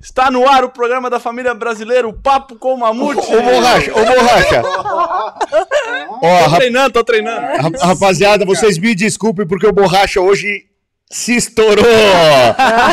[0.00, 3.18] Está no ar o programa da família brasileira, o Papo com o Mamute.
[3.34, 4.62] Ô, borracha, ô, borracha.
[6.22, 7.40] Ó, Tô treinando, tô treinando.
[7.40, 10.66] ra- rapaziada, vocês me desculpem porque o borracha hoje
[11.10, 11.84] se estourou.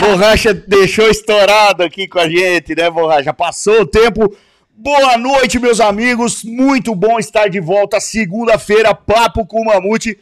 [0.01, 3.33] borracha deixou estourado aqui com a gente, né, borracha?
[3.33, 4.33] Passou o tempo.
[4.75, 6.43] Boa noite, meus amigos.
[6.43, 10.17] Muito bom estar de volta segunda-feira, Papo com o Mamute.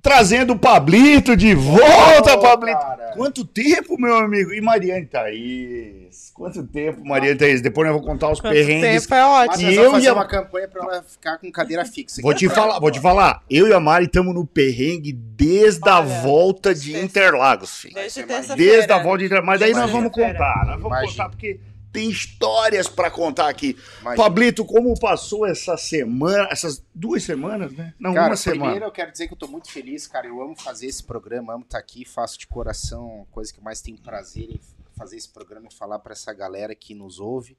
[0.00, 2.78] Trazendo o Pablito de volta, Pablito.
[3.14, 4.52] Quanto tempo, meu amigo?
[4.52, 6.30] E Mariane Thaís?
[6.34, 7.60] Quanto tempo, Mariane Thaís?
[7.60, 9.02] Depois eu vou contar os Quanto perrengues.
[9.02, 9.48] tempo é ótimo.
[9.50, 12.22] Mas E nós eu vamos fazer ia- uma campanha pra ela ficar com cadeira fixa.
[12.22, 13.42] Vou te falar, vou te falar.
[13.50, 17.94] Eu e a Mari estamos no perrengue desde a Olha, volta de Interlagos, filho.
[17.94, 18.72] Desde Desde terça-feira.
[18.76, 19.46] Desde a volta de Interlagos.
[19.48, 20.64] Mas daí nós vamos contar.
[20.64, 21.10] Nós vamos Imagina.
[21.12, 21.58] contar porque
[21.92, 23.76] tem histórias pra contar aqui.
[24.00, 24.22] Imagina.
[24.24, 27.94] Pablito, como passou essa semana, essas duas semanas, né?
[27.98, 28.62] Não, Cara, uma semana.
[28.62, 30.26] primeiro eu quero dizer que eu tô muito feliz, cara.
[30.26, 33.80] Eu amo fazer esse programa, amo estar aqui, faço de coração, coisa que eu mais
[33.80, 34.60] tenho prazer em
[34.96, 37.56] fazer esse programa e falar pra essa galera que nos ouve.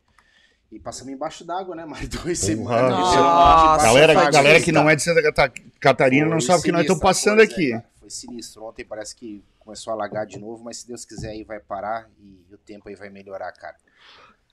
[0.72, 1.84] E passamos embaixo d'água, né?
[1.88, 2.92] Mais duas semanas.
[2.92, 4.32] Nossa, Galera, d'água.
[4.32, 7.02] galera que não é de Santa Cata- Catarina não Foi sabe o que nós estamos
[7.02, 7.72] passando coisa, aqui.
[7.72, 7.86] cara.
[8.00, 8.64] Foi sinistro.
[8.66, 12.08] Ontem parece que começou a alagar de novo, mas se Deus quiser aí vai parar
[12.20, 13.76] e o tempo aí vai melhorar, cara.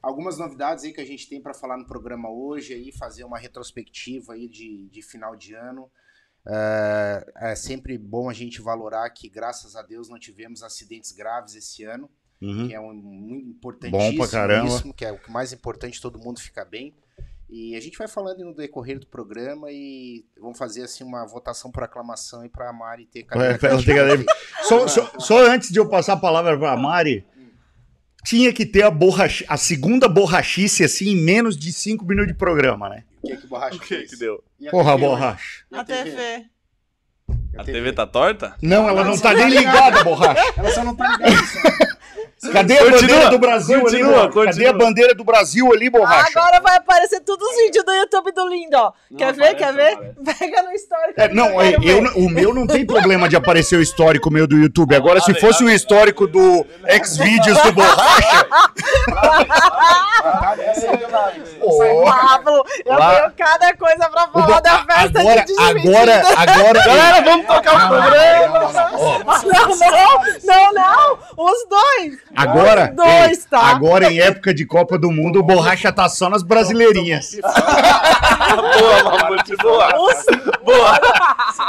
[0.07, 3.39] Algumas novidades aí que a gente tem pra falar no programa hoje aí, fazer uma
[3.39, 5.91] retrospectiva aí de, de final de ano.
[6.47, 11.55] É, é sempre bom a gente valorar que, graças a Deus, não tivemos acidentes graves
[11.57, 12.09] esse ano,
[12.41, 12.69] Uhum.
[12.69, 14.13] que é um muito importantíssimo.
[14.13, 14.83] Bom pra caramba.
[14.95, 16.95] Que é o mais importante, todo mundo ficar bem.
[17.49, 21.71] E a gente vai falando no decorrer do programa e vamos fazer assim uma votação
[21.73, 23.25] por aclamação e pra Mari ter É,
[23.59, 24.25] cadeira-
[24.65, 27.25] Só, só- só antes de eu passar a palavra pra Mari,
[28.27, 32.35] tinha que ter a, borracha, a segunda borrachice assim em menos de cinco minutos de
[32.35, 33.05] programa, né?
[33.23, 34.43] O que que borracha O que que deu?
[34.67, 35.65] A Porra, TV borracha.
[35.73, 36.45] A TV.
[37.57, 38.57] A TV tá torta?
[38.61, 40.43] Não, ela não tá nem ligada, borracha.
[40.57, 41.86] Ela só não tá ligada.
[42.53, 44.29] Cadê a Continua, bandeira do Brasil continua, ali, borracha?
[44.35, 44.71] Cadê continua.
[44.71, 46.39] a bandeira do Brasil ali, borracha?
[46.39, 48.93] Agora vai aparecer todos os vídeos do YouTube do Lindo, ó.
[49.11, 49.55] Não quer ver?
[49.55, 49.97] Quer ver?
[50.39, 51.15] Pega no histórico.
[51.21, 54.47] É, não, é, quero eu, o meu não tem problema de aparecer o histórico meu
[54.47, 54.95] do YouTube.
[54.95, 56.65] Agora, se fosse o histórico do
[57.05, 58.47] Xvideos do Borracha.
[61.61, 65.91] Ô, Pablo, eu Lá- tenho cada coisa pra falar da festa agora, de despedida.
[65.91, 68.73] agora, agora, Galera, vamos tocar o programa!
[69.45, 71.19] Não, não, não, não.
[71.37, 72.19] Os dois.
[72.37, 73.59] Agora, dois, tá?
[73.61, 77.37] agora em época de Copa do Mundo, o Borracha tá só nas brasileirinhas.
[77.43, 79.89] boa, Mamute, boa!
[80.65, 81.01] Boa!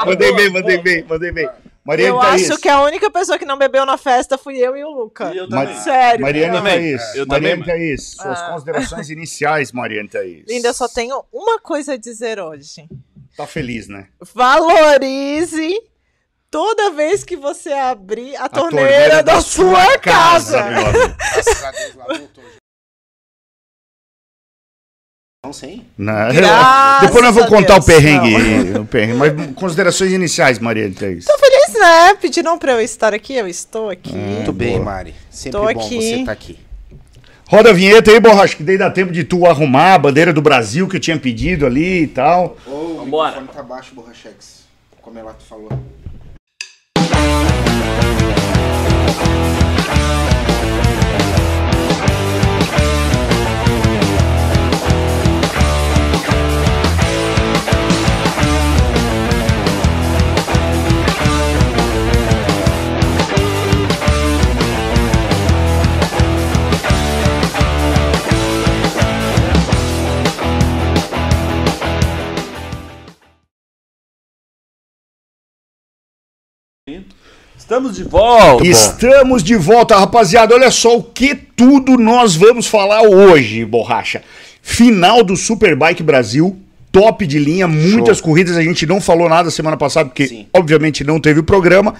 [0.05, 1.49] Mandei bem, mandei bem, mandei bem.
[1.85, 2.51] Mariane Eu Thaís.
[2.51, 5.33] acho que a única pessoa que não bebeu na festa fui eu e o Luca.
[5.33, 5.73] E eu também.
[5.77, 6.21] Sério.
[6.21, 7.15] Mariane Eu também, Thaís.
[7.15, 8.49] eu Mariane também, Thaís, suas Ah.
[8.51, 10.43] considerações iniciais, Mariane Thaís.
[10.49, 12.89] Linda, eu só tenho uma coisa a dizer hoje.
[13.37, 14.07] Tá feliz, né?
[14.33, 15.79] Valorize
[16.49, 20.63] toda vez que você abrir a, torneira, da, sua casa.
[20.63, 21.15] meu amigo.
[21.17, 22.43] Graças a Deus, lá voltou.
[25.45, 25.85] Não sei.
[25.97, 26.13] Não,
[26.99, 27.85] Depois nós vamos a contar o Deus.
[27.85, 29.13] perrengue, o perrengue.
[29.17, 31.25] Mas considerações iniciais, Mariane Thaís.
[31.25, 32.15] Feliz, né?
[32.15, 34.13] Pediram pra eu estar aqui, eu estou aqui.
[34.13, 34.83] Muito bem, boa.
[34.85, 35.15] Mari.
[35.29, 35.95] Sempre Tô bom aqui.
[36.01, 36.59] você estar aqui.
[37.49, 40.41] Roda a vinheta aí, Borracha, que daí dá tempo de tu arrumar a bandeira do
[40.41, 42.57] Brasil que eu tinha pedido ali e tal.
[42.65, 43.39] Ô, o Vambora.
[43.39, 44.63] microfone tá baixo, Borrachex.
[45.01, 45.69] Como ela falou.
[47.27, 48.06] around
[77.57, 78.65] Estamos de volta!
[78.65, 80.55] Estamos de volta, rapaziada.
[80.55, 84.23] Olha só o que tudo nós vamos falar hoje, Borracha.
[84.61, 86.57] Final do Superbike Brasil,
[86.89, 88.55] top de linha, muitas corridas.
[88.55, 90.47] A gente não falou nada semana passada, porque Sim.
[90.53, 91.93] obviamente não teve o programa.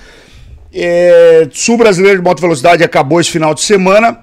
[0.72, 4.18] É, Sul Brasileiro de Moto Velocidade acabou esse final de semana,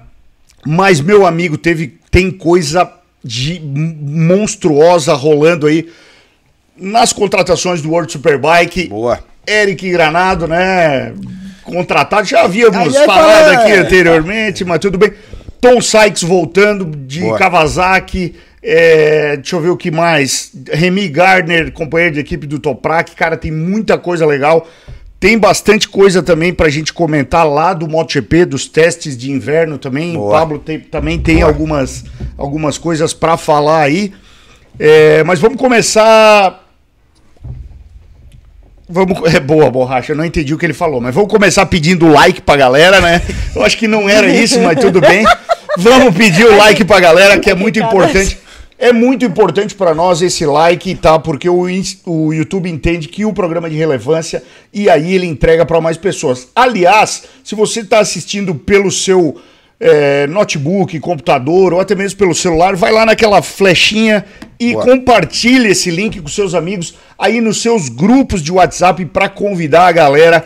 [0.65, 2.91] mas meu amigo teve tem coisa
[3.23, 5.91] de monstruosa rolando aí
[6.75, 8.87] nas contratações do World Superbike.
[8.87, 9.19] Boa.
[9.47, 11.13] Eric Granado, né?
[11.63, 15.11] Contratado, já havíamos Aí é falado aqui anteriormente, mas tudo bem.
[15.59, 17.37] Tom Sykes voltando de Boa.
[17.39, 18.35] Kawasaki.
[18.61, 20.51] é, deixa eu ver o que mais.
[20.71, 23.15] Remy Gardner, companheiro de equipe do Toprak.
[23.15, 24.67] Cara, tem muita coisa legal.
[25.19, 30.15] Tem bastante coisa também pra gente comentar lá do MotoGP, dos testes de inverno também.
[30.15, 30.39] O Boa.
[30.39, 31.47] Pablo tem- também tem Boa.
[31.47, 32.03] algumas,
[32.37, 34.13] algumas coisas pra falar aí.
[34.77, 36.64] É, mas vamos começar
[38.87, 40.11] Vamos, é boa, borracha.
[40.11, 43.21] Eu não entendi o que ele falou, mas vamos começar pedindo like pra galera, né?
[43.55, 45.25] Eu acho que não era isso, mas tudo bem.
[45.77, 48.37] Vamos pedir o like pra galera, que é muito importante.
[48.77, 51.17] É muito importante para nós esse like, tá?
[51.17, 51.65] Porque o,
[52.05, 55.97] o YouTube entende que o programa é de relevância e aí ele entrega para mais
[55.97, 56.49] pessoas.
[56.53, 59.37] Aliás, se você está assistindo pelo seu
[59.79, 64.25] é, notebook, computador ou até mesmo pelo celular, vai lá naquela flechinha
[64.59, 64.85] e Boa.
[64.85, 69.91] compartilhe esse link com seus amigos aí nos seus grupos de WhatsApp para convidar a
[69.91, 70.45] galera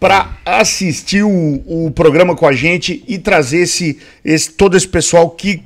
[0.00, 5.30] para assistir o, o programa com a gente e trazer esse, esse todo esse pessoal
[5.30, 5.62] que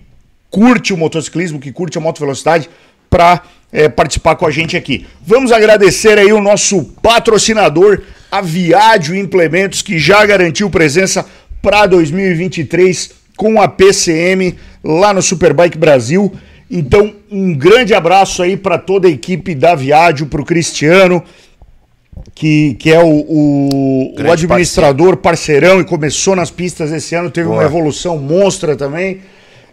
[0.50, 2.68] curte o motociclismo, que curte a moto velocidade,
[3.08, 5.06] para é, participar com a gente aqui.
[5.24, 11.26] Vamos agradecer aí o nosso patrocinador, a Viádio Implementos, que já garantiu presença
[11.62, 16.32] para 2023 com a PCM lá no Superbike Brasil.
[16.70, 21.22] Então, um grande abraço aí para toda a equipe da Viádio, para o Cristiano,
[22.34, 25.68] que, que é o, o, o administrador parceiro.
[25.68, 27.60] parceirão e começou nas pistas esse ano, teve Boa.
[27.60, 29.20] uma evolução monstra também.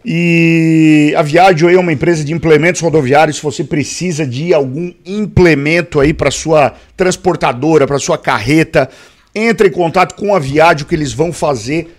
[0.04, 3.38] E a Viaggio é uma empresa de implementos rodoviários.
[3.38, 8.90] Se você precisa de algum implemento aí para sua transportadora, para sua carreta,
[9.38, 11.96] entre em contato com a Viaggio que eles vão fazer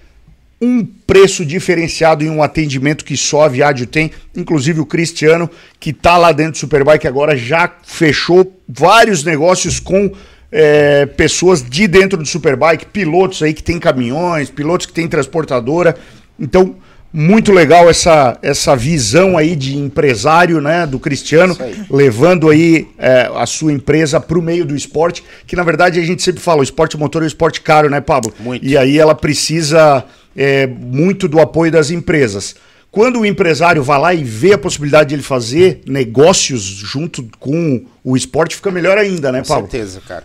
[0.61, 4.11] um preço diferenciado e um atendimento que só a Viaggio tem.
[4.37, 10.13] Inclusive o Cristiano, que está lá dentro do Superbike agora, já fechou vários negócios com
[10.51, 15.97] é, pessoas de dentro do Superbike, pilotos aí que tem caminhões, pilotos que tem transportadora.
[16.39, 16.77] Então,
[17.13, 21.85] muito legal essa, essa visão aí de empresário, né, do Cristiano, aí.
[21.91, 26.05] levando aí é, a sua empresa para o meio do esporte, que na verdade a
[26.05, 28.33] gente sempre fala, o esporte motor é um esporte caro, né, Pablo?
[28.39, 28.65] Muito.
[28.65, 30.05] E aí ela precisa
[30.37, 32.55] é, muito do apoio das empresas.
[32.91, 37.85] Quando o empresário vai lá e vê a possibilidade de ele fazer negócios junto com
[38.03, 39.65] o esporte, fica melhor ainda, né, Pablo?
[39.65, 40.25] Com certeza, cara.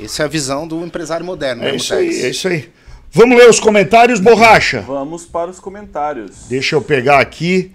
[0.00, 1.62] Essa é a visão do empresário moderno.
[1.62, 2.68] É né, isso aí, é isso aí.
[3.16, 4.80] Vamos ler os comentários, Borracha?
[4.80, 6.48] Vamos para os comentários.
[6.48, 7.70] Deixa eu pegar aqui.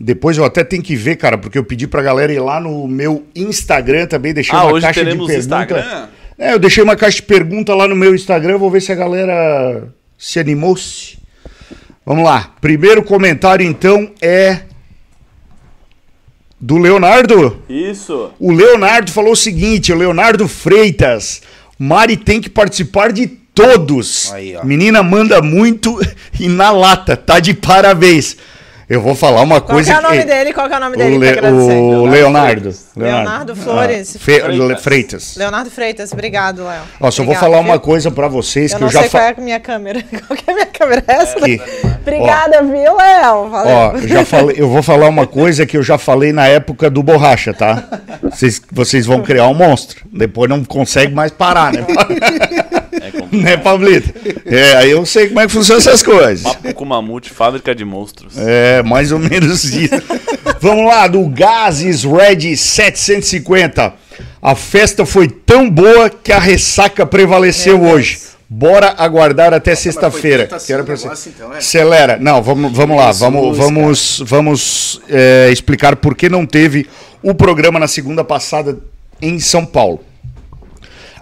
[0.00, 2.88] Depois eu até tenho que ver, cara, porque eu pedi pra galera ir lá no
[2.88, 5.34] meu Instagram também, deixei ah, uma caixa de pergunta.
[5.34, 6.08] Instagram?
[6.38, 8.94] É, eu deixei uma caixa de pergunta lá no meu Instagram, vou ver se a
[8.94, 11.18] galera se animou-se.
[12.04, 12.54] Vamos lá.
[12.58, 14.62] Primeiro comentário então é
[16.58, 17.62] do Leonardo.
[17.68, 18.30] Isso.
[18.38, 21.42] O Leonardo falou o seguinte, o Leonardo Freitas,
[21.78, 24.30] Mari tem que participar de todos.
[24.34, 25.98] Aí, Menina manda muito
[26.38, 28.36] e na lata, tá de parabéns.
[28.88, 29.92] Eu vou falar uma Qual coisa.
[29.92, 30.26] Qual é o nome que...
[30.26, 30.52] dele?
[30.52, 31.16] Qual é o nome dele?
[31.16, 31.34] O, Le...
[31.34, 32.06] tá o Leonardo.
[32.06, 32.76] Leonardo.
[32.96, 34.14] Leonardo Flores.
[34.14, 34.40] Ah, Fe...
[34.40, 34.82] Freitas.
[34.82, 35.36] Freitas.
[35.36, 36.82] Leonardo Freitas, obrigado, Léo.
[37.00, 39.34] Ó, só vou falar uma coisa para vocês eu que eu já sei qual é
[39.36, 40.04] a minha câmera.
[40.26, 41.04] Qual é a minha câmera?
[41.08, 41.38] É essa?
[41.38, 41.60] Aqui.
[42.00, 43.50] Obrigada, ó, viu, Léo?
[43.50, 43.74] Valeu.
[43.74, 46.88] Ó, eu, já falei, eu vou falar uma coisa que eu já falei na época
[46.88, 47.82] do Borracha, tá?
[48.22, 50.04] Vocês, vocês vão criar um monstro.
[50.12, 51.84] Depois não consegue mais parar, né?
[53.14, 54.12] É né, Pablito?
[54.44, 56.42] É, aí eu sei como é que funcionam essas coisas.
[56.42, 58.34] Papo com mamute, fábrica de monstros.
[58.36, 59.94] É, mais ou menos isso.
[60.60, 63.94] Vamos lá, do Gases Red 750.
[64.40, 68.18] A festa foi tão boa que a ressaca prevaleceu é, hoje.
[68.48, 70.48] Bora aguardar até sexta-feira.
[70.50, 71.30] Assim, Quero pra você.
[71.30, 71.58] Então, é.
[71.58, 72.16] Acelera.
[72.16, 73.10] Não, vamos, vamos lá.
[73.10, 76.86] Vamos, vamos, vamos é, explicar por que não teve
[77.22, 78.78] o programa na segunda passada
[79.20, 80.00] em São Paulo.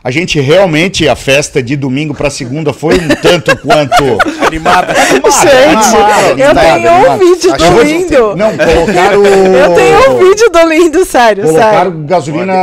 [0.06, 4.04] A gente realmente, a festa de domingo para segunda foi um tanto quanto
[4.46, 4.92] animada.
[4.92, 8.36] animada gente, animada, eu tenho um vídeo do lindo.
[8.36, 9.24] Não, colocaram.
[9.64, 11.44] Eu tenho um vídeo do lindo, sério.
[11.44, 12.04] Colocaram sério.
[12.04, 12.54] gasolina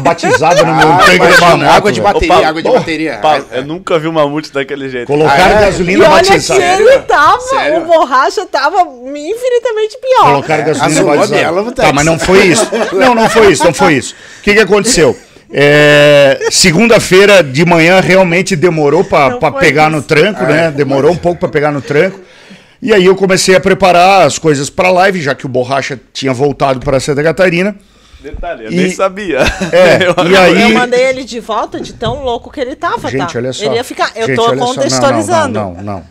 [0.00, 1.64] batizada no meu tanque de mamute.
[1.66, 3.16] Água de bateria, Opa, água de bateria.
[3.18, 5.08] Opa, eu nunca vi um mamute daquele jeito.
[5.08, 5.66] Colocaram ah, é?
[5.66, 6.60] gasolina e batizada.
[6.60, 7.82] Olha que ele tava, sério?
[7.82, 10.24] o borracha tava infinitamente pior.
[10.24, 11.72] Colocaram gasolina batizada.
[11.72, 12.66] Tá, mas não foi isso.
[12.92, 14.14] Não, não foi isso, não foi isso.
[14.40, 15.16] O que, que aconteceu?
[15.50, 19.96] É, Segunda-feira de manhã realmente demorou para pegar isso.
[19.96, 20.66] no tranco, né?
[20.66, 22.20] É, demorou um pouco para pegar no tranco.
[22.80, 25.98] E aí eu comecei a preparar as coisas para a live, já que o Borracha
[26.12, 27.74] tinha voltado para Santa Catarina.
[28.20, 29.38] Detalhe, eu e, nem sabia.
[29.72, 30.62] É, eu, e aí...
[30.62, 33.38] eu mandei ele de volta de tão louco que ele tava, Gente, tá?
[33.38, 33.64] olha só.
[33.64, 34.10] Ele ia ficar.
[34.16, 35.54] Eu Gente, tô contextualizando.
[35.54, 36.04] Não, não, não, não,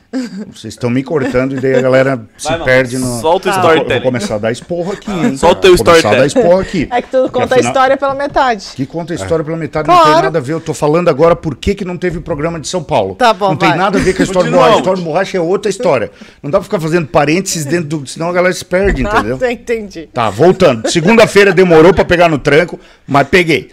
[0.53, 3.19] Vocês estão me cortando e daí a galera se Vai, perde no.
[3.19, 4.01] Solta o ah, storytelling.
[4.01, 5.35] Vou começar a dar esporro aqui, hein?
[5.35, 6.15] Solta o storytelling.
[6.15, 6.87] a dar esporro aqui.
[6.89, 7.59] É que tu conta afinal...
[7.59, 8.67] a história pela metade.
[8.73, 9.45] Que conta a história é.
[9.45, 10.05] pela metade, claro.
[10.05, 10.53] não tem nada a ver.
[10.53, 13.15] Eu tô falando agora por que, que não teve o programa de São Paulo.
[13.15, 13.69] Tá bom, Não vai.
[13.69, 14.75] tem nada a ver com a história do borracha.
[14.75, 16.11] A história do borracha é outra história.
[16.41, 18.07] Não dá pra ficar fazendo parênteses dentro do.
[18.07, 19.37] Senão a galera se perde, entendeu?
[19.41, 20.09] Ah, entendi.
[20.13, 20.89] Tá, voltando.
[20.89, 23.71] Segunda-feira demorou pra pegar no tranco mas peguei.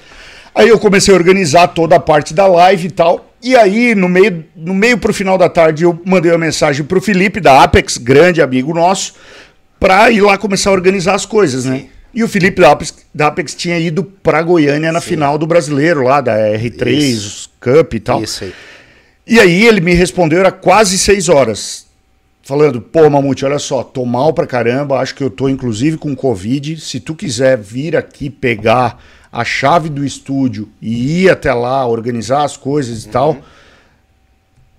[0.55, 3.34] Aí eu comecei a organizar toda a parte da live e tal.
[3.45, 6.99] E aí, no meio, no meio pro final da tarde, eu mandei uma mensagem pro
[6.99, 9.13] Felipe, da Apex, grande amigo nosso,
[9.79, 11.85] pra ir lá começar a organizar as coisas, né?
[12.15, 15.09] E o Felipe da Apex, da Apex tinha ido pra Goiânia na Sim.
[15.09, 17.51] final do brasileiro lá, da R3, Isso.
[17.61, 18.23] Cup e tal.
[18.23, 18.55] Isso aí.
[19.27, 21.85] E aí ele me respondeu, era quase seis horas.
[22.43, 26.17] falando, pô, Mamute, olha só, tô mal pra caramba, acho que eu tô inclusive com
[26.17, 26.81] Covid.
[26.81, 28.99] Se tu quiser vir aqui pegar
[29.35, 33.37] a chave do estúdio e ir até lá, organizar as coisas e tal,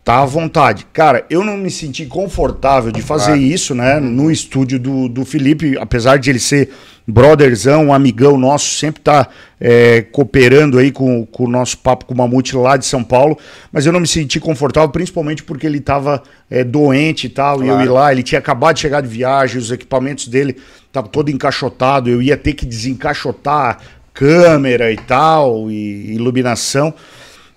[0.03, 0.85] tá à vontade.
[0.93, 3.41] Cara, eu não me senti confortável de fazer Claro.
[3.41, 6.69] isso, né, no estúdio do, do Felipe, apesar de ele ser
[7.07, 9.27] brotherzão, um amigão nosso, sempre tá
[9.59, 13.37] é, cooperando aí com, com o nosso papo com o Mamute lá de São Paulo,
[13.71, 17.67] mas eu não me senti confortável, principalmente porque ele tava é, doente e tal, e
[17.67, 17.83] eu Claro.
[17.85, 20.57] ir lá, ele tinha acabado de chegar de viagem, os equipamentos dele
[20.87, 23.77] estavam todo encaixotado, eu ia ter que desencaixotar
[24.15, 26.93] câmera e tal, e iluminação.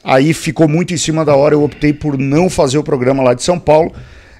[0.04, 3.32] Aí ficou muito em cima da hora, eu optei por não fazer o programa lá
[3.32, 3.92] de São Paulo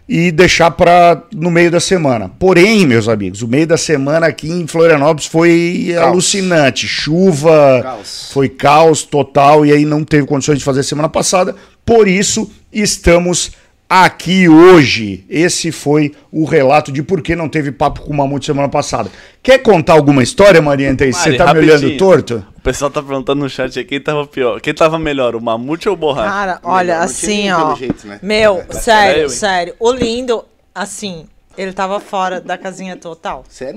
[0.09, 2.31] e deixar para no meio da semana.
[2.39, 6.07] Porém, meus amigos, o meio da semana aqui em Florianópolis foi Caos.
[6.07, 6.89] alucinante.
[6.89, 8.31] Chuva, Caos.
[8.33, 11.55] foi caos total e aí não teve condições de fazer semana passada.
[11.85, 13.53] Por isso, estamos
[13.89, 15.25] aqui hoje.
[15.29, 19.11] Esse foi o relato de por que não teve papo com o Mamute semana passada.
[19.43, 21.13] Quer contar alguma história, Maria Antei?
[21.13, 21.99] Você tá me olhando rapidinho.
[21.99, 22.45] torto?
[22.57, 24.61] O pessoal tá perguntando no chat aí quem tava pior.
[24.61, 26.29] Quem tava melhor, o Mamute ou o Borracha?
[26.31, 27.77] Cara, olha, Melhor, assim, ó.
[28.05, 28.19] né?
[28.23, 29.75] Meu, eu, sério, sério.
[29.81, 31.25] O lindo, assim,
[31.59, 33.45] ele tava fora da casinha total.
[33.49, 33.75] Sério?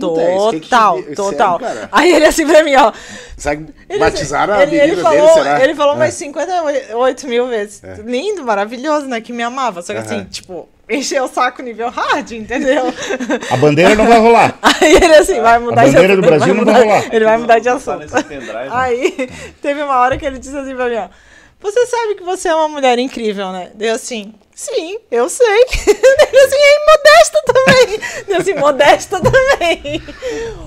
[0.51, 0.97] Que que te Total?
[0.99, 1.59] Sério, total.
[1.59, 1.89] cara?
[1.91, 2.93] Aí ele assim pra mim, ó.
[3.35, 5.63] Sabe, Ele, batizaram a ele, ele falou, dele, será?
[5.63, 5.97] Ele falou É.
[5.97, 7.81] mais 58 mil vezes.
[8.05, 9.19] Lindo, maravilhoso, né?
[9.19, 9.81] Que me amava.
[9.81, 10.25] Só que assim, Aham.
[10.25, 12.83] tipo, encheu o saco nível hard, entendeu?
[13.49, 14.57] A bandeira não vai rolar.
[14.61, 16.27] Aí ele assim, vai mudar A bandeira de do.
[16.27, 17.15] Brasil ele não vai mudar- rolar.
[17.15, 18.05] Ele vai mudar de assunto.
[18.71, 19.29] Aí
[19.61, 21.07] teve uma hora que ele disse assim pra mim, ó.
[21.61, 23.69] Você sabe que você é uma mulher incrível, né?
[23.75, 25.65] Deu assim, sim, eu sei.
[26.31, 27.99] Deu assim, e modesta também.
[28.27, 30.01] Deu assim, modesta também.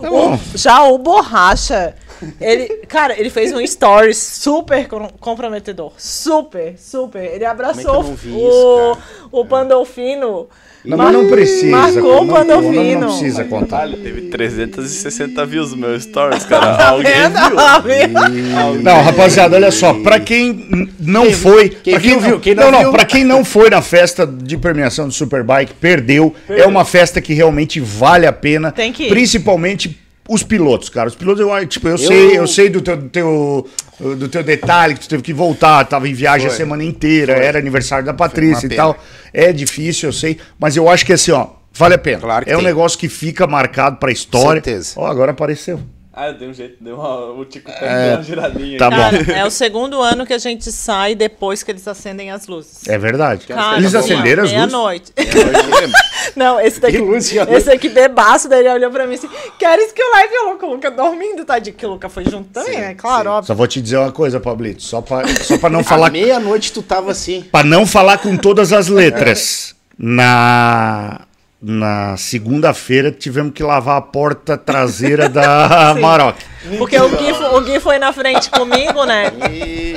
[0.01, 0.35] bom.
[0.35, 1.95] O- já o Borracha,
[2.41, 5.93] ele, cara, ele fez um stories super com- comprometedor.
[5.97, 7.23] Super, super.
[7.23, 8.49] Ele abraçou Como é que eu não vi o,
[8.93, 8.99] isso,
[9.33, 10.49] o Pandolfino.
[10.85, 11.67] Não, mas não precisa.
[11.75, 13.01] Marcou não, o não, Pandolfino.
[13.01, 13.89] não precisa contar.
[13.89, 16.77] Teve 360 views no meu stories, cara.
[16.77, 17.39] Tá Alguém vendo?
[17.39, 18.13] viu?
[18.13, 18.73] Tá?
[18.83, 22.81] Não, rapaziada, olha só, pra quem não foi, quem pra viu, quem não, não não,
[22.81, 26.35] viu- para quem não foi na festa de premiação do Superbike, perdeu.
[26.51, 29.09] É uma festa que realmente vale a pena, Tem que ir.
[29.09, 29.99] principalmente
[30.29, 31.09] os pilotos, cara.
[31.09, 33.69] Os pilotos, eu, tipo, eu, sei, eu sei do teu, do teu
[34.01, 36.55] do teu detalhe que tu teve que voltar, tava em viagem Foi.
[36.55, 38.99] a semana inteira, era aniversário da Patrícia e tal.
[39.33, 42.21] É difícil, eu sei, mas eu acho que assim, ó, vale a pena.
[42.21, 42.67] Claro é um tem.
[42.67, 44.63] negócio que fica marcado pra história.
[44.63, 44.95] Certeza.
[44.97, 45.81] Ó, agora apareceu.
[46.17, 48.79] Ah, eu dei um jeito, deu uma, o Tico Teco deu uma giradinha.
[48.79, 48.97] tá aqui.
[49.19, 49.25] bom.
[49.25, 52.87] Cara, é o segundo ano que a gente sai depois que eles acendem as luzes.
[52.87, 53.47] É verdade.
[53.47, 54.67] Cara, Eles acenderam as luzes?
[54.67, 55.13] Meia-noite.
[56.37, 56.97] Não, esse daqui.
[56.97, 60.35] Que luz esse aqui bebaço, daí ele olhou pra mim assim: Queres que eu leve
[60.39, 60.67] o Luca?
[60.67, 61.75] O Luca dormindo, tadinho.
[61.77, 62.95] Que o Luca foi junto também, Sim, né?
[62.95, 63.29] Claro, sim.
[63.29, 63.47] óbvio.
[63.49, 66.81] Só vou te dizer uma coisa, Pablito, só pra, só pra não falar meia-noite tu
[66.83, 67.43] tava assim.
[67.51, 69.75] para não falar com todas as letras.
[69.99, 71.23] Na
[71.67, 75.95] na segunda-feira tivemos que lavar a porta traseira da.
[75.99, 76.37] Maroc.
[76.79, 79.33] Porque o Gui, o Gui foi na frente comigo, né?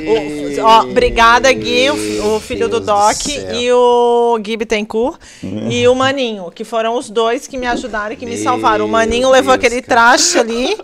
[0.06, 4.56] O- ó, obrigada, Gui, o, fi- o filho do Deus Doc, do e o Gui
[4.56, 8.42] Bittencourt, e o Maninho, que foram os dois que me ajudaram e que me Meu
[8.44, 8.84] salvaram.
[8.84, 10.00] O Maninho levou Deus, aquele cara.
[10.12, 10.76] traste ali,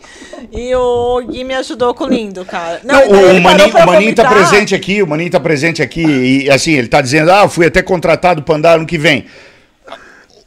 [0.52, 2.80] e o Gui me ajudou com o lindo, cara.
[2.84, 6.02] Não, daí o, Maninho, o Maninho tá presente aqui, o Maninho tá presente aqui
[6.44, 9.24] e assim, ele tá dizendo: "Ah, fui até contratado para andar ano que vem".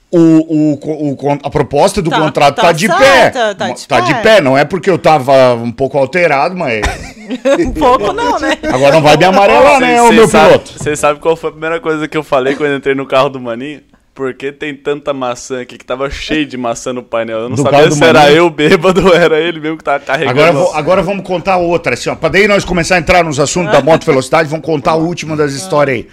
[0.10, 3.76] O, o, o, a proposta do Tá- contrato tá, tá de certa, pé.
[3.88, 4.22] tá de de pé.
[4.22, 6.80] pé, não é porque eu tava um pouco alterado, mas
[7.60, 8.58] Um pouco não, né?
[8.72, 10.72] agora não vai me amarelar, né, o meu sabe- piloto.
[10.82, 13.28] Vocês sabem qual foi a primeira coisa que eu falei quando eu entrei no carro
[13.30, 13.82] do Maninho?
[14.16, 17.40] Por que tem tanta maçã aqui que tava cheio de maçã no painel?
[17.40, 18.38] Eu não Do sabia carro do se era Maninho?
[18.38, 20.40] eu bêbado ou era ele mesmo que tava carregando.
[20.40, 22.16] Agora, vou- agora vamos contar outra, assim, ó.
[22.16, 25.36] Pra daí nós começar a entrar nos assuntos da moto velocidade, vamos contar a última
[25.36, 26.08] das histórias aí.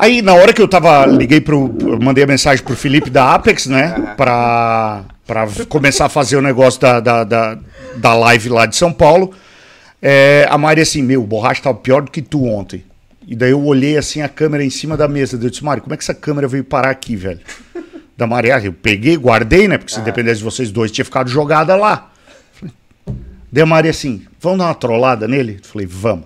[0.00, 3.66] Aí, na hora que eu tava, liguei pro, mandei a mensagem pro Felipe da Apex,
[3.66, 7.58] né, pra, pra começar a fazer o negócio da, da, da,
[7.96, 9.34] da live lá de São Paulo,
[10.00, 12.82] é, a Mari assim, meu, o borracha tava pior do que tu ontem.
[13.28, 15.92] E daí eu olhei assim a câmera em cima da mesa, eu disse, Mari, como
[15.92, 17.40] é que essa câmera veio parar aqui, velho?
[18.16, 21.28] Da Mari, ah, eu peguei, guardei, né, porque se dependesse de vocês dois, tinha ficado
[21.28, 22.10] jogada lá.
[23.52, 25.58] Daí a Maria assim, vamos dar uma trollada nele?
[25.62, 26.24] Eu Falei, vamos.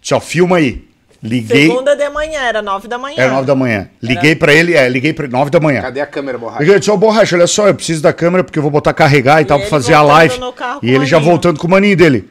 [0.00, 0.91] Só filma aí.
[1.22, 3.14] Liguei, Segunda de manhã, era nove da manhã.
[3.16, 3.88] era nove da manhã.
[4.02, 5.80] Liguei pra ele, é, liguei pra ele, nove da manhã.
[5.80, 6.64] Cadê a câmera, borracha?
[6.64, 9.40] Eu disse, ô borracha, olha só, eu preciso da câmera porque eu vou botar carregar
[9.40, 10.38] e, tal pra fazer a live.
[10.40, 12.28] no E ele já voltando com o maninho dele.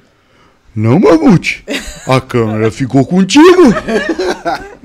[0.75, 1.65] Não, Mamute,
[2.07, 3.73] a câmera ficou contigo.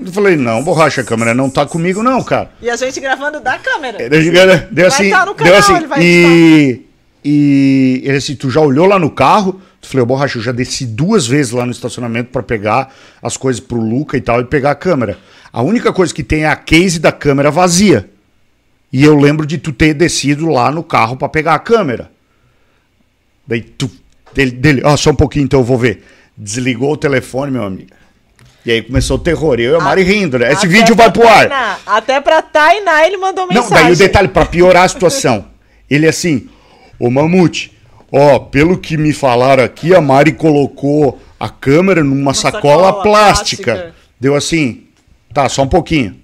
[0.05, 2.51] Eu falei, não, borracha, a câmera não tá comigo não, cara.
[2.61, 3.99] E a gente gravando da câmera.
[4.09, 6.81] Deu, deu- deu assim, tá no deu canal, assim, ele vai e,
[7.25, 9.61] e ele assim, tu já olhou lá no carro?
[9.87, 13.61] Falei, ô, borracha, eu já desci duas vezes lá no estacionamento pra pegar as coisas
[13.61, 15.18] pro Luca e tal e pegar a câmera.
[15.53, 18.11] A única coisa que tem é a case da câmera vazia.
[18.92, 22.11] E eu lembro de tu ter descido lá no carro pra pegar a câmera.
[23.46, 23.90] Daí tu.
[24.35, 26.05] Dele, dele ó, só um pouquinho então eu vou ver.
[26.37, 27.90] Desligou o telefone, meu amigo.
[28.64, 29.59] E aí começou o terror.
[29.61, 30.49] Eu e a Mari rindo, né?
[30.53, 31.49] Esse Até vídeo vai pro ar.
[31.49, 33.85] Tainá- Até pra Tainá ele mandou Não, mensagem.
[33.85, 35.46] daí o detalhe, pra piorar a situação.
[35.88, 36.49] Ele assim,
[36.99, 37.76] ô Mamute,
[38.11, 43.73] ó, pelo que me falaram aqui, a Mari colocou a câmera numa sacola, sacola plástica.
[43.75, 43.95] plástica.
[44.19, 44.85] Deu assim,
[45.33, 46.16] tá, só um pouquinho.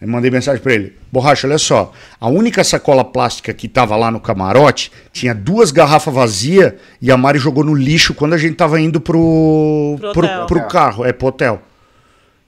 [0.00, 0.94] Eu mandei mensagem pra ele.
[1.12, 1.92] Borracha, olha só.
[2.20, 7.16] A única sacola plástica que tava lá no camarote tinha duas garrafas vazias e a
[7.16, 10.46] Mari jogou no lixo quando a gente tava indo pro, Pro pro, hotel.
[10.46, 11.62] pro carro, é pro hotel.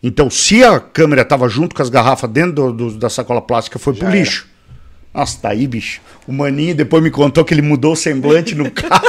[0.03, 3.79] Então, se a câmera tava junto com as garrafas dentro do- do- da sacola plástica,
[3.79, 4.17] foi pro era.
[4.17, 4.47] lixo.
[5.15, 6.01] Nossa, tá aí, bicho.
[6.27, 9.05] O maninho depois me contou que ele mudou o semblante no carro.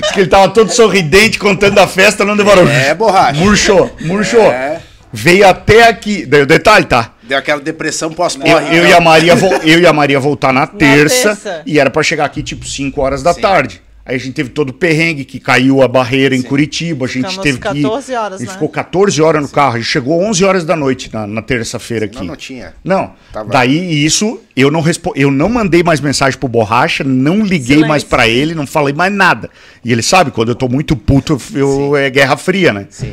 [0.00, 2.68] Diz que ele tava todo sorridente contando a festa, não demorou.
[2.68, 3.40] É, borracha.
[3.40, 4.42] Murchou, murchou.
[4.52, 4.80] É.
[5.12, 6.26] Veio até aqui.
[6.26, 7.12] Daí o detalhe, tá?
[7.22, 8.74] Deu aquela depressão Eu, pós-morte.
[8.74, 11.62] eu e a Maria vo- eu e a Maria voltar na terça, terça.
[11.66, 13.40] e era pra chegar aqui tipo 5 horas da Sim.
[13.40, 13.82] tarde.
[14.08, 17.22] Aí a gente teve todo o perrengue que caiu a barreira em Curitiba, a gente
[17.28, 18.52] Ficamos teve que 14 horas, a gente né?
[18.52, 22.04] ficou 14 horas no carro, a gente chegou 11 horas da noite na, na terça-feira
[22.04, 22.18] aqui.
[22.18, 22.72] Não, não tinha.
[22.84, 23.14] Não.
[23.32, 25.12] Tava- Daí isso, eu não respo...
[25.16, 27.88] eu não mandei mais mensagem pro Borracha, não liguei Silêncio.
[27.88, 29.50] mais pra ele, não falei mais nada.
[29.84, 32.86] E ele sabe, quando eu tô muito puto, eu é guerra fria, né?
[32.88, 33.12] Sim.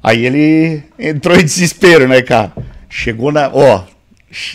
[0.00, 2.52] Aí ele entrou em desespero, né, cara?
[2.88, 3.82] Chegou na, ó,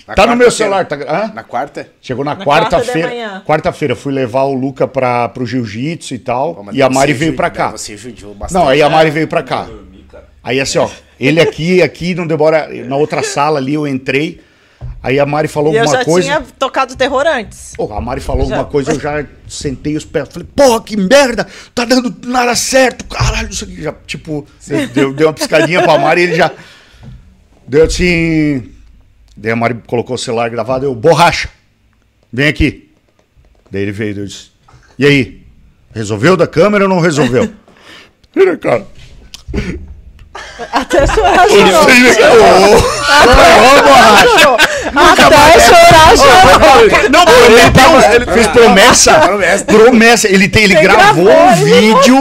[0.08, 1.32] Na tá no meu celular, tá, hã?
[1.34, 1.90] Na quarta?
[2.02, 3.08] Chegou na, Na quarta quarta-feira.
[3.08, 3.44] manhã.
[3.46, 7.36] Quarta-feira fui levar o Luca para pro jiu-jitsu e tal, Pô, e a Mari veio
[7.36, 7.72] pra né, cá.
[7.72, 8.62] Você judiou bastante.
[8.62, 9.68] Não, aí a Mari veio pra cá.
[10.44, 12.68] Aí assim, ó, ele aqui, aqui, não demora.
[12.86, 14.42] Na outra sala ali eu entrei.
[15.02, 16.28] Aí a Mari falou E eu alguma já coisa.
[16.28, 17.74] tinha tocado terror antes.
[17.76, 18.56] Pô, a Mari falou Já.
[18.58, 20.30] alguma coisa, eu já sentei os pés.
[20.32, 21.48] Falei, porra, que merda!
[21.74, 23.82] Tá dando nada certo, caralho, isso aqui.
[23.82, 24.46] Já, tipo,
[24.94, 26.52] deu, deu uma piscadinha pra Mari e ele já.
[27.66, 28.73] Deu assim.
[29.36, 31.50] Daí a Mari colocou o celular gravado, eu, borracha,
[32.32, 32.90] vem aqui.
[33.72, 34.52] Daí ele veio e disse,
[34.98, 35.44] e aí?
[35.94, 37.52] Resolveu da câmera ou não resolveu?
[38.36, 38.86] Vira, cara.
[40.72, 41.84] Até chorar, chorou.
[43.24, 44.58] Ô, borracha!
[44.96, 47.10] Até chorar, chorou.
[47.12, 49.20] Não, ele fez promessa.
[49.20, 49.66] Promessa.
[49.66, 50.28] Promessa.
[50.28, 52.18] Ele, tem, ele gravou gravou, um vídeo.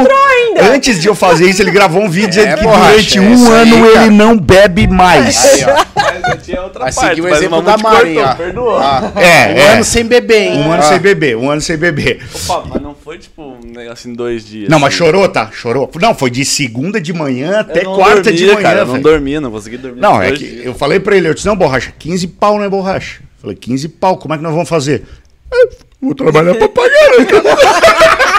[0.74, 3.20] Antes de eu fazer isso, ele gravou um vídeo dizendo É, que borracha, durante é
[3.22, 4.04] um aí, ano cara.
[4.04, 5.44] ele não bebe mais.
[5.44, 6.11] Aí, ó.
[6.20, 8.34] Mas eu tinha outra Vai parte, seguir o mas exemplo da Mari, cortou, ó.
[8.34, 8.68] perdoou.
[8.74, 8.80] Ó,
[9.20, 9.72] É, um é.
[9.74, 10.58] ano sem beber, hein?
[10.60, 10.88] Um ano Ó.
[10.88, 12.22] sem beber, um ano sem beber.
[12.48, 14.68] Opa, mas não foi tipo um negócio em dois dias.
[14.68, 14.98] Não, mas assim.
[15.04, 15.50] chorou, tá?
[15.52, 15.90] Chorou.
[16.00, 18.62] Não, foi de segunda de manhã Eu até não quarta dormia, de manhã.
[18.62, 20.00] Cara, eu não dormia, não consegui dormir.
[20.00, 20.66] Não, é que dias.
[20.66, 23.20] eu falei pra ele, eu disse, não, borracha, 15 pau, né, borracha?
[23.40, 25.02] Falei, 15 pau, como é que nós vamos fazer?
[25.50, 25.70] "Eu
[26.00, 27.26] Vou trabalhar pra pagar, né,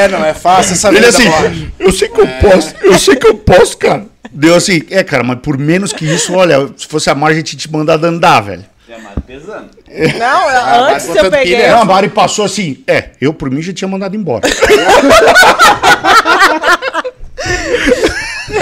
[0.00, 1.72] É, não é fácil essa Ele vida, assim, borracha.
[1.78, 4.04] eu sei que eu posso, eu sei que eu posso, cara.
[4.32, 7.36] Deu assim, é, cara, mas por menos que isso, olha, se fosse a Mari, a
[7.38, 8.64] gente tinha te mandado andar, velho.
[8.88, 9.68] É mais pesando.
[10.18, 11.68] Não, vai antes eu peguei.
[11.68, 14.42] Não, a Mari passou assim, é, eu por mim já tinha mandado embora.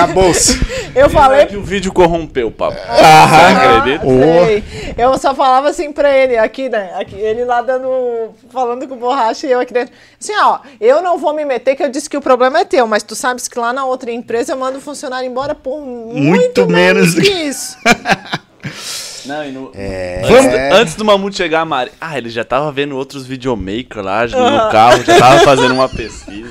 [0.03, 0.61] Acabou-se.
[0.95, 2.77] Eu falei que o vídeo corrompeu o papo.
[2.89, 4.07] Acredita?
[4.07, 4.45] Ô.
[4.45, 4.65] Sei.
[4.97, 6.93] Eu só falava assim pra ele, aqui, né?
[6.99, 7.89] Aqui, ele lá dando.
[8.51, 9.95] falando com borracha e eu aqui dentro.
[10.21, 12.87] Assim, ó, eu não vou me meter, que eu disse que o problema é teu,
[12.87, 16.19] mas tu sabes que lá na outra empresa eu mando o funcionário embora por muito,
[16.19, 17.77] Muito menos menos do que isso.
[19.27, 19.71] Não, e no...
[19.75, 20.23] É.
[20.25, 21.91] Antes, do- antes do Mamute chegar, a Mari.
[22.01, 26.49] Ah, ele já tava vendo outros videomakers lá no carro, já tava fazendo uma pesquisa.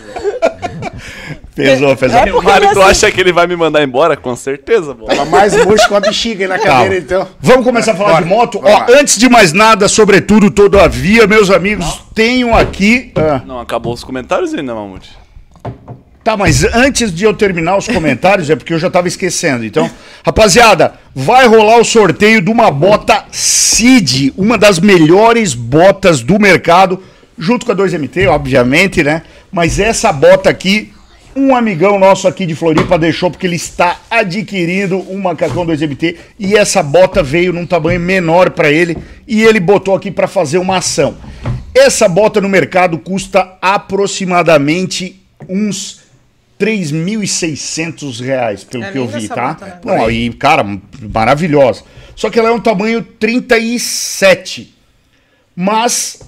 [1.63, 2.19] Pesou, pesou.
[2.19, 4.15] É o porque Mário, tu assim- acha que ele vai me mandar embora?
[4.15, 5.05] Com certeza, bom.
[5.05, 6.95] Tava mais murcho com a bexiga aí na cadeira, Calma.
[6.97, 7.27] então.
[7.39, 8.61] Vamos começar a falar Bora, de moto?
[8.63, 13.11] Ó, antes de mais nada, sobretudo, todavia, meus amigos, tenho aqui.
[13.15, 15.09] ah, Não, acabou os comentários ainda, Mamute.
[16.23, 19.63] Tá, mas antes de eu terminar os comentários, é porque eu já tava esquecendo.
[19.63, 19.89] Então,
[20.25, 27.01] rapaziada, vai rolar o sorteio de uma bota Cid, uma das melhores botas do mercado,
[27.37, 29.21] junto com a 2MT, obviamente, né?
[29.49, 30.91] Mas essa bota aqui,
[31.37, 36.55] um amigão nosso aqui de Floripa deixou porque ele está adquirindo um macacão 2MT e
[36.55, 38.97] essa bota veio num tamanho menor para ele
[39.27, 41.15] e ele botou aqui para fazer uma ação.
[41.75, 46.01] Essa bota no mercado custa aproximadamente uns
[46.59, 49.49] 3.600 reais, pelo É que eu vi, tá?
[49.49, 49.79] bota, né?
[49.85, 50.65] Não, aí, cara,
[51.13, 51.83] maravilhosa.
[52.15, 54.73] Só que ela é um tamanho 37.
[55.55, 56.19] Mas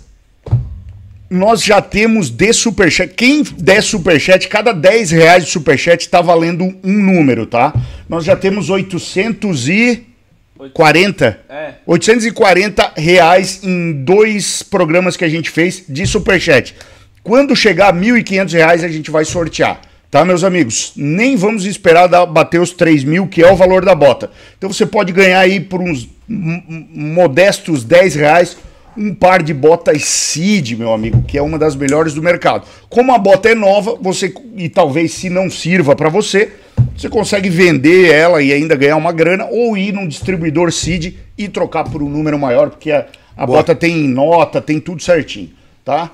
[1.29, 3.13] nós já temos de superchat.
[3.13, 7.71] Quem der superchat, cada 10 reais de superchat tá valendo um número, tá?
[8.07, 11.39] Nós já temos 840.
[11.47, 11.73] É.
[11.85, 16.75] 840 reais em dois programas que a gente fez de superchat.
[17.21, 19.79] Quando chegar a 1.500 reais, a gente vai sortear.
[20.09, 20.93] tá, meus amigos?
[20.95, 24.31] Nem vamos esperar bater os 3 mil, que é o valor da bota.
[24.57, 28.57] Então você pode ganhar aí por uns modestos 10 reais
[28.97, 32.65] um par de botas Seed, meu amigo, que é uma das melhores do mercado.
[32.89, 36.51] Como a bota é nova, você e talvez se não sirva para você,
[36.95, 41.47] você consegue vender ela e ainda ganhar uma grana ou ir num distribuidor Seed e
[41.47, 43.05] trocar por um número maior, porque a,
[43.37, 45.49] a bota tem nota, tem tudo certinho,
[45.83, 46.11] tá?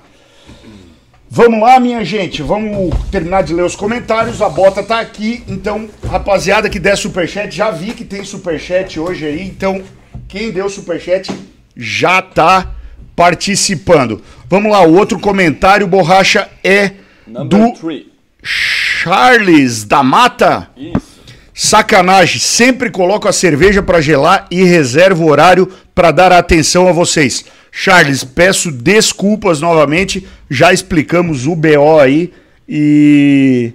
[1.28, 2.40] Vamos lá, minha gente.
[2.40, 4.40] Vamos terminar de ler os comentários.
[4.40, 5.42] A bota tá aqui.
[5.48, 9.42] Então, rapaziada que der superchat, já vi que tem superchat hoje aí.
[9.42, 9.82] Então,
[10.28, 11.30] quem deu superchat
[11.76, 12.72] já tá
[13.14, 14.22] participando.
[14.48, 16.92] Vamos lá, o outro comentário, borracha, é
[17.26, 18.04] Number do 3.
[18.42, 20.70] Charles da Mata.
[20.76, 21.16] Isso.
[21.52, 26.92] Sacanagem, sempre coloco a cerveja para gelar e reservo o horário para dar atenção a
[26.92, 27.46] vocês.
[27.72, 32.32] Charles, peço desculpas novamente, já explicamos o BO aí
[32.68, 33.72] e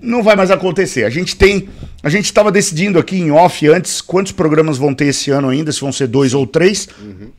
[0.00, 1.04] não vai mais acontecer.
[1.04, 1.68] A gente tem,
[2.04, 5.72] a gente estava decidindo aqui em off antes quantos programas vão ter esse ano ainda,
[5.72, 6.86] se vão ser dois ou três.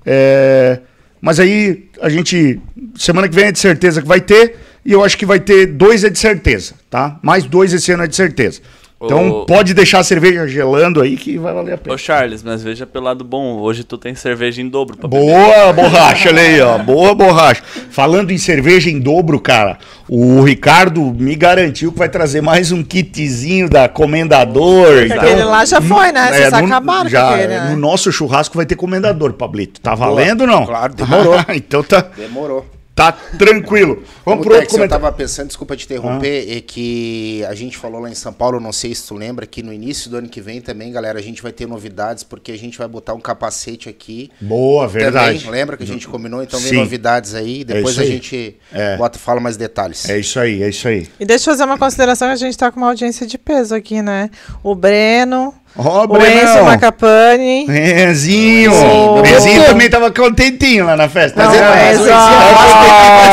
[0.03, 0.79] É,
[1.21, 2.59] mas aí a gente
[2.97, 5.67] semana que vem é de certeza que vai ter e eu acho que vai ter
[5.67, 7.19] dois é de certeza, tá?
[7.21, 8.59] Mais dois esse ano é de certeza.
[9.05, 11.95] Então Ô- pode deixar a cerveja gelando aí que vai valer a pena.
[11.95, 15.71] Ô Charles, mas veja pelo lado bom, hoje tu tem cerveja em dobro pra Boa
[15.73, 16.77] borracha, olha aí, ó.
[16.77, 17.61] Boa borracha.
[17.89, 19.77] Falando em cerveja em dobro, cara,
[20.09, 25.03] o Ricardo me garantiu que vai trazer mais um kitzinho da Comendador.
[25.05, 26.31] então, Aquele lá já foi, né?
[26.33, 27.69] Vocês no- acabaram já, com aquele, né?
[27.71, 29.79] No nosso churrasco vai ter Comendador, Pablito.
[29.81, 30.65] Tá valendo ou não?
[30.65, 31.35] Claro, demorou.
[31.55, 32.65] então tá, Demorou.
[32.95, 34.01] Tá tranquilo.
[34.25, 34.89] Vamos pro outro eu comentário.
[34.89, 38.71] tava pensando, desculpa te interromper, é que a gente falou lá em São Paulo, não
[38.71, 41.43] sei se tu lembra, que no início do ano que vem também, galera, a gente
[41.43, 44.31] vai ter novidades, porque a gente vai botar um capacete aqui.
[44.39, 45.39] Boa, verdade.
[45.39, 46.41] Também, lembra que a gente combinou?
[46.41, 46.77] Então vem Sim.
[46.77, 48.09] novidades aí, depois isso a aí.
[48.09, 48.95] gente É.
[48.95, 50.07] bota, fala mais detalhes.
[50.07, 51.07] É isso aí, é isso aí.
[51.19, 53.75] E deixa eu fazer uma consideração que a gente tá com uma audiência de peso
[53.75, 54.29] aqui, né?
[54.63, 57.65] O Breno, Ó, o Enzo Macapane.
[57.65, 58.71] Renzinho.
[58.71, 59.21] Sim.
[59.29, 61.43] Renzinho também tava contentinho lá na festa.
[61.43, 62.27] Não, Mas mas, o ó.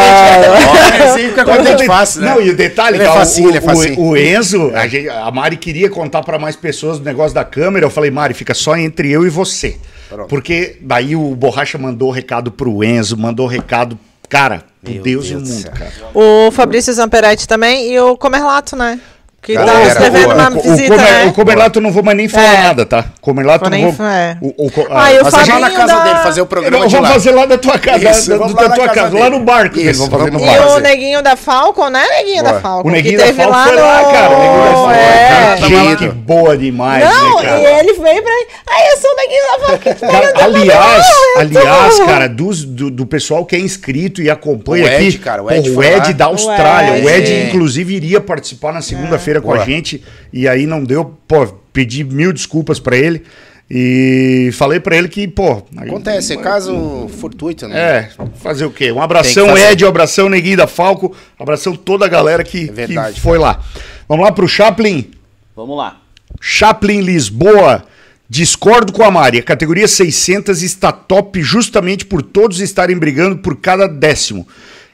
[0.03, 2.31] Renzinho- Assim fica contente fácil, né?
[2.31, 4.01] Não, e o detalhe, Ele é tá, o- facinho, ele é o, facinho.
[4.01, 7.87] o Enzo, a, gente- a Mari queria contar pra mais pessoas do negócio da câmera.
[7.87, 9.77] Eu falei, Mari, fica só entre eu e você.
[10.09, 10.29] Pronto.
[10.29, 15.35] Porque daí o Borracha mandou recado pro Enzo, mandou recado, cara, pro Meu Deus, e
[15.35, 15.91] o Deus do mundo, cara.
[16.15, 18.99] O Fabrício Zamperetti também e o Comerlato, né?
[19.43, 21.25] Que tá escrevendo uma o, o, visita, Comer- né?
[21.27, 22.63] o Comerlato eu não vou mais nem falar É.
[22.63, 23.05] nada, tá?
[23.21, 24.07] Comerlato eu Vou não vou.
[24.07, 24.37] é.
[24.41, 26.79] O, o, Ah, e o Mas é já na casa da- dele fazer o programa
[26.79, 27.09] Vamos lá.
[27.13, 29.29] fazer lá da tua casa, Isso, da, vamos da lá na tua casa casa, lá
[29.31, 30.73] no barco Isso, vão fazer no vamos E barco.
[30.75, 30.79] o.
[30.79, 32.53] Neguinho da Falcon, né, Neguinho Boa.
[32.55, 32.89] da Falcon?
[32.89, 33.83] O Neguinho que da teve Falco lá foi no...
[33.83, 34.31] lá, cara.
[34.31, 34.91] O Neguinho da Falco.
[34.93, 35.29] É.
[35.29, 37.59] Cara, gente boa demais, Não, né, cara?
[37.61, 38.33] e ele veio pra.
[38.71, 40.07] Ai, eu sou o Neguinho da Falcon.
[40.13, 44.31] Cara, da aliás, Falcon, eu aliás, cara, dos- do, do pessoal que é inscrito e
[44.31, 46.13] acompanha O Ed, aqui, cara, o Ed o Ed lá.
[46.13, 47.49] da Austrália, o O Ed, Ed.
[47.49, 52.33] inclusive iria participar na segunda-feira com a gente e aí não deu, pô, pedi mil
[52.33, 53.23] desculpas pra ele
[53.71, 57.79] e falei pra ele que, pô, aí- Acontece, é caso fortuito, né?
[57.79, 58.11] É,
[58.43, 58.93] fazer o quê?
[58.93, 59.57] Um abração.
[59.57, 63.39] Ed, um abração, Neguinho da Falco, abração toda a galera que, É verdade, que foi
[63.39, 63.61] lá.
[64.09, 65.11] Vamos lá pro Chaplin.
[65.57, 66.01] Vamos lá.
[66.41, 67.85] Chaplin Lisboa.
[68.29, 69.39] Discordo com a Mari.
[69.39, 74.47] A categoria 600 está top justamente por todos estarem brigando por cada décimo.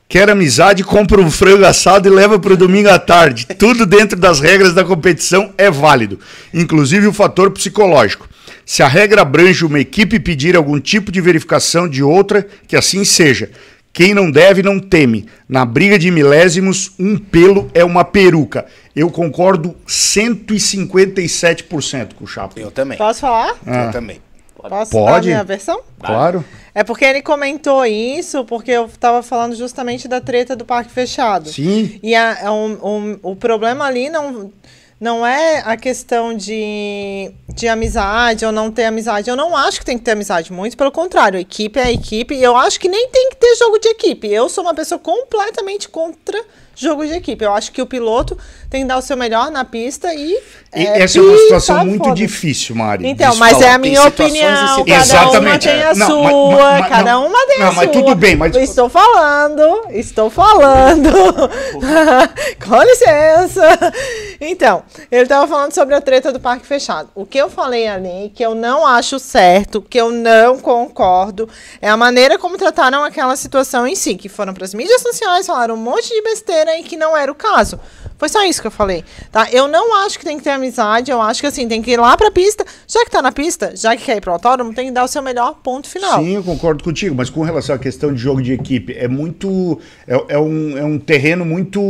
[0.08, 3.46] Quer amizade, compra um frango assado e leva para o domingo à tarde.
[3.58, 6.18] Tudo dentro das regras da competição é válido,
[6.54, 8.26] inclusive o fator psicológico.
[8.64, 13.04] Se a regra abrange uma equipe pedir algum tipo de verificação de outra, que assim
[13.04, 13.50] seja.
[13.92, 15.26] Quem não deve, não teme.
[15.46, 18.64] Na briga de milésimos, um pelo é uma peruca.
[18.96, 22.62] Eu concordo 157% com o Chaplin.
[22.62, 22.96] Eu também.
[22.96, 23.56] Posso falar?
[23.66, 24.22] Eu também.
[24.58, 25.04] Posso Pode.
[25.12, 25.80] dar a minha versão?
[26.00, 26.44] Claro.
[26.74, 31.48] É porque ele comentou isso, porque eu tava falando justamente da treta do parque fechado.
[31.50, 31.98] Sim.
[32.02, 34.52] E a- é um- um- o problema ali não,
[35.00, 39.30] não é a questão de, de amizade ou não ter amizade.
[39.30, 41.38] Eu não acho que tem que ter amizade, muito pelo contrário.
[41.38, 42.34] Equipe é equipe.
[42.34, 44.28] E eu acho que nem tem que ter jogo de equipe.
[44.28, 46.40] Eu sou uma pessoa completamente contra
[46.78, 47.44] jogo de equipe.
[47.44, 48.36] Eu acho que o piloto
[48.70, 50.32] tem que dar o seu melhor na pista e.
[50.74, 53.06] E é, essa é uma situação tá, muito difícil, Mari.
[53.06, 53.64] Então, mas falar.
[53.66, 54.50] é a Tem minha e opinião.
[54.50, 55.86] Cada uma Exatamente, tem é.
[55.90, 56.22] a Não, sua.
[56.22, 57.26] mas- mas- cada não.
[57.26, 57.82] uma tem a Não, sua.
[57.84, 59.62] mas tudo bem, mas- Estou falando.
[59.90, 61.08] Estou falando.
[62.68, 63.92] Com licença.
[64.40, 67.08] Então, ele estava falando sobre a treta do parque fechado.
[67.14, 71.48] O que eu falei ali, que eu não acho certo, que eu não concordo,
[71.80, 75.46] é a maneira como trataram aquela situação em si, que foram para as mídias sociais,
[75.46, 77.78] falaram um monte de besteira e que não era o caso.
[78.18, 79.48] Foi só isso que eu falei, tá?
[79.52, 82.00] Eu não acho que tem que ter amizade, eu acho que assim, tem que ir
[82.00, 84.86] lá pra pista, já que tá na pista, já que quer ir pro autódromo, tem
[84.86, 86.18] que dar o seu melhor ponto final.
[86.18, 89.78] Sim, eu concordo contigo, mas com relação à questão de jogo de equipe, é muito.
[90.04, 91.80] É, é um, é um terreno muito.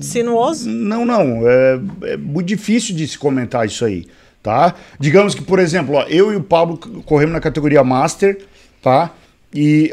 [0.00, 0.68] Sinuoso?
[0.70, 1.48] Não, não.
[1.48, 1.80] É,
[2.12, 4.06] é muito difícil de se comentar isso aí,
[4.40, 4.72] tá?
[5.00, 8.38] Digamos que, por exemplo, ó, eu e o Pablo corremos na categoria Master,
[8.80, 9.10] tá?
[9.52, 9.90] E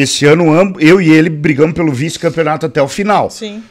[0.00, 0.46] esse ano
[0.78, 3.30] eu e ele brigamos pelo vice-campeonato até o final.
[3.30, 3.62] Sim.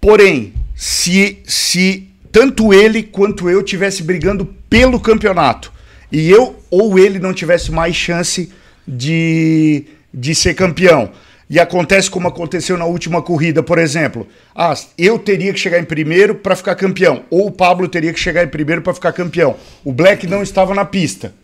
[0.00, 5.72] Porém, se, se tanto ele quanto eu tivesse brigando pelo campeonato
[6.10, 8.50] e eu ou ele não tivesse mais chance
[8.86, 11.10] de, de ser campeão,
[11.48, 15.84] e acontece como aconteceu na última corrida, por exemplo, ah, eu teria que chegar em
[15.84, 19.56] primeiro para ficar campeão, ou o Pablo teria que chegar em primeiro para ficar campeão.
[19.84, 21.34] O Black não estava na pista.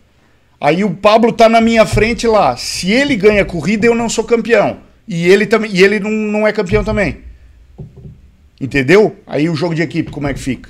[0.61, 2.55] Aí o Pablo tá na minha frente lá.
[2.55, 4.77] Se ele ganha a corrida, eu não sou campeão.
[5.07, 7.21] E ele também, e ele não, não é campeão também.
[8.59, 9.15] Entendeu?
[9.25, 10.69] Aí o jogo de equipe, como é que fica?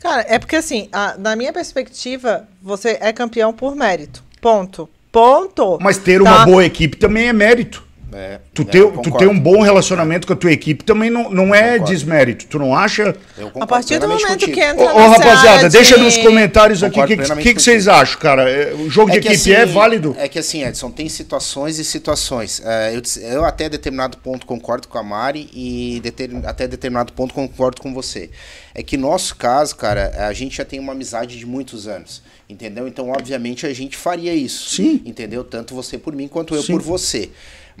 [0.00, 4.24] Cara, é porque assim, a- na minha perspectiva, você é campeão por mérito.
[4.40, 4.88] Ponto.
[5.12, 5.78] Ponto.
[5.80, 6.28] Mas ter Tá?
[6.30, 7.86] uma boa equipe também é mérito.
[8.12, 11.30] É, Tu, é, ter, tu ter um bom relacionamento com a tua equipe também não,
[11.30, 11.92] não é Concordo.
[11.92, 12.46] desmérito.
[12.46, 13.14] Tu não acha?
[13.60, 14.52] A partir do momento contigo.
[14.52, 17.86] que entra ô, nessa rapaziada, deixa de- nos comentários aqui o que, que, que vocês
[17.86, 18.48] acham, cara.
[18.50, 20.16] É, O jogo de que equipe é assim, válido?
[20.18, 22.62] É que assim, Edson, tem situações e situações.
[22.64, 27.34] É, eu, eu até determinado ponto concordo com a Mari e deter- até determinado ponto
[27.34, 28.30] concordo com você.
[28.74, 32.22] É que nosso caso, cara, a gente já tem uma amizade de muitos anos.
[32.48, 32.88] Entendeu?
[32.88, 34.70] Então, obviamente, a gente faria isso.
[34.74, 35.02] Sim.
[35.04, 35.44] Entendeu?
[35.44, 36.72] Tanto você por mim quanto eu Sim.
[36.72, 37.28] por você.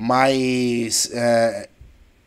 [0.00, 1.68] Mas é,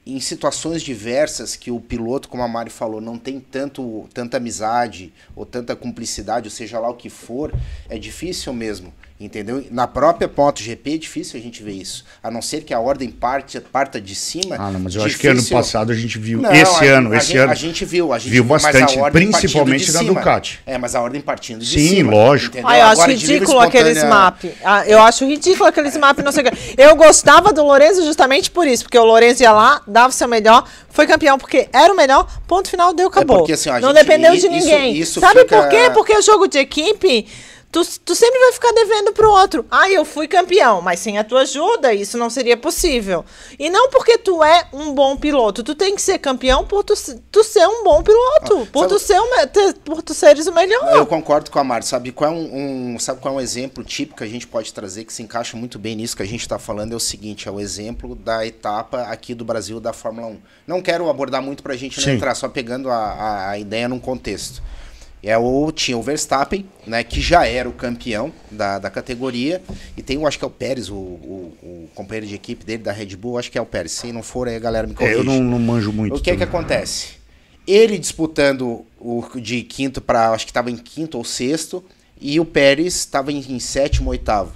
[0.05, 5.13] em situações diversas que o piloto, como a Mari falou, não tem tanto, tanta amizade
[5.33, 7.53] ou tanta cumplicidade, ou seja lá o que for,
[7.87, 8.93] é difícil mesmo.
[9.21, 9.63] Entendeu?
[9.69, 12.03] Na própria MotoGP é difícil a gente ver isso.
[12.23, 14.55] A não ser que a ordem parte, parta de cima.
[14.57, 16.41] Ah, não, mas eu acho que ano difícil- passado a gente viu.
[16.41, 17.51] Não, esse a- ano, a esse gente, ano.
[17.51, 20.01] A gente viu, a gente viu mas a bastante, ordem principalmente na.
[20.01, 20.59] Ducati.
[20.65, 22.11] É, mas a ordem partindo de Sim, cima.
[22.11, 22.57] lógico.
[22.63, 24.43] Ah, eu acho Agora, ridículo aqueles map.
[24.63, 26.57] Ah, eu acho ridículo aqueles map, não sei o quê.
[26.77, 30.27] Eu gostava do Lourenço justamente por isso, porque o Lourenço ia lá, dava o seu
[30.27, 33.37] melhor, foi campeão porque era o melhor, ponto final, deu, acabou.
[33.37, 34.97] porque, assim, ó, a não gente- dependeu de isso- ninguém.
[34.97, 35.91] isso Sabe fica- por quê?
[35.93, 37.27] Porque o jogo de equipe.
[37.71, 39.65] Tu, tu sempre vai ficar devendo pro outro.
[39.71, 43.23] Ah, eu fui campeão, mas sem a tua ajuda isso não seria possível.
[43.57, 45.63] E não porque tu é um bom piloto.
[45.63, 46.93] Tu tem que ser campeão por tu,
[47.31, 48.67] tu ser um bom piloto.
[48.71, 50.95] por, Ah, sabe- tu ser o me- ter- por tu seres o melhor.
[50.97, 51.85] Eu concordo com a Mari.
[51.85, 54.73] Sabe qual é um, um- sabe qual é um exemplo típico que a gente pode
[54.73, 56.91] trazer que se encaixa muito bem nisso que a gente está falando?
[56.91, 60.37] É o seguinte: é o exemplo da etapa aqui do Brasil da Fórmula 1.
[60.67, 62.11] Não quero abordar muito para a gente não Sim.
[62.11, 64.61] entrar, só pegando a, a, a ideia num contexto.
[65.23, 69.61] É o, tinha o Verstappen, né, que já era o campeão da, da categoria,
[69.95, 72.81] e tem, eu acho que é o Pérez, o, o, o companheiro de equipe dele
[72.81, 73.91] da Red Bull, acho que é o Pérez.
[73.91, 75.17] Se não for, aí a galera me É, corrige.
[75.17, 76.15] eu não, não manjo muito.
[76.15, 76.59] O que é que também.
[76.59, 77.19] acontece?
[77.67, 81.83] Ele disputando o de quinto para, acho que estava em quinto ou sexto,
[82.19, 84.53] e o Pérez estava em, em sétimo, oitavo.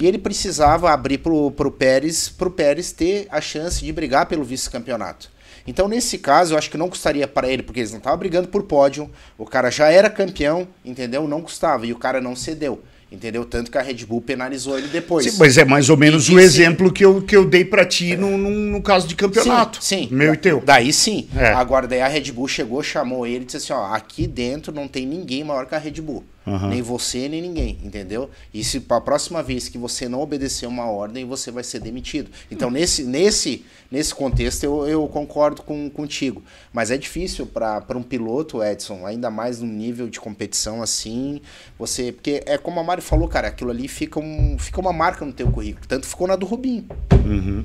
[0.00, 4.44] E ele precisava abrir pro, pro Pérez, pro Pérez ter a chance de brigar pelo
[4.44, 5.30] vice-campeonato.
[5.66, 8.48] Então, nesse caso, eu acho que não custaria para ele, porque eles não estavam brigando
[8.48, 11.26] por pódio, o cara já era campeão, entendeu?
[11.28, 12.82] Não custava, e o cara não cedeu,
[13.12, 13.44] entendeu?
[13.44, 15.30] Tanto que a Red Bull penalizou ele depois.
[15.30, 17.84] Sim, mas é mais ou menos E o exemplo que eu, que eu dei pra
[17.84, 19.78] ti no, no, no caso de campeonato.
[19.82, 20.14] Sim, sim.
[20.14, 20.62] Meu e teu.
[20.64, 21.28] Daí sim.
[21.36, 21.52] É.
[21.52, 24.88] Agora, daí a Red Bull chegou, chamou ele e disse assim: ó, aqui dentro não
[24.88, 26.24] tem ninguém maior que a Red Bull.
[26.48, 26.68] Aham.
[26.68, 28.30] Nem você, nem ninguém, entendeu?
[28.52, 32.30] E se pra próxima vez que você não obedecer uma ordem, você vai ser demitido.
[32.50, 36.42] Então, nesse, nesse, nesse contexto, eu, eu concordo com, contigo.
[36.72, 41.40] Mas é difícil para um piloto, Edson, ainda mais num nível de competição assim,
[41.78, 42.12] você.
[42.12, 45.32] Porque é como a Mari falou, cara, aquilo ali fica, um, fica uma marca no
[45.32, 45.86] teu currículo.
[45.86, 46.86] Tanto ficou na do Rubinho.
[47.24, 47.64] Uhum.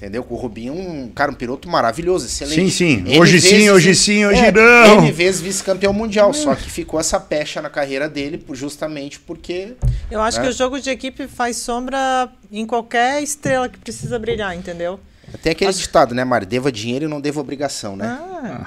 [0.00, 0.24] Entendeu?
[0.30, 2.70] O Rubinho é um cara, um piloto maravilhoso, excelente.
[2.70, 3.04] Sim, sim.
[3.06, 5.02] N Hoje sim, vezes- hoje sim, hoje é, não.
[5.04, 9.74] N vezes vice-campeão mundial, só que ficou essa pecha na carreira dele por- justamente porque.
[10.10, 10.42] Eu acho É.
[10.42, 14.98] que o jogo de equipe faz sombra em qualquer estrela que precisa brilhar, entendeu?
[15.42, 16.46] Tem aquele ditado, né, Mari?
[16.46, 18.06] Deva dinheiro e não deva obrigação, né?
[18.42, 18.66] Ah.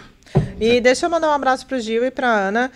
[0.59, 2.71] E deixa eu mandar um abraço pro Gil e pra Ana.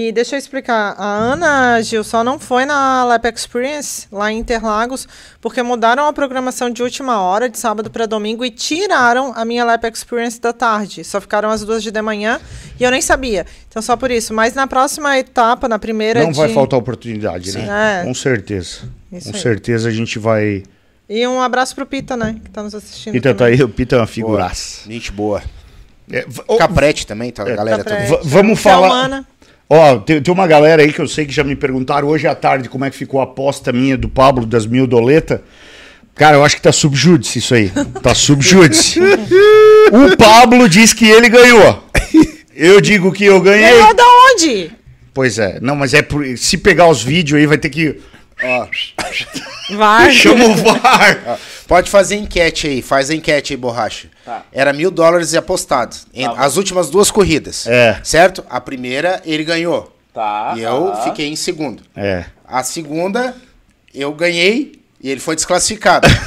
[0.00, 0.94] E deixa eu explicar.
[0.96, 5.08] A Ana, Gil, só não foi na Lap Experience, lá em Interlagos,
[5.40, 9.64] porque mudaram a programação de última hora, de sábado para domingo, e tiraram a minha
[9.64, 11.02] Lap Experience da tarde.
[11.02, 12.40] Só ficaram as duas de manhã
[12.78, 13.44] e eu nem sabia.
[13.68, 14.32] Então, só por isso.
[14.32, 18.02] Mas na próxima etapa, na primeira Não vai de- faltar oportunidade, né?
[18.02, 18.04] É.
[18.04, 18.82] Com certeza.
[19.10, 19.42] Isso Com aí.
[19.42, 20.62] certeza a gente vai.
[21.08, 22.36] E um abraço pro Pita, né?
[22.44, 23.14] Que tá nos assistindo.
[23.14, 23.54] Pita tá também.
[23.54, 24.82] aí, o Pita é uma figuraça.
[24.88, 25.42] Gente boa.
[26.10, 26.24] É,
[26.56, 27.42] Caprete também, tá?
[27.42, 27.56] A É.
[27.56, 28.20] galera Caprete.
[28.22, 28.88] vamos Tchau, falar.
[28.88, 29.26] Mana.
[29.70, 32.34] Ó, tem, tem uma galera aí que eu sei que já me perguntaram hoje à
[32.34, 35.42] tarde como é que ficou a aposta minha do Pablo das mil doleta.
[36.14, 37.70] Cara, eu acho que tá subjúdice isso aí.
[38.02, 38.98] Tá subjúdice.
[39.00, 41.84] o Pablo diz que ele ganhou.
[42.56, 43.70] Eu digo que eu ganhei.
[43.70, 44.72] Ganhou da onde?
[45.14, 45.58] Pois é.
[45.60, 46.24] Não, mas é por...
[46.36, 48.00] se pegar os vídeos aí vai ter que
[48.42, 48.66] Ó,
[49.76, 50.12] Vai.
[50.12, 51.38] chama o VAR.
[51.66, 54.08] pode fazer enquete aí, faz a enquete aí, borracha.
[54.28, 54.44] Tá.
[54.52, 55.96] Era mil dólares apostado.
[55.96, 57.66] Tá as últimas duas corridas.
[57.66, 57.98] É.
[58.04, 58.44] Certo?
[58.50, 59.96] A primeira ele ganhou.
[60.12, 60.52] Tá.
[60.54, 61.04] e eu tá.
[61.04, 61.82] fiquei em segundo.
[61.96, 62.26] É.
[62.44, 63.34] A segunda,
[63.94, 66.06] eu ganhei e ele foi desclassificado.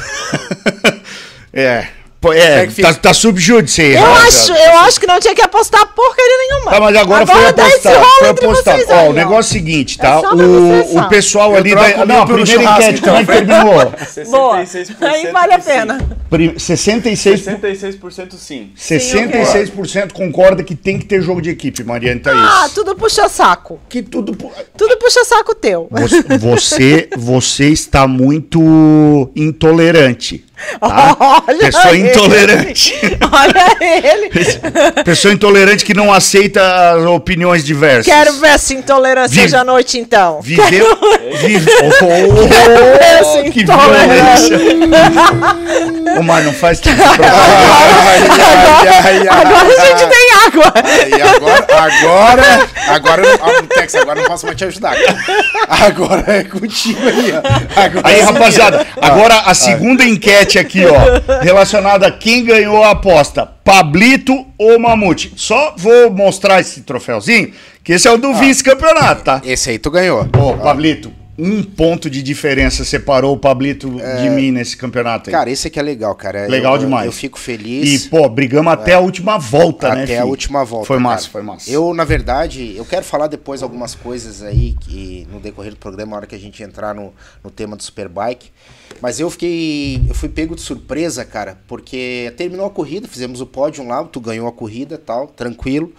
[1.54, 1.90] É.
[2.24, 3.96] É é, tá, tá subjúdice aí.
[3.96, 4.28] Eu rapaziada.
[4.28, 6.72] acho, eu acho que não tinha que apostar porcaria nenhuma.
[6.72, 7.96] Tá, mas agora, foi esse apostado.
[7.98, 8.78] rolo Foi entre apostado.
[8.78, 10.22] vocês Ó, aí, o negócio é o seguinte, tá?
[10.24, 12.06] É o, o pessoal Eu ali da.
[12.06, 13.74] Não, a primeira enquete, como é que então, terminou?
[13.74, 14.62] Boa.
[14.64, 16.00] 66% Aí vale a pena.
[16.30, 18.72] Pri- 66, 66% sim.
[18.78, 22.38] 66% concorda que tem que ter jogo de equipe, Mariane Thaís.
[22.40, 23.80] Ah, tudo puxa saco.
[23.90, 24.34] Que tudo.
[24.36, 25.88] pu- Tudo puxa saco teu.
[25.92, 30.46] Você, você, você está muito intolerante.
[30.80, 31.18] Tá?
[31.48, 32.10] Olha Pessoa ele.
[32.10, 32.94] intolerante.
[33.32, 34.30] Olha ele.
[35.04, 38.06] Pessoa intolerante que não aceita opiniões diversas.
[38.06, 40.42] Quero ver essa intolerância Vive- hoje à noite, então.
[40.42, 40.86] Viveu.
[41.42, 44.58] Vive, ver essa oh, que intolerância.
[44.58, 46.20] violência.
[46.20, 46.98] Ô, Mar, não faz ai,
[48.88, 50.74] ai, Agora a gente tem água.
[51.36, 54.96] Agora, agora, agora, ah, Tex, agora não posso mais te ajudar.
[55.68, 57.82] Agora é contigo aí, ó.
[57.82, 63.46] Agora Aí, rapaziada, agora a segunda enquete aqui, ó, relacionada a quem ganhou a aposta,
[63.46, 65.34] Pablito ou Mamute.
[65.36, 67.52] Só vou mostrar esse troféuzinho,
[67.84, 69.42] que esse é o do vice-campeonato, tá?
[69.44, 70.28] Esse aí tu ganhou.
[70.38, 75.32] Ô, Pablito, um ponto de diferença separou o Pablito de mim nesse campeonato aí.
[75.32, 76.46] Cara, esse aqui é legal, cara.
[76.48, 77.06] Legal Eu- demais.
[77.06, 78.08] Eu fico e, feliz.
[78.08, 80.88] pô, brigamos até a última volta, né, até a última volta.
[80.88, 81.32] Foi massa, cara.
[81.32, 81.72] foi massa.
[81.72, 86.12] Eu, na verdade, eu quero falar depois algumas coisas aí que no decorrer do programa,
[86.12, 87.14] na hora que a gente entrar no,
[87.44, 88.52] no tema do Superbike.
[89.02, 90.02] Mas eu fiquei.
[90.08, 94.20] Eu fui pego de surpresa, cara, porque terminou a corrida, fizemos o pódio lá, tu
[94.20, 95.94] ganhou a corrida tal, tranquilo.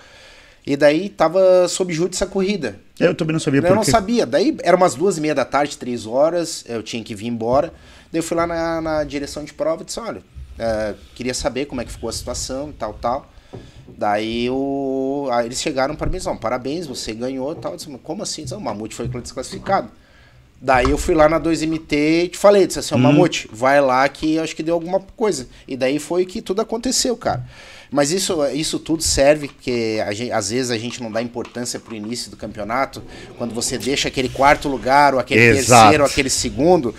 [0.65, 2.79] E daí tava sob júri essa corrida.
[3.07, 3.91] Eu também não sabia Eu não quê.
[3.91, 4.25] sabia.
[4.27, 7.69] Daí era umas duas e meia da tarde, três horas, eu tinha que vir embora.
[8.11, 10.23] Daí eu fui lá na, na direção de prova e disse, olha,
[10.59, 13.27] é, queria saber como é que ficou a situação e tal, tal.
[13.97, 17.73] Daí o, eles chegaram para mim e disseram, parabéns, você ganhou e tal.
[17.73, 18.43] Eu disse, "Mas como assim?
[18.43, 19.91] Disse, "Ah, o Mamute foi desclassificado.
[20.65, 21.93] Daí eu fui lá na 2MT
[22.25, 25.49] e te falei, disse assim, ó, Mamute, vai lá que acho que deu alguma coisa.
[25.67, 27.45] E daí foi que tudo aconteceu, cara.
[27.91, 31.97] Mas isso, isso tudo serve, porque gente- às vezes a gente não dá importância pro
[31.97, 33.03] início do campeonato,
[33.37, 35.81] quando você deixa aquele quarto lugar, ou aquele Exato.
[35.83, 36.95] terceiro, ou aquele segundo,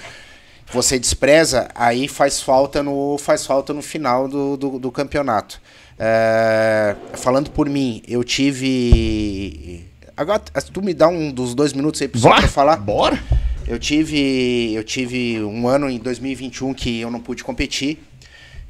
[0.72, 5.62] você despreza, aí faz falta no, faz falta no final do, do, do campeonato.
[5.98, 9.86] É, falando por mim, eu tive.
[10.18, 10.40] Agora,
[10.72, 12.76] tu me dá um dos dois minutos aí Vá, pra falar?
[12.76, 13.24] Bora?
[13.68, 18.04] Eu tive, eu tive um ano em 2021 que eu não pude competir,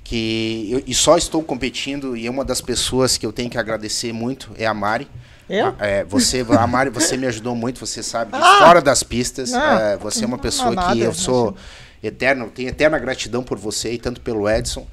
[0.04, 4.14] que eu, e só estou competindo e uma das pessoas que eu tenho que agradecer
[4.14, 5.08] muito é a Mari.
[5.50, 5.76] Eu?
[5.80, 8.60] É, você, a Mari, você me ajudou muito, você sabe Ah!
[8.60, 9.54] fora das pistas.
[9.54, 11.56] Ah, é, você é uma pessoa nada, que eu sou
[12.02, 14.86] eterno, tenho eterna gratidão por você e tanto pelo Edson.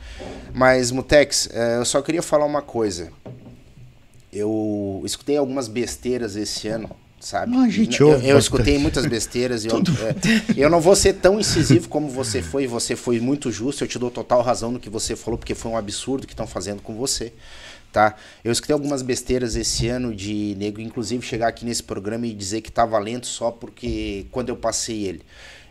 [0.53, 3.13] Mas, Mutex, é, eu só queria falar uma coisa.
[4.33, 6.91] Eu escutei algumas besteiras esse ano,
[7.21, 7.55] sabe?
[7.55, 8.39] Ah, a gente eu, eu bastante.
[8.39, 9.65] escutei muitas besteiras.
[9.65, 9.83] eu, é,
[10.57, 12.67] eu não vou ser tão incisivo como você foi.
[12.67, 13.85] Você foi muito justo.
[13.85, 16.47] Eu te dou total razão no que você falou, porque foi um absurdo que estão
[16.47, 17.33] fazendo com você.
[17.93, 18.15] Tá?
[18.45, 22.61] Eu escutei algumas besteiras esse ano de nego, inclusive chegar aqui nesse programa e dizer
[22.61, 25.23] que tá valendo só porque quando eu passei ele.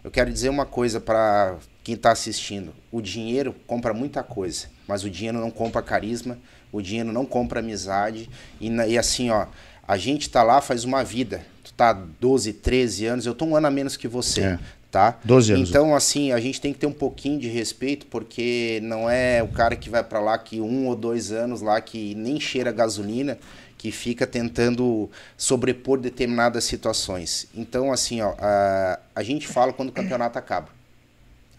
[0.03, 5.03] Eu quero dizer uma coisa para quem está assistindo: o dinheiro compra muita coisa, mas
[5.03, 6.37] o dinheiro não compra carisma,
[6.71, 8.29] o dinheiro não compra amizade.
[8.59, 9.47] E, e assim, ó,
[9.89, 11.43] a gente tá lá faz uma vida.
[11.63, 14.41] Tu tá 12, 13 anos, eu tô um ano a menos que você.
[14.41, 14.59] É.
[14.91, 15.17] Tá?
[15.23, 15.69] 12 anos.
[15.69, 19.47] Então, assim, a gente tem que ter um pouquinho de respeito, porque não é o
[19.47, 23.39] cara que vai para lá que um ou dois anos lá que nem cheira gasolina,
[23.79, 27.47] que fica tentando sobrepor determinadas situações.
[27.55, 30.69] Então, assim, ó, a, a gente fala quando o campeonato acaba.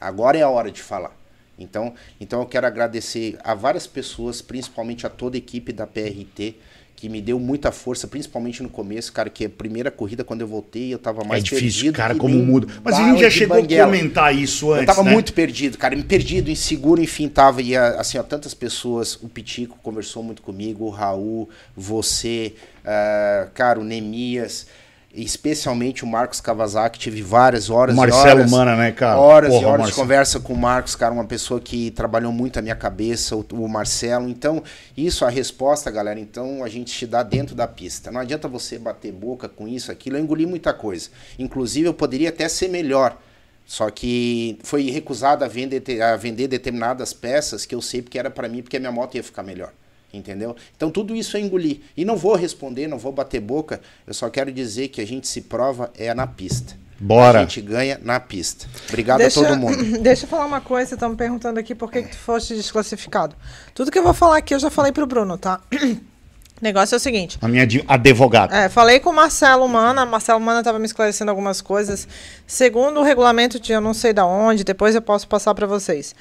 [0.00, 1.16] Agora é a hora de falar.
[1.58, 6.56] Então, então eu quero agradecer a várias pessoas, principalmente a toda a equipe da PRT,
[7.00, 10.46] que me deu muita força, principalmente no começo, cara, que a primeira corrida, quando eu
[10.46, 12.66] voltei, eu tava mais é difícil, perdido cara, como muda.
[12.84, 13.86] Mas a gente já chegou a banguela.
[13.90, 15.12] comentar isso antes, Eu tava né?
[15.12, 17.62] muito perdido, cara, perdido, inseguro, enfim, tava.
[17.62, 22.52] E a- assim, ó, tantas pessoas, o Pitico conversou muito comigo, o Raul, você,
[22.84, 24.66] ah, cara, o Nemias,
[25.12, 28.50] especialmente o Marcos Kawasaki, tive várias horas O e Marcelo horas.
[28.50, 29.18] Mana, né, cara?
[29.18, 30.02] Horas Porra, e horas de Marcelo.
[30.02, 33.68] conversa com o Marcos, cara, uma pessoa que trabalhou muito a minha cabeça, o, o
[33.68, 34.28] Marcelo.
[34.28, 34.62] Então,
[34.96, 38.10] isso, a resposta, galera, então a gente te dá dentro da pista.
[38.10, 40.16] Não adianta você bater boca com isso, aquilo.
[40.16, 41.10] Eu engoli muita coisa.
[41.38, 43.18] Inclusive, eu poderia até ser melhor.
[43.66, 48.28] Só que foi recusado a vender, a vender determinadas peças que eu sei porque era
[48.28, 49.72] para mim, porque a minha moto ia ficar melhor.
[50.12, 50.56] Entendeu?
[50.76, 51.80] Então tudo isso é engolir.
[51.96, 53.80] E não vou responder, não vou bater boca.
[54.06, 56.74] Eu só quero dizer que a gente se prova é na pista.
[57.00, 57.38] Bora.
[57.38, 58.66] A gente ganha na pista.
[58.88, 59.76] Obrigado Deixa, a todo mundo.
[60.02, 63.34] deixa eu falar uma coisa, estão me perguntando aqui por que, que tu foste desclassificado.
[63.74, 65.60] Tudo que eu vou falar aqui eu já falei pro Bruno, tá?
[65.72, 65.96] O
[66.60, 67.38] negócio é o seguinte.
[67.40, 68.54] A minha advogada.
[68.54, 72.06] É, falei com o Marcelo Mana, Marcelo Mana estava me esclarecendo algumas coisas.
[72.46, 76.14] Segundo o regulamento de eu não sei da onde, depois eu posso passar para vocês.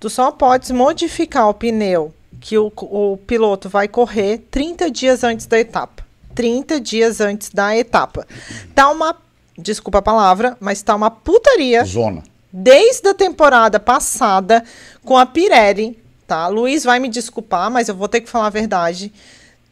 [0.00, 5.46] Tu só podes modificar o pneu que o, o piloto vai correr 30 dias antes
[5.46, 6.04] da etapa.
[6.34, 8.26] 30 dias antes da etapa.
[8.74, 9.16] Tá uma,
[9.56, 12.22] desculpa a palavra, mas tá uma putaria Zona.
[12.52, 14.64] desde a temporada passada
[15.04, 16.48] com a Pirelli, tá?
[16.48, 19.12] Luiz vai me desculpar, mas eu vou ter que falar a verdade.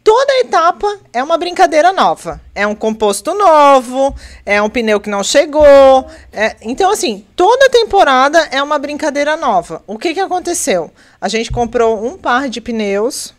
[0.03, 2.41] Toda etapa é uma brincadeira nova.
[2.55, 4.15] É um composto novo,
[4.47, 6.07] é um pneu que não chegou.
[6.33, 9.83] é- Então, assim, toda temporada é uma brincadeira nova.
[9.87, 10.91] O que, que aconteceu?
[11.21, 13.35] A gente comprou um par de pneus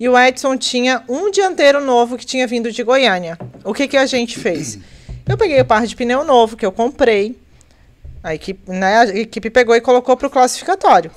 [0.00, 3.38] e o Edson tinha um dianteiro novo que tinha vindo de Goiânia.
[3.62, 4.78] O que, que a gente fez?
[5.28, 7.38] Eu peguei o par de pneu novo que eu comprei,
[8.22, 11.10] a equipe, né, a equipe pegou e colocou para o classificatório.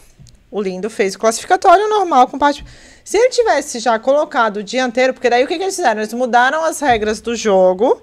[0.51, 2.65] O Lindo fez o classificatório normal com parte.
[3.09, 5.99] Se ele tivesse já colocado o dianteiro, porque daí o que, que eles fizeram?
[5.99, 7.99] Eles mudaram as regras do jogo,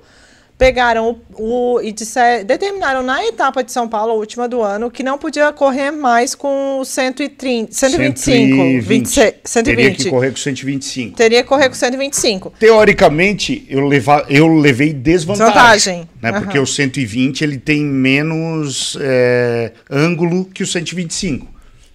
[0.58, 4.90] pegaram o, o- e disser- determinaram na etapa de São Paulo, a última do ano,
[4.90, 10.10] que não podia correr mais com o 130, 125, 26, Teria que 120.
[10.10, 11.16] correr com 125.
[11.16, 12.52] Teria que correr com 125.
[12.58, 15.46] Teoricamente, eu, leva, eu levei desvantagem.
[15.54, 16.08] Desvantagem.
[16.20, 16.30] Né?
[16.30, 16.40] Aham.
[16.40, 21.46] Porque o 120 ele tem menos é, ângulo que o 125.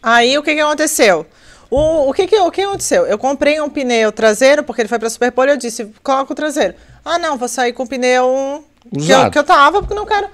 [0.02, 1.26] Aí o que, que aconteceu?
[1.72, 3.06] O, o, que, que, o que aconteceu?
[3.06, 6.76] Eu comprei um pneu traseiro, porque ele foi pra Superpole, eu disse, coloca o traseiro.
[7.04, 10.28] Ah, não, vou sair com o pneu que eu, que eu tava, porque não quero.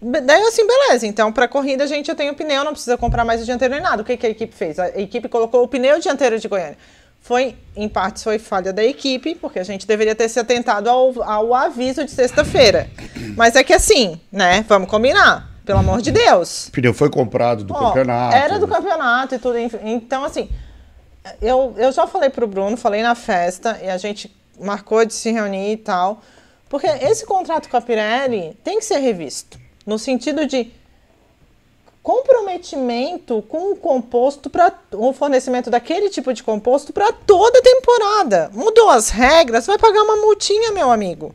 [0.00, 1.04] Daí assim, beleza.
[1.04, 3.74] Então, pra corrida, a gente já tem o pneu, não precisa comprar mais o dianteiro
[3.74, 4.02] nem nada.
[4.02, 4.78] O que, que a equipe fez?
[4.78, 6.78] A equipe colocou o pneu dianteiro de Goiânia.
[7.20, 11.24] Foi, em partes, foi falha da equipe, porque a gente deveria ter se atentado ao,
[11.24, 12.88] ao aviso de sexta-feira.
[13.36, 14.64] Mas é que assim, né?
[14.68, 15.55] Vamos combinar.
[15.66, 16.68] Pelo amor de Deus.
[16.68, 18.36] O pneu foi comprado do Ó, campeonato.
[18.36, 19.58] Era do campeonato e tudo.
[19.58, 20.48] Então, assim,
[21.42, 25.32] eu, eu já falei pro Bruno, falei na festa, e a gente marcou de se
[25.32, 26.22] reunir e tal.
[26.68, 29.58] Porque esse contrato com a Pirelli tem que ser revisto.
[29.84, 30.72] No sentido de
[32.00, 38.50] comprometimento com o composto para o fornecimento daquele tipo de composto para toda a temporada.
[38.52, 41.34] Mudou as regras, vai pagar uma multinha, meu amigo.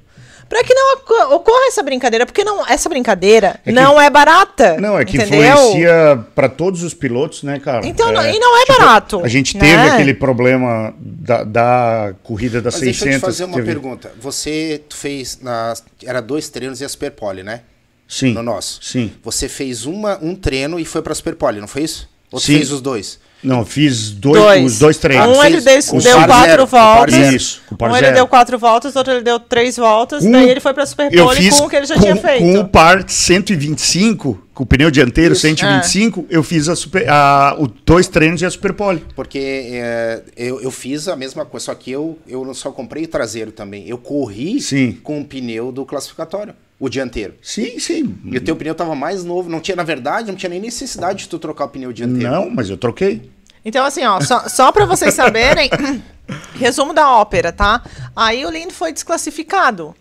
[0.51, 4.09] Para que não oco- ocorra essa brincadeira, porque não, essa brincadeira É que- não é
[4.09, 4.75] barata.
[4.81, 5.39] Não, é que entendeu?
[5.53, 7.87] influencia para todos os pilotos, né, cara?
[7.87, 9.61] Então, não- e não é barato, A gente né?
[9.61, 13.13] teve aquele problema da, da corrida da Mas deixa 600.
[13.13, 14.11] eu te fazer uma teve- pergunta.
[14.19, 15.73] Você fez na
[16.03, 17.61] era dois treinos e a Superpole, né?
[18.05, 18.33] Sim.
[18.33, 18.81] No nosso.
[18.83, 19.13] Sim.
[19.23, 22.09] Você fez uma, um treino e foi pra Superpole, não foi isso?
[22.29, 22.57] Ou Sim.
[22.57, 23.19] fez os dois?
[23.43, 24.71] Não, fiz dois, Dois.
[24.73, 25.35] os dois treinos.
[25.37, 27.15] Um ele deu, Com deu quatro zero, voltas.
[27.15, 27.35] zero.
[27.35, 28.15] Isso, com par um ele zero.
[28.15, 30.23] deu quatro voltas, outro ele deu três voltas.
[30.23, 32.15] Um- daí ele foi pra Eu Superpole fiz com o que ele já com, tinha
[32.15, 32.39] feito.
[32.43, 37.67] com o par 125, com o pneu dianteiro 125, eu fiz a super, a, o
[37.67, 39.03] dois treinos e a Superpole.
[39.15, 39.39] Porque
[39.73, 43.07] é, eu, eu fiz a mesma coisa, só que eu, eu não só comprei o
[43.07, 43.87] traseiro também.
[43.87, 44.97] Eu corri Sim.
[45.03, 47.35] com o pneu do classificatório, o dianteiro.
[47.43, 48.17] Sim, sim.
[48.25, 49.47] E o teu pneu tava mais novo.
[49.47, 52.29] Não tinha, na verdade, não tinha nem necessidade de tu trocar o pneu dianteiro.
[52.29, 53.29] Não, mas eu troquei.
[53.63, 55.69] Então, assim, ó, só, só pra vocês saberem,
[56.57, 57.83] resumo da ópera, tá?
[58.15, 59.95] Aí o Lindo foi desclassificado.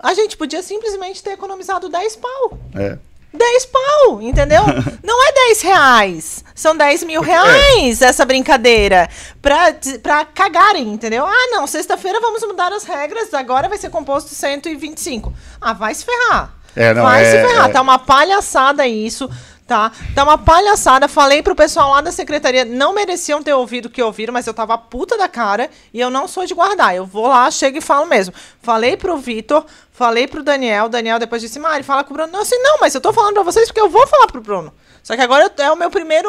[0.00, 2.58] A gente podia simplesmente ter economizado 10 pau.
[2.74, 2.98] É.
[3.32, 4.62] 10 pau, entendeu?
[5.02, 6.44] Não é 10 reais.
[6.54, 9.08] São 10 mil reais essa brincadeira.
[9.40, 11.24] Pra, pra cagarem, entendeu?
[11.26, 15.32] Ah, não, sexta-feira vamos mudar as regras, agora vai ser composto 125.
[15.60, 16.54] Ah, vai se ferrar.
[16.76, 17.68] É, não, vai é- se ferrar.
[17.68, 19.28] é- Tá uma palhaçada isso,
[19.66, 19.90] tá?
[20.14, 21.08] Tá uma palhaçada.
[21.08, 24.54] Falei pro pessoal lá da secretaria, não mereciam ter ouvido o que ouviram, mas eu
[24.54, 26.94] tava puta da cara e eu não sou de guardar.
[26.94, 28.32] Eu vou lá, chego e falo mesmo.
[28.62, 29.64] Falei pro Vitor,
[30.02, 32.32] falei pro Daniel, Daniel depois disse, Mari, fala com o Bruno.
[32.32, 34.74] Não, assim, não, mas eu tô falando pra vocês porque eu vou falar pro Bruno.
[35.00, 36.28] Só que agora é o meu primeiro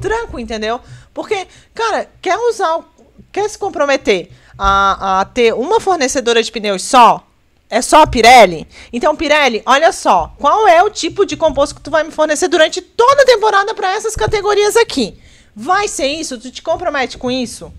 [0.00, 0.80] tranco, entendeu?
[1.12, 2.84] Porque, cara, quer usar, o-
[3.30, 7.26] quer se comprometer a, a ter uma fornecedora de pneus só?
[7.68, 8.66] É só a Pirelli?
[8.92, 10.34] Então, Pirelli, olha só.
[10.38, 13.74] Qual é o tipo de composto que tu vai me fornecer durante toda a temporada
[13.74, 15.18] para essas categorias aqui?
[15.54, 16.38] Vai ser isso?
[16.38, 17.70] Tu te compromete com isso?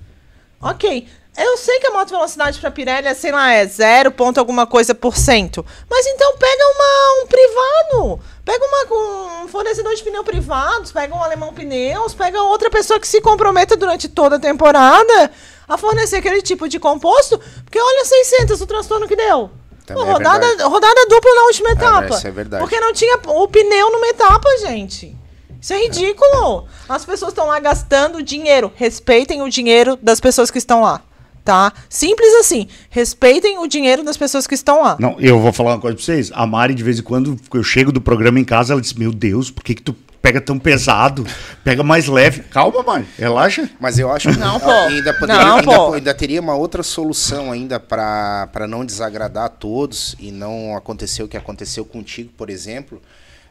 [0.62, 1.08] Ok.
[1.36, 4.68] Eu sei que a moto velocidade para Pirelli é, sei lá, é 0 ponto alguma
[4.68, 5.66] coisa por cento.
[5.90, 8.20] Mas então pega uma, um privado.
[8.46, 13.08] Pega uma, um fornecedor de pneu privados, pega um alemão pneus, pega outra pessoa que
[13.08, 15.32] se comprometa durante toda a temporada
[15.68, 17.40] a fornecer aquele tipo de composto.
[17.64, 19.50] Porque olha 600, o transtorno que deu.
[19.88, 20.70] Pô, é rodada, verdade.
[20.70, 22.16] rodada dupla na última etapa.
[22.16, 22.64] isso é verdade.
[22.64, 25.18] Porque não tinha o pneu numa etapa, gente.
[25.60, 26.68] Isso é ridículo.
[26.88, 28.72] As pessoas estão lá gastando dinheiro.
[28.76, 31.02] Respeitem o dinheiro das pessoas que estão lá.
[31.44, 31.74] Tá?
[31.90, 32.68] Simples assim.
[32.90, 34.96] Respeitem o dinheiro das pessoas que estão lá.
[35.00, 36.32] Não, eu vou falar uma coisa pra vocês.
[36.34, 39.12] A Mari, de vez em quando, eu chego do programa em casa, ela diz: Meu
[39.12, 41.28] Deus, por que, que tu pega tão pesado?
[41.66, 42.44] Pega mais leve.
[42.44, 43.70] Calma, Mari, relaxa.
[43.78, 44.72] Mas eu acho que Não, pô.
[44.72, 45.94] ainda, poderia, Não, ainda, pô.
[45.94, 51.28] ainda teria uma outra solução ainda para não desagradar a todos e não acontecer o
[51.28, 53.02] que aconteceu contigo, por exemplo.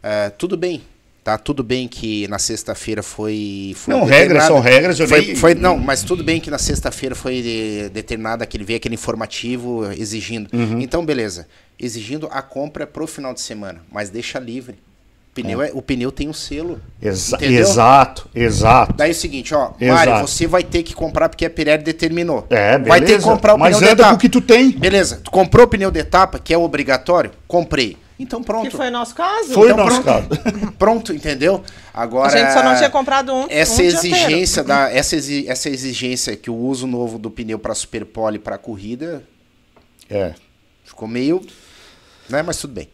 [0.02, 0.82] É, tudo bem,
[1.24, 1.38] tá?
[1.38, 5.54] Tudo bem que na sexta-feira foi, foi Não, regras são regras, eu foi, nem- foi-
[5.54, 10.48] não, mas tudo bem que na sexta-feira foi determinado aquele veio aquele informativo exigindo.
[10.52, 10.80] Uhum.
[10.80, 11.46] Então, beleza.
[11.78, 14.76] Exigindo a compra pro final de semana, mas deixa livre.
[15.34, 16.78] Pneu é- o pneu tem um selo.
[17.00, 17.60] Exa- entendeu?
[17.60, 18.92] exato, exato.
[18.94, 20.10] Daí é o seguinte, ó, Exato.
[20.10, 22.46] Mário, você vai ter que comprar porque a Pirelli determinou.
[22.50, 22.88] É, beleza.
[22.88, 24.10] Vai ter que comprar o Mas pneu de anda etapa.
[24.10, 24.72] com o que tu tem.
[24.72, 27.30] Beleza, tu comprou o pneu de etapa, que é obrigatório?
[27.48, 27.96] Comprei.
[28.22, 28.70] Então pronto.
[28.70, 29.52] Que foi o nosso caso.
[29.52, 30.28] Foi o Então, nosso pronto.
[30.28, 30.72] caso.
[30.78, 31.62] Pronto, entendeu?
[31.92, 33.46] Agora A gente só não tinha comprado um.
[33.48, 37.74] essa um exigência da essa, exi- essa exigência que o uso novo do pneu para
[37.74, 39.22] Superpole para corrida
[40.10, 40.34] É.
[40.84, 41.40] ficou meio,
[42.28, 42.88] né, mas tudo bem.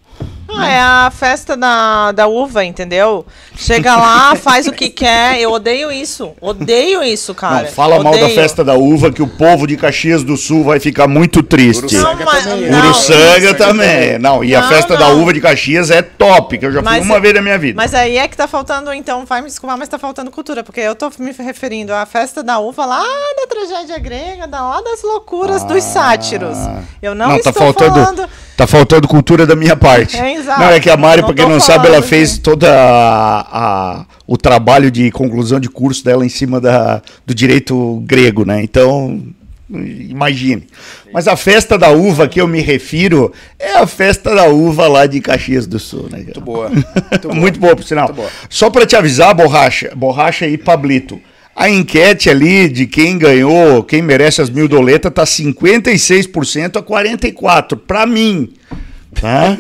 [0.51, 3.27] Ah, é a festa da, da uva, entendeu?
[3.57, 5.39] Chega lá, faz o que quer.
[5.41, 6.33] Eu odeio isso.
[6.41, 7.65] Odeio isso, cara.
[7.67, 8.35] Não, fala mal da Odeio.
[8.35, 11.81] festa da uva que o povo de Caxias do Sul vai ficar muito triste.
[11.97, 12.71] Uruçanga Não, mas- também.
[12.71, 12.79] não.
[12.79, 14.19] Uruçanga Uruçanga também.
[14.19, 15.23] Não, e a Não, festa da não.
[15.23, 17.77] uva de Caxias é top, que eu já fui Mas- uma vez na minha vida.
[17.77, 20.81] Mas aí é que tá faltando, então, vai me desculpar, mas tá faltando cultura, porque
[20.81, 25.03] eu tô me referindo à festa da uva lá da tragédia grega, da, lá das
[25.03, 26.57] loucuras dos sátiros.
[27.03, 28.29] Eu não, estou tá faltando, falando.
[28.57, 30.17] tá faltando cultura da minha parte.
[30.17, 30.61] É, exato.
[30.61, 33.41] Não, é que a Mari, Não pra quem não sabe, ela fez toda a,
[34.01, 38.63] a- o trabalho de conclusão de curso dela em cima da, do direito grego, né?
[38.63, 39.23] Então,
[39.71, 40.67] imagine.
[41.13, 45.07] Mas a festa da uva que eu me refiro é a festa da uva lá
[45.07, 46.19] de Caxias do Sul, né?
[46.19, 46.69] Muito boa.
[46.71, 47.35] Muito boa.
[47.35, 48.05] Muito boa, por sinal.
[48.07, 48.31] Muito boa.
[48.51, 51.19] Só pra te avisar, Borracha, Borracha e Pablito,
[51.57, 57.77] a enquete ali de quem ganhou, quem merece as mil doletas, tá 56% a 44%.
[57.87, 58.53] Pra mim.
[59.15, 59.57] Tá?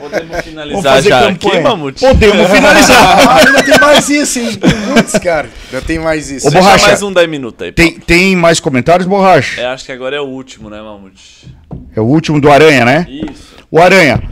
[0.00, 1.54] Podemos Vamos finalizar já campanha.
[1.54, 2.00] aqui, Mamute?
[2.00, 3.04] Podemos finalizar.
[3.28, 4.58] Ah, ainda tem mais isso, hein?
[4.94, 5.48] Putz, cara.
[5.72, 6.46] Ainda tem mais isso.
[6.48, 7.72] Ô, Deixa Borracha, mais um 10 minutos aí.
[7.72, 9.60] Tem, tem mais comentários, Borracha?
[9.60, 11.46] É, acho que agora é o último, né, Mamute?
[11.94, 13.06] É o último do Aranha, né?
[13.08, 13.54] Isso.
[13.70, 14.22] O Aranha.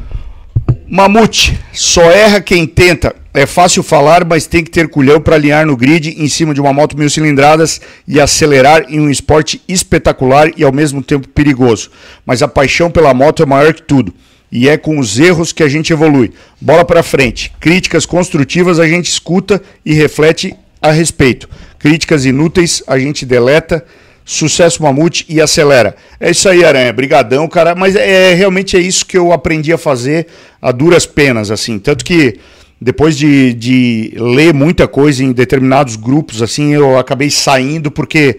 [0.95, 3.17] Mamute, só erra quem tenta.
[3.33, 6.61] É fácil falar, mas tem que ter culhão para alinhar no grid em cima de
[6.61, 11.91] uma moto mil cilindradas e acelerar em um esporte espetacular e ao mesmo tempo perigoso.
[12.27, 14.13] Mas a paixão pela moto é maior que tudo.
[14.53, 16.31] E é com os erros que a gente evolui.
[16.61, 17.51] Bola para frente.
[17.59, 21.49] Críticas construtivas a gente escuta e reflete a respeito.
[21.79, 23.83] Críticas inúteis a gente deleta.
[24.25, 25.97] Sucesso Mamute e acelera.
[26.21, 26.93] É isso aí, Aranha.
[26.93, 27.75] Brigadão, cara.
[27.75, 30.27] Mas é realmente é isso que eu aprendi a fazer
[30.61, 31.79] a duras penas, assim.
[31.79, 32.39] Tanto que
[32.81, 38.39] depois de, de ler muita coisa em determinados grupos, assim, eu acabei saindo porque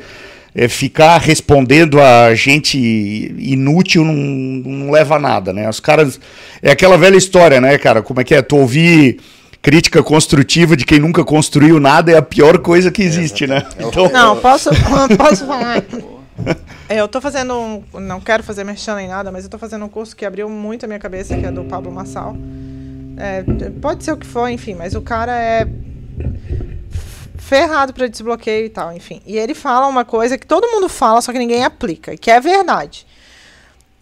[0.56, 2.78] é, ficar respondendo a gente
[3.38, 5.68] inútil não, não leva a nada, né?
[5.70, 6.20] Os caras.
[6.62, 8.02] É aquela velha história, né, cara?
[8.02, 8.42] Como é que é?
[8.42, 9.20] Tu ouvir
[9.64, 13.66] crítica construtiva de quem nunca construiu nada é a pior coisa que existe, né?
[13.80, 14.70] Então, Não, posso,
[15.18, 15.82] posso falar.
[16.90, 17.84] É, Eu tô fazendo um.
[18.02, 20.84] Não quero fazer merchan nem nada, mas eu tô fazendo um curso que abriu muito
[20.84, 22.36] a minha cabeça, que é do Pablo Massal.
[23.16, 23.44] É,
[23.82, 25.66] pode ser o que for, enfim, mas o cara é
[27.38, 29.22] ferrado para desbloqueio e tal, enfim.
[29.26, 32.42] E ele fala uma coisa que todo mundo fala, só que ninguém aplica, que é
[32.42, 33.06] verdade.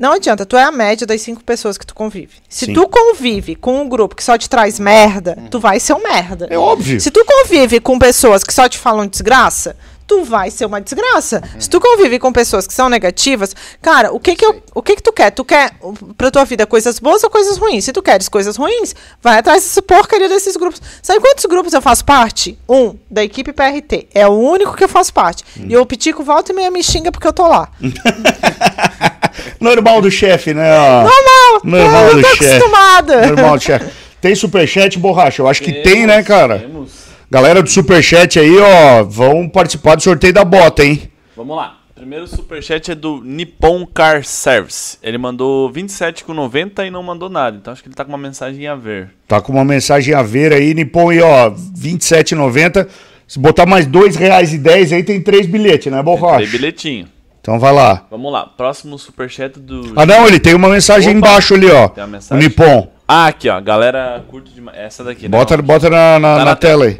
[0.01, 2.37] Não adianta, tu é a média das cinco pessoas que tu convive.
[2.49, 2.73] Se Sim.
[2.73, 6.47] tu convive com um grupo que só te traz merda, tu vai ser um merda.
[6.49, 6.99] É óbvio.
[6.99, 9.77] Se tu convive com pessoas que só te falam desgraça,
[10.11, 11.41] tu vai ser uma desgraça.
[11.57, 14.97] Se tu convive com pessoas que são negativas, cara, o que que, eu, o que
[14.97, 15.31] que tu quer?
[15.31, 15.71] Tu quer
[16.17, 17.85] pra tua vida coisas boas ou coisas ruins?
[17.85, 20.81] Se tu queres coisas ruins, vai atrás dessa porcaria desses grupos.
[21.01, 22.59] Sabe quantos grupos eu faço parte?
[22.67, 24.09] Um, da equipe PRT.
[24.13, 25.45] É o único que eu faço parte.
[25.55, 27.69] E o Pitico volta e meia me xinga porque eu tô lá.
[29.61, 30.77] Normal do chefe, né?
[30.77, 31.61] Normal!
[31.63, 32.47] Normal eu do tô chefe.
[32.49, 33.27] acostumada.
[33.27, 33.89] Normal do chefe.
[34.19, 35.41] Tem superchat, borracha?
[35.41, 36.59] Eu acho que tem, né, cara?
[36.59, 36.91] Temos.
[37.31, 41.09] Galera do superchat aí, ó, vão participar do sorteio da bota, hein?
[41.35, 41.77] Vamos lá.
[41.95, 44.97] Primeiro superchat é do Nippon Car Service.
[45.01, 47.55] Ele mandou 27,90 e não mandou nada.
[47.55, 49.11] Então acho que ele tá com uma mensagem a ver.
[49.29, 52.87] Tá com uma mensagem a ver aí, Nipon aí, ó, R$ 27,90.
[53.25, 56.47] Se botar mais R$ 2,10 aí, tem três bilhetes, né, Tem borracha?
[56.51, 57.07] bilhetinho.
[57.39, 58.05] Então vai lá.
[58.11, 58.45] Vamos lá.
[58.45, 59.93] Próximo superchat do.
[59.95, 61.87] Ah, não, ele tem uma mensagem Opa, embaixo ali, ó.
[61.87, 62.43] tem uma O mensagem?
[62.43, 62.91] Nipon.
[63.07, 63.59] Ah, aqui, ó.
[63.61, 64.77] Galera curte demais.
[64.77, 65.29] Essa daqui, né?
[65.29, 66.99] Bota, bota na, na, Tá na na tela aí.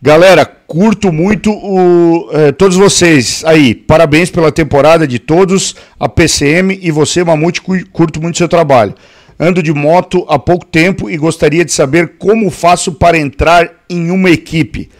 [0.00, 3.74] Galera, curto muito o, eh, todos vocês aí.
[3.74, 8.94] Parabéns pela temporada de todos, a PCM e você, Mamute, cu- curto muito seu trabalho.
[9.40, 14.10] Ando de moto há pouco tempo e gostaria de saber como faço para entrar em
[14.10, 14.90] uma equipe.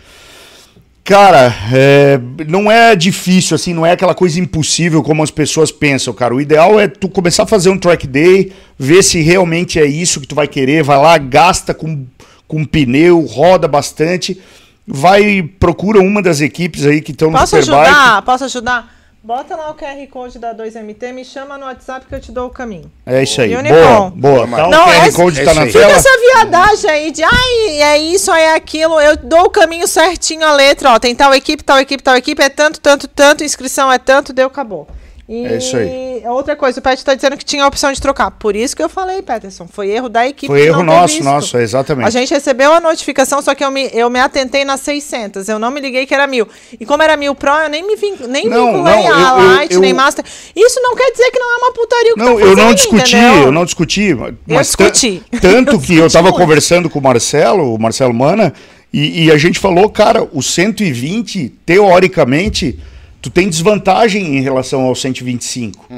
[1.04, 2.18] Cara, é,
[2.48, 6.34] não é difícil, assim, não é aquela coisa impossível como as pessoas pensam, cara.
[6.34, 10.20] O ideal é tu começar a fazer um track day, ver se realmente é isso
[10.20, 12.04] que tu vai querer, vai lá, gasta com,
[12.48, 14.38] com pneu, roda bastante,
[14.86, 17.88] vai, procura uma das equipes aí que estão no Posso Superbike.
[17.90, 18.22] ajudar?
[18.22, 18.96] Posso ajudar?
[19.22, 22.46] Bota lá o QR Code da 2MT, me chama no WhatsApp que eu te dou
[22.46, 22.88] o caminho.
[23.04, 23.56] É isso aí.
[23.56, 24.10] Unicom.
[24.10, 24.48] Boa, boa.
[24.62, 25.72] Tá, Não, o QR esse- Code é tá isso na aí.
[25.72, 25.92] Fica tela.
[25.98, 29.00] essa viadagem aí de, ai, é isso, é aquilo.
[29.00, 30.98] Eu dou o caminho certinho, a letra, ó.
[31.00, 34.46] Tem tal equipe, tal equipe, tal equipe, é tanto, tanto, tanto, inscrição é tanto, deu,
[34.46, 34.86] acabou.
[35.28, 36.22] E É isso aí.
[36.26, 38.30] outra coisa, o Pet tá dizendo que tinha a opção de trocar.
[38.30, 40.46] Por isso que eu falei, Peterson, foi erro da equipe.
[40.46, 41.24] Foi erro nosso, visto.
[41.24, 42.06] nosso, exatamente.
[42.06, 45.48] A gente recebeu a notificação, só que eu me, eu me atentei nas 600.
[45.48, 46.46] Eu não me liguei que era mil.
[46.78, 49.40] E como era mil Pro, eu nem me vin, nem Não, vinculei não, a eu-
[49.48, 50.24] eu- Light, eu- nem Master.
[50.54, 52.56] Isso não quer dizer que não é uma putaria o que Não, tá eu não
[52.56, 53.42] fazendo, discuti, entendeu?
[53.42, 54.14] eu não discuti.
[54.46, 55.22] mas tan- discuti.
[55.40, 58.52] Tanto que eu estava conversando com o Marcelo, o Marcelo Mana,
[58.92, 62.78] e, e a gente falou, cara, o 120, teoricamente,
[63.26, 65.88] tu tem desvantagem em relação ao 125.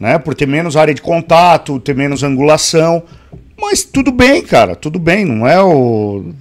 [0.00, 0.18] Né?
[0.18, 3.02] Por ter menos área de contato, ter menos angulação.
[3.56, 6.32] Mas tudo bem, cara, tudo bem, não é o.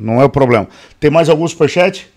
[0.00, 0.66] Não é o problema.
[0.98, 2.10] Tem mais algum superchat?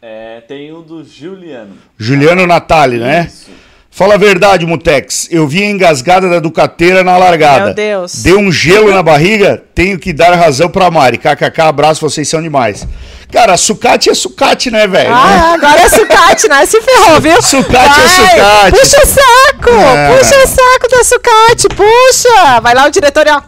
[0.00, 1.74] É, tem o do Juliano.
[1.96, 3.26] Juliano Natali, né?
[3.26, 3.50] Isso.
[3.94, 5.28] Fala a verdade, Mutex.
[5.30, 7.66] Eu vi a engasgada da Ducateira na largada.
[7.66, 8.22] Meu Deus.
[8.22, 11.18] Deu um gelo na barriga, tenho que dar razão pra Mari.
[11.18, 12.88] KKK, abraço, vocês são demais.
[13.30, 15.12] Cara, sucate é sucate, né, velho?
[15.12, 16.64] Ah, agora é sucate, né?
[16.64, 17.42] Se ferrou, viu?
[17.42, 18.80] Sucate é Vai, sucate.
[18.80, 19.70] Puxa o saco!
[19.70, 20.16] É.
[20.16, 22.60] Puxa o saco da sucate, puxa!
[22.62, 23.42] Vai lá o diretor e ó.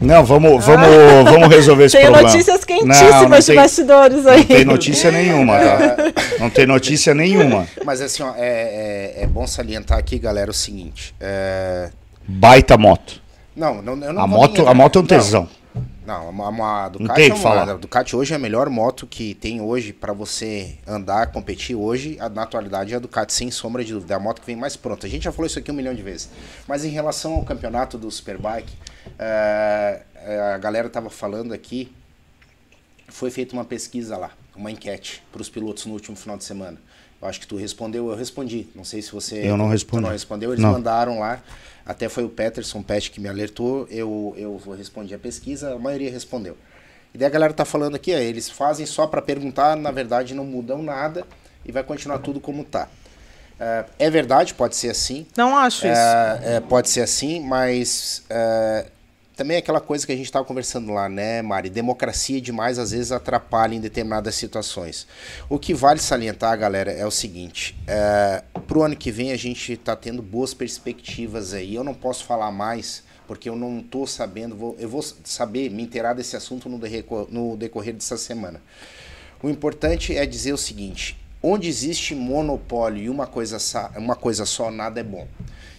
[0.00, 0.86] Não, vamos, vamos,
[1.24, 2.28] vamos resolver esse Tem problema.
[2.30, 4.38] notícias Não, quentíssimas não de tem, bastidores aí.
[4.40, 5.96] não tem notícia nenhuma, tá?
[6.38, 7.66] Não tem notícia nenhuma.
[7.84, 11.14] Mas assim, ó, é, é, é bom salientar aqui, galera, o seguinte.
[11.20, 11.88] é,
[12.28, 13.22] Baita moto.
[13.56, 15.48] Não, não, eu não A vou moto, nem- a moto é um não, tesão.
[16.06, 19.92] Não, a, a, Ducati, é uma- Ducati hoje é a melhor moto que tem hoje
[19.92, 22.16] para você andar, competir hoje.
[22.20, 24.14] A, na atualidade é a Ducati, sem sombra de dúvida.
[24.14, 25.06] É a moto que vem mais pronta.
[25.06, 26.30] A gente já falou isso aqui um milhão de vezes.
[26.68, 28.72] Mas em relação ao campeonato do Superbike,
[29.18, 30.02] é,
[30.54, 31.92] a galera tava falando aqui.
[33.08, 36.76] Foi feita uma pesquisa lá, uma enquete para os pilotos no último final de semana.
[37.20, 38.68] Eu acho que tu respondeu, eu respondi.
[38.74, 40.02] Não sei se você Eu não respondi.
[40.04, 40.50] não respondeu.
[40.52, 40.72] Eles Não.
[40.72, 41.40] mandaram lá.
[41.86, 43.86] Até foi o Peterson Pet que me alertou.
[43.90, 46.56] Eu, eu respondi a pesquisa, a maioria respondeu.
[47.14, 50.34] E daí a galera tá falando aqui, ó, eles fazem só para perguntar, na verdade
[50.34, 51.24] não mudam nada
[51.64, 52.88] e vai continuar tudo como tá.
[53.58, 55.26] É, é verdade, pode ser assim.
[55.36, 55.96] Não acho isso.
[55.96, 58.86] É, é, pode ser assim, mas é,
[59.36, 61.68] também é aquela coisa que a gente estava conversando lá, né, Mari?
[61.68, 65.06] Democracia demais às vezes atrapalha em determinadas situações.
[65.48, 69.74] O que vale salientar, galera, é o seguinte: é, pro ano que vem a gente
[69.74, 71.74] está tendo boas perspectivas aí.
[71.74, 74.56] Eu não posso falar mais porque eu não estou sabendo.
[74.56, 76.80] Vou, eu vou saber me inteirar desse assunto no,
[77.28, 78.62] no decorrer dessa semana.
[79.42, 84.46] O importante é dizer o seguinte: onde existe monopólio e uma coisa, sa- uma coisa
[84.46, 85.28] só, nada é bom.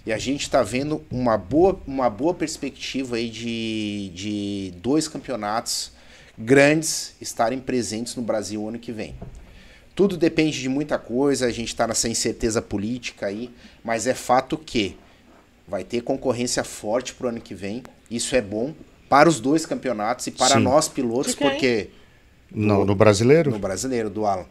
[0.08, 5.92] E a gente está vendo uma boa, uma boa perspectiva aí de, de dois campeonatos
[6.38, 9.14] grandes estarem presentes no Brasil ano que vem.
[9.94, 13.50] Tudo depende de muita coisa, a gente está nessa incerteza política aí,
[13.84, 14.96] mas é fato que
[15.68, 17.84] vai ter concorrência forte pro ano que vem.
[18.10, 18.74] Isso é bom
[19.10, 20.64] para os dois campeonatos e para Sim.
[20.64, 21.90] nós pilotos, porque
[22.50, 23.52] No, no brasileiro?
[23.52, 24.46] no brasileiro, do Alan.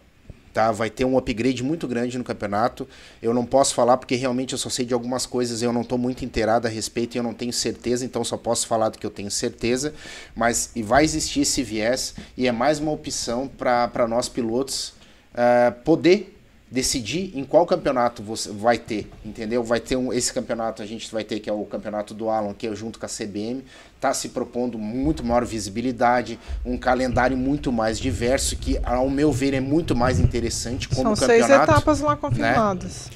[0.57, 2.89] Tá, vai ter um upgrade muito grande no campeonato.
[3.21, 5.99] Eu não posso falar porque realmente eu só sei de algumas coisas, eu não estou
[5.99, 9.05] muito inteirado a respeito e eu não tenho certeza, então só posso falar do que
[9.05, 9.93] eu tenho certeza.
[10.35, 14.95] Mas e vai existir esse viés e é mais uma opção para nós pilotos
[15.35, 16.36] ah, poder
[16.77, 19.64] decidir em qual campeonato você vai ter, entendeu?
[19.64, 22.53] Vai ter um, esse campeonato a gente vai ter que é o campeonato do Alan,
[22.53, 23.64] que é junto com a CBM,
[23.99, 29.55] tá se propondo muito maior visibilidade, um calendário muito mais diverso que ao meu ver
[29.55, 33.11] é muito mais interessante como São seis campeonato, etapas lá confirmadas.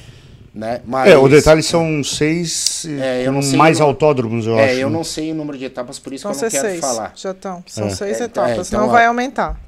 [0.55, 0.81] né?
[0.87, 4.71] Mas, É, o detalhe são seis É, eu não sei mais o- autódromos, eu é,
[4.71, 4.75] acho.
[4.81, 4.97] eu né?
[4.97, 6.81] não sei o número de etapas, por isso São que eu não quero seis.
[6.81, 7.13] falar.
[7.15, 7.63] Já estão.
[7.67, 7.91] São É.
[7.91, 8.69] seis É, etapas.
[8.69, 9.61] então, não vai aumentar.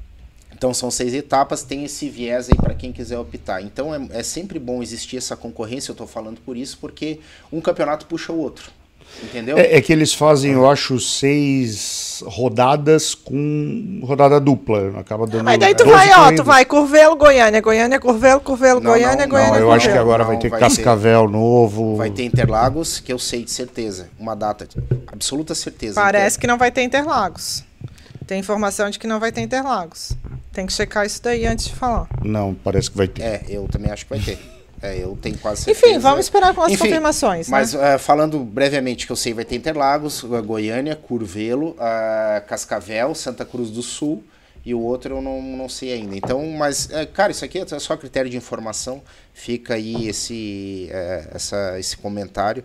[0.63, 3.61] Então são seis etapas, tem esse viés aí para quem quiser optar.
[3.61, 7.19] Então é, é sempre bom existir essa concorrência, eu tô falando por isso, porque
[7.51, 8.71] um campeonato puxa o outro.
[9.21, 9.57] Entendeu?
[9.57, 14.97] É, é que eles fazem, eu acho, seis rodadas com rodada dupla.
[14.97, 15.43] Acaba dando.
[15.43, 19.25] Mas daí tu 12 vai, ó, tu vai Curvelo, Goiânia, Goiânia, Curvelo, Curvelo, Não, Goiânia,
[19.25, 19.71] não, Goiânia, Não, eu Curvelo.
[19.73, 20.65] acho que agora vai Não, ter vai ter.
[20.65, 21.97] Cascavel novo.
[21.97, 24.07] Vai ter Interlagos, que eu sei de certeza.
[24.17, 24.65] Uma data,
[25.07, 25.99] absoluta certeza.
[25.99, 27.65] Parece que não vai ter Interlagos.
[28.27, 30.13] Tem informação de que não vai ter Interlagos.
[30.51, 32.07] Tem que checar isso daí antes de falar.
[32.23, 33.21] Não, parece que vai ter.
[33.23, 34.37] É, eu também acho que vai ter.
[34.81, 35.87] É, eu tenho quase certeza.
[35.87, 37.47] Enfim, vamos esperar com as Enfim, confirmações.
[37.47, 37.51] né?
[37.57, 43.15] Mas eh, falando brevemente, que eu sei, vai ter Interlagos, eh, Goiânia, Curvelo, ah, Cascavel,
[43.15, 44.21] Santa Cruz do Sul
[44.65, 46.15] e o outro eu não, não sei ainda.
[46.17, 49.01] Então, mas, eh, cara, isso aqui é só critério de informação.
[49.33, 52.63] Fica aí esse, eh, essa, esse comentário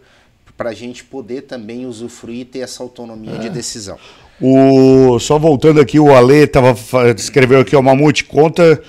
[0.56, 3.38] para a gente poder também usufruir e ter essa autonomia É.
[3.38, 3.96] de decisão.
[4.40, 6.76] O, só voltando aqui, o Ale tava,
[7.16, 8.80] escreveu aqui, o Mamute, conta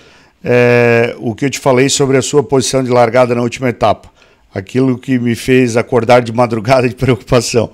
[0.44, 4.10] é, o que eu te falei sobre a sua posição de largada na última etapa.
[4.54, 7.70] Aquilo que me fez acordar de madrugada de preocupação.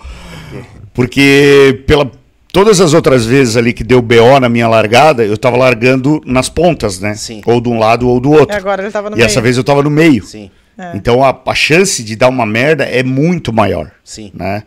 [0.93, 2.09] Porque pela,
[2.51, 6.47] todas as outras vezes ali que deu BO na minha largada, eu tava largando nas
[6.47, 7.13] pontas, né?
[7.15, 7.41] Sim.
[7.45, 8.55] Ou de um lado ou do outro.
[8.55, 9.43] E agora ele tava no e essa meio.
[9.43, 10.23] vez eu tava no meio.
[10.23, 10.91] Sim, É.
[10.95, 14.31] Então a, a chance de dar uma merda é muito maior sim.
[14.33, 14.63] né?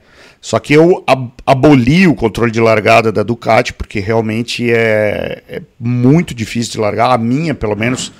[0.48, 5.60] Só que eu ab- aboli o controle de largada da Ducati, porque realmente é, é
[5.78, 7.10] muito difícil de largar.
[7.12, 8.10] A minha, pelo menos,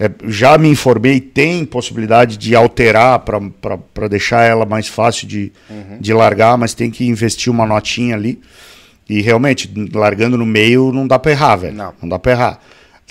[0.00, 5.52] é, já me informei, tem possibilidade de alterar para deixar ela mais fácil de,
[6.00, 8.40] de largar, mas tem que investir uma notinha ali.
[9.06, 11.76] E realmente, largando no meio, não dá para errar, velho.
[11.76, 11.92] Não.
[12.00, 12.60] não dá para errar.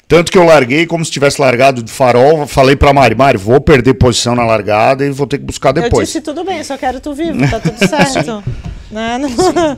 [0.07, 2.47] Tanto que eu larguei como se tivesse largado de farol.
[2.47, 5.83] Falei pra Mari, Mari, vou perder posição na largada e vou ter que buscar Eu
[5.83, 6.07] depois.
[6.07, 8.43] disse tudo bem, só quero tu vivo, tá tudo certo.
[8.89, 9.19] né?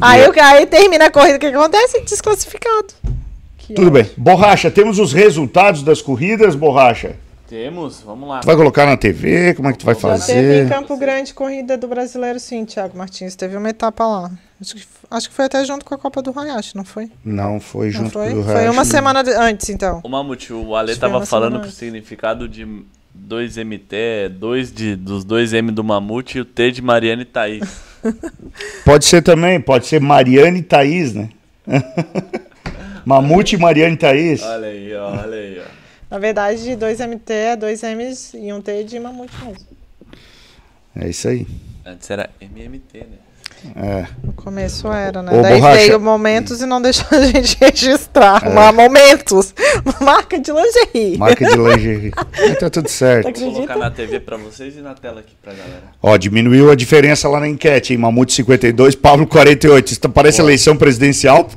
[0.00, 2.00] Aí, o que- aí termina a corrida, o que que acontece?
[2.02, 2.88] Desclassificado.
[3.56, 3.90] Que Tudo ótimo.
[3.92, 4.10] bem.
[4.16, 7.16] Borracha, temos os resultados das corridas, Borracha.
[7.48, 8.40] Temos, vamos lá.
[8.40, 9.54] Tu vai colocar na TV?
[9.54, 10.68] Como é que tu vai Já teve em fazer?
[10.68, 13.36] Campo Grande corrida do brasileiro, sim, Thiago Martins.
[13.36, 14.30] Teve uma etapa lá.
[14.60, 17.08] Acho que, acho que foi até junto com a Copa do Hayashi, não foi?
[17.24, 18.32] Não, foi Não junto foi?
[18.32, 20.00] com o Foi uma semana antes, então.
[20.02, 22.66] O Mamute, o Ale Acho que foi tava uma falando pro significado de
[23.16, 27.80] 2MT, dois de, dos dois M do Mamute e o T de Mariana e Thaís.
[28.84, 31.28] Pode ser também, pode ser Mariane e Thaís, né?
[33.04, 34.42] Mamute, Mariane e Thaís.
[34.42, 35.75] olha aí, ó, olha aí, ó.
[36.10, 39.66] Na verdade, 2MT é 2 M's e um T de mamute mesmo.
[40.94, 41.46] É isso aí.
[41.84, 43.18] Antes era MMT, né?
[43.74, 44.04] É.
[44.22, 45.32] No começo era, né?
[45.38, 45.76] Ô, Daí Borracha.
[45.78, 48.48] veio momentos e não deixou a gente registrar.
[48.48, 49.54] Uma momentos.
[49.84, 51.18] Uma marca de lingerie.
[51.18, 52.12] Marca de lingerie.
[52.38, 53.38] Mas tá tudo certo.
[53.40, 55.82] Vou colocar na TV pra vocês e na tela aqui pra galera.
[56.02, 57.98] Ó, diminuiu a diferença lá na enquete, hein?
[57.98, 59.92] Mamute 52, Pablo 48.
[59.92, 61.48] Isso tá- parece eleição presidencial.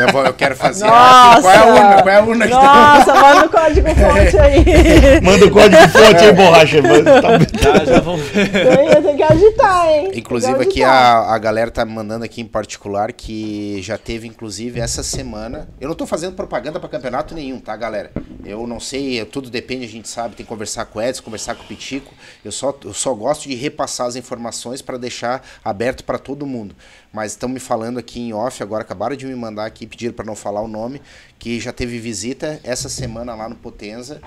[0.00, 0.84] Eu, vou- eu quero fazer.
[0.84, 1.40] Nossa!
[1.42, 2.02] Qual é a urna?
[2.02, 2.98] Qual é a urna que tá?
[2.98, 5.20] Nossa, manda o código fonte aí.
[5.22, 6.82] Manda o código fonte aí, borracha.
[6.82, 7.38] Manda- tá-
[7.78, 8.50] Já, já vamos ver.
[8.50, 10.10] Tem, tem que agitar, hein?
[10.14, 14.80] Inclusive aqui a, a galera tá me mandando aqui em particular que já teve inclusive
[14.80, 15.68] essa semana.
[15.80, 18.12] Eu não tô fazendo propaganda pra campeonato nenhum, tá, galera?
[18.44, 21.54] Eu não sei, tudo depende, a gente sabe, tem que conversar com o Edson, conversar
[21.54, 22.12] com o Pitico.
[22.44, 26.74] Eu só, eu só gosto de repassar as informações para deixar aberto para todo mundo.
[27.12, 30.24] Mas estão me falando aqui em off, agora acabaram de me mandar aqui, pediram para
[30.24, 31.00] não falar o nome,
[31.38, 34.20] que já teve visita essa semana lá no Potenza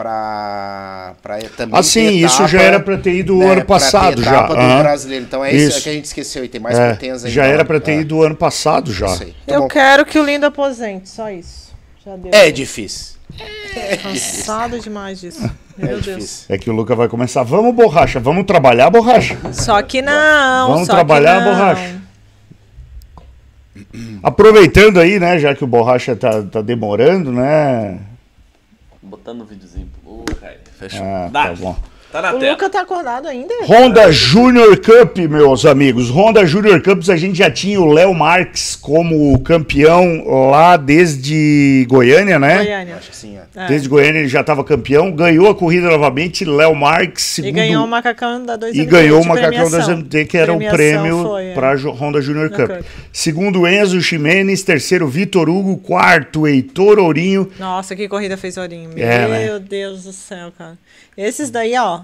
[0.00, 1.14] para
[1.56, 4.22] também Ah, sim, ter isso já era pra ter ido né, ano pra ter passado
[4.22, 4.42] já.
[4.80, 5.24] brasileiro.
[5.24, 5.82] Então é isso, Isso.
[5.82, 6.44] que a gente esqueceu.
[6.44, 7.28] E tem mais É, ainda.
[7.28, 7.64] já era lá.
[7.64, 9.06] pra ter É, ido ano passado já.
[9.06, 9.34] isso aí.
[9.46, 9.68] Tá Eu bom.
[9.68, 11.70] quero que o Lindo aposente, só isso.
[12.04, 12.30] Já deu.
[12.32, 13.16] É difícil.
[14.02, 15.44] Cansado demais disso.
[15.78, 16.04] É Meu Deus.
[16.04, 16.46] difícil.
[16.48, 17.42] É que o Luca vai começar.
[17.42, 19.36] Vamos, borracha, vamos trabalhar, borracha.
[19.52, 20.68] Só que não.
[20.72, 21.52] Vamos só que trabalhar, não.
[21.52, 22.00] borracha.
[24.22, 27.98] Aproveitando aí, né, já que o borracha tá, tá demorando, né?
[29.10, 29.90] Botando o videozinho.
[30.78, 31.02] Fechou.
[31.04, 31.48] Ah, Dá.
[31.48, 31.76] tá bom.
[32.12, 32.52] Tá na O tela.
[32.52, 33.54] Luca tá acordado ainda?
[33.64, 36.10] Honda Junior Cup, meus amigos.
[36.10, 42.36] Honda Junior Cups, a gente já tinha o Léo Marques como campeão lá desde Goiânia,
[42.38, 42.64] né?
[42.64, 42.96] Goiânia.
[42.96, 43.42] Acho que sim, é.
[43.54, 43.68] É.
[43.68, 47.84] Desde Goiânia ele já estava campeão, ganhou a corrida novamente, Léo Marques, E segundo ganhou
[47.84, 51.72] o macacão da 2 E ganhou o macacão da ZMT, que era o prêmio para
[51.72, 52.70] a Honda Junior Cup.
[52.70, 52.84] Cup.
[53.12, 57.50] Segundo Enzo Ximenes, terceiro Vitor Hugo, quarto Heitor Ourinho.
[57.58, 58.90] Nossa, que corrida fez Ourinho.
[58.92, 59.58] Meu É, né?
[59.60, 60.76] Deus do céu, cara.
[61.16, 61.99] Esses daí, ó.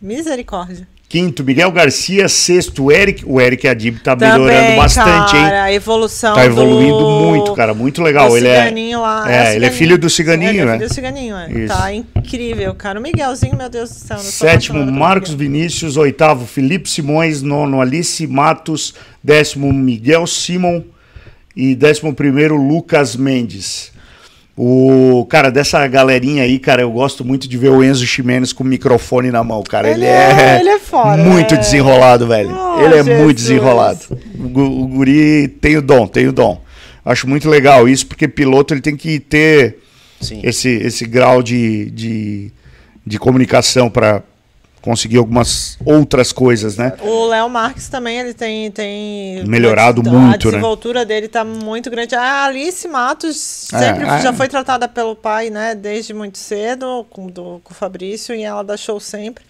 [0.00, 0.86] Misericórdia.
[1.08, 2.28] Quinto, Miguel Garcia.
[2.28, 3.24] Sexto, Eric.
[3.24, 5.52] O Eric Adib tá melhorando Também, bastante, cara, hein?
[5.60, 7.20] A evolução Tá evoluindo do...
[7.20, 7.72] muito, cara.
[7.72, 8.28] Muito legal.
[8.28, 9.32] do Ele é, ciganinho lá.
[9.32, 10.72] é, o ele é filho do ciganinho, Ele é né?
[10.78, 11.50] filho do ciganinho, é.
[11.52, 11.74] Isso.
[11.76, 12.98] Tá incrível, cara.
[12.98, 14.18] O Miguelzinho, meu Deus do céu.
[14.18, 15.32] Sétimo, Marcos.
[15.32, 15.96] Vinícius.
[15.96, 17.40] Oitavo, Felipe Simões.
[17.40, 18.92] Nono, Alice Matos.
[19.22, 20.82] Décimo, Miguel Simon.
[21.54, 23.92] E décimo primeiro, Lucas Mendes.
[24.58, 28.64] O cara dessa galerinha aí, cara, eu gosto muito de ver o Enzo Ximenes com
[28.64, 29.86] o microfone na mão, cara.
[29.90, 31.58] Ele, Ele é- é, ele é fora, muito é.
[31.58, 32.50] desenrolado, velho.
[32.56, 33.22] Oh, ele é Jesus.
[33.22, 34.00] muito desenrolado.
[34.38, 36.58] O, o guri tem o dom, tem o dom.
[37.04, 39.76] Acho muito legal isso, porque piloto ele tem que ter
[40.22, 40.40] Sim.
[40.42, 42.50] esse, esse grau de, de,
[43.06, 44.22] de comunicação para
[44.86, 46.92] conseguir algumas outras coisas, né?
[47.00, 50.38] O Léo Marques também, ele tem, tem Melhorado a, muito, A né?
[50.38, 52.14] desenvoltura dele tá muito grande.
[52.14, 54.22] A Alice Matos É, sempre é.
[54.22, 55.74] já foi tratada pelo pai, né?
[55.74, 59.44] Desde muito cedo, com, do, com o Fabrício, e ela dá show sempre.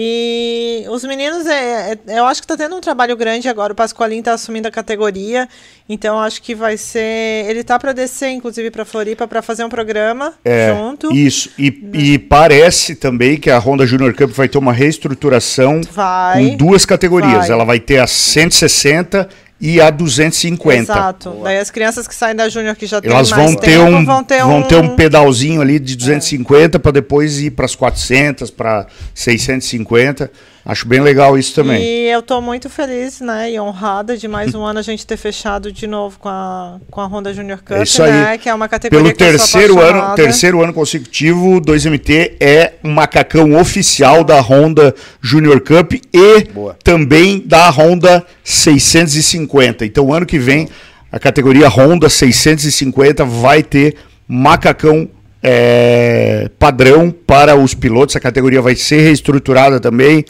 [0.00, 3.72] E os meninos, é, é- eu acho que tá tendo um trabalho grande agora.
[3.72, 5.48] O Pascoalinho tá assumindo a categoria,
[5.88, 7.44] então acho que vai ser.
[7.50, 11.12] Ele tá para descer, inclusive, para Floripa, para fazer um programa É, junto.
[11.12, 11.50] Isso.
[11.58, 16.50] E, e parece também que a Honda Junior Cup vai ter uma reestruturação Vai.
[16.50, 17.38] com duas categorias.
[17.38, 17.50] vai.
[17.50, 19.28] Ela vai ter a 160
[19.60, 20.82] e a 250.
[20.82, 21.40] Exato.
[21.42, 23.90] Daí as crianças que saem da Júnior que já têm Elas mais vão ter, tempo,
[23.90, 27.64] um, vão ter vão um, ter um pedalzinho ali de 250 para depois ir para
[27.64, 30.30] as 400, para 650.
[30.68, 31.82] Acho bem legal isso também.
[31.82, 35.16] E eu tô muito feliz, né, e honrada de mais um ano a gente ter
[35.16, 38.12] fechado de novo com a, com a Honda Junior Cup, É isso aí.
[38.12, 41.60] né, que é uma categoria Pelo que eu sou terceiro ano, terceiro ano consecutivo, o
[41.62, 46.76] 2MT é um macacão oficial da Honda Junior Cup e Boa.
[46.84, 49.86] também da Honda 650.
[49.86, 50.68] Então, ano que vem,
[51.10, 53.96] a categoria Honda 650 vai ter
[54.28, 55.08] macacão
[55.42, 58.14] é, padrão para os pilotos.
[58.16, 60.26] A categoria vai ser reestruturada também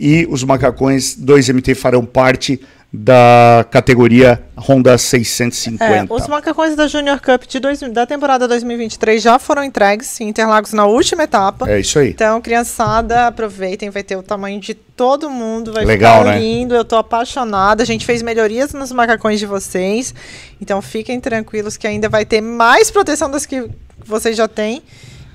[0.00, 2.58] e os macacões 2MT farão parte
[2.92, 5.84] da categoria Honda 650.
[5.84, 10.28] É, os macacões da Junior Cup de dois, da temporada 2023 já foram entregues em
[10.28, 11.70] Interlagos na última etapa.
[11.70, 12.08] É isso aí.
[12.08, 16.40] Então, criançada, aproveitem, vai ter o tamanho de todo mundo, vai Legal, ficar né?
[16.40, 17.82] lindo, eu tô apaixonada.
[17.82, 20.14] A gente fez melhorias nos macacões de vocês,
[20.60, 23.68] então fiquem tranquilos que ainda vai ter mais proteção das que
[24.04, 24.82] vocês já têm.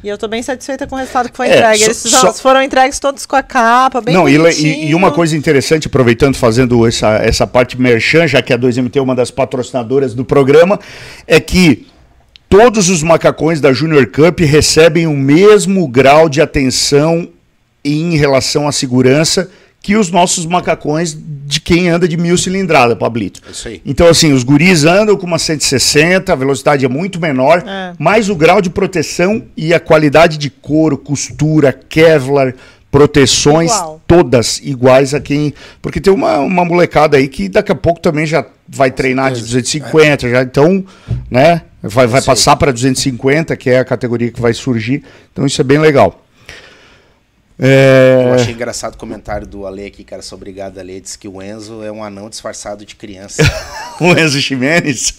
[0.06, 1.84] E eu tô bem satisfeita com o resultado que foi É, entregue.
[1.84, 5.36] Eles só- foram entregues todos com a capa, bem Não, e, e, e uma coisa
[5.36, 10.14] interessante, aproveitando, fazendo essa, essa parte merchan, já que a 2MT é uma das patrocinadoras
[10.14, 10.80] do programa,
[11.26, 11.88] é que
[12.48, 17.28] todos os macacões da Junior Cup recebem o mesmo grau de atenção
[17.84, 19.50] em relação à segurança
[19.86, 21.16] que os nossos macacões
[21.46, 23.40] de quem anda de mil cilindrada, Pablito.
[23.48, 23.82] É isso aí.
[23.86, 27.94] Então, assim, os guris andam com uma 160, a velocidade é muito menor, É.
[28.00, 32.56] mas o grau de proteção e a qualidade de couro, costura, Kevlar,
[32.90, 34.02] proteções, Igual.
[34.08, 35.54] todas iguais a quem.
[35.84, 39.42] Porque tem uma, uma molecada aí que daqui a pouco também já vai treinar de
[39.42, 40.84] 250, já, então,
[41.30, 41.62] né?
[41.84, 45.04] Vai, vai passar para 250, que é a categoria que vai surgir.
[45.32, 46.25] Então, isso é bem legal.
[47.58, 50.22] É, Eu achei engraçado o comentário do Ale aqui, cara.
[50.22, 51.00] Sou obrigado, Ale.
[51.00, 53.44] Diz que o Enzo é um anão disfarçado de criança.
[54.02, 55.14] o Enzo Ximenes.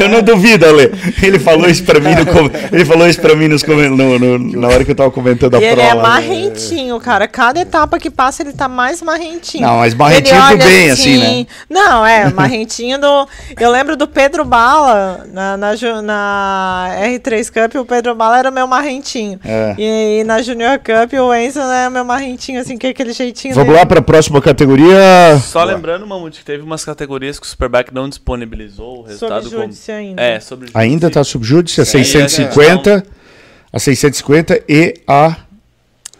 [0.00, 0.92] eu não duvido, Ale.
[1.22, 4.38] Ele falou isso pra mim no, com- ele falou isso para mim nos no- no-
[4.60, 5.90] na hora que eu tava comentando a E ele prova.
[5.90, 7.26] é marrentinho, cara.
[7.26, 9.66] Cada etapa que passa, ele tá mais marrentinho.
[9.66, 11.46] Não, mas marrentinho Ele do bem, assim, né?
[11.68, 13.28] Não, é, marrentinho do.
[13.58, 15.72] Eu lembro do Pedro Bala, na, na,
[16.02, 19.40] na R3 Cup, o Pedro Bala era o meu marrentinho.
[19.44, 19.74] É.
[19.76, 23.54] E, na Junior Cup, o Enzo é o meu marrentinho, assim, que é aquele jeitinho
[23.54, 23.78] Vamos dele.
[23.80, 25.38] lá para a próxima categoria.
[25.42, 29.44] Só lembrando, Mamute, que teve umas categorias que o Superback não disponibilizou o resultado.
[29.44, 30.22] Sobre júdice ainda.
[30.22, 30.78] É, sobre júdice.
[30.78, 33.04] Ainda tá subjúdice a Sim, 650,
[33.72, 35.36] a 650 e a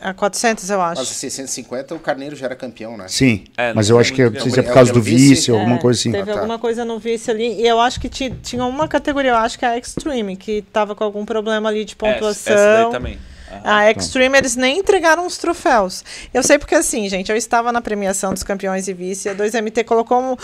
[0.02, 1.02] A 400, eu Mas acho.
[1.02, 3.04] a 650 o Carneiro já era campeão, né?
[3.06, 4.92] sim, É, mas eu acho que é, não que- sei se é por é causa
[4.94, 5.28] do vice?
[5.34, 6.10] vice ou alguma É, coisa assim.
[6.10, 6.40] Teve Ah, tá.
[6.40, 7.60] alguma coisa no vice ali.
[7.60, 10.62] E eu acho que ti- tinha uma categoria, eu acho que é a Extreme, que
[10.72, 12.52] tava com algum problema ali de É, Essa, pontuação.
[12.54, 13.18] essa daí também.
[13.64, 16.04] Ah, A Extreme, eles nem entregaram os troféus.
[16.32, 19.28] Eu sei porque, assim, gente, eu estava na premiação dos campeões e vice.
[19.28, 20.36] A 2MT colocou um,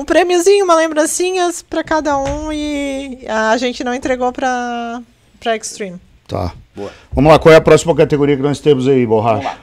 [0.00, 5.00] um prêmiozinho, uma lembrancinhas para cada um e a gente não entregou para
[5.40, 5.98] para Extreme.
[6.28, 6.52] Tá.
[6.76, 6.90] Boa.
[7.12, 9.36] Vamos lá, qual é a próxima categoria que nós temos aí, Borracha?
[9.42, 9.58] Vamos lá.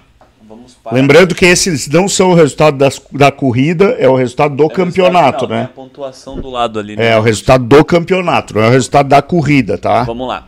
[0.50, 0.94] Vamos para...
[0.96, 4.68] Lembrando que esses não são o resultado das- da corrida, é o resultado do É
[4.68, 5.64] resultado campeonato, tem né?
[5.66, 6.94] A pontuação do lado ali.
[6.94, 7.18] É né?
[7.18, 10.04] o resultado do campeonato, não é o resultado da corrida, tá?
[10.04, 10.48] Vamos lá.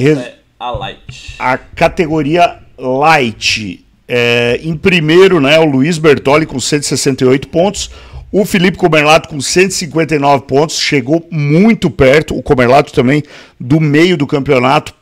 [0.00, 1.34] Res- é a Light.
[1.38, 3.84] A categoria Light.
[4.08, 7.90] é, em primeiro, né, o Luiz Bertoli com 168 pontos.
[8.32, 10.78] O Felipe Comerlato com 159 pontos.
[10.78, 12.36] Chegou muito perto.
[12.36, 13.22] O Comerlato também
[13.58, 14.94] do meio do campeonato.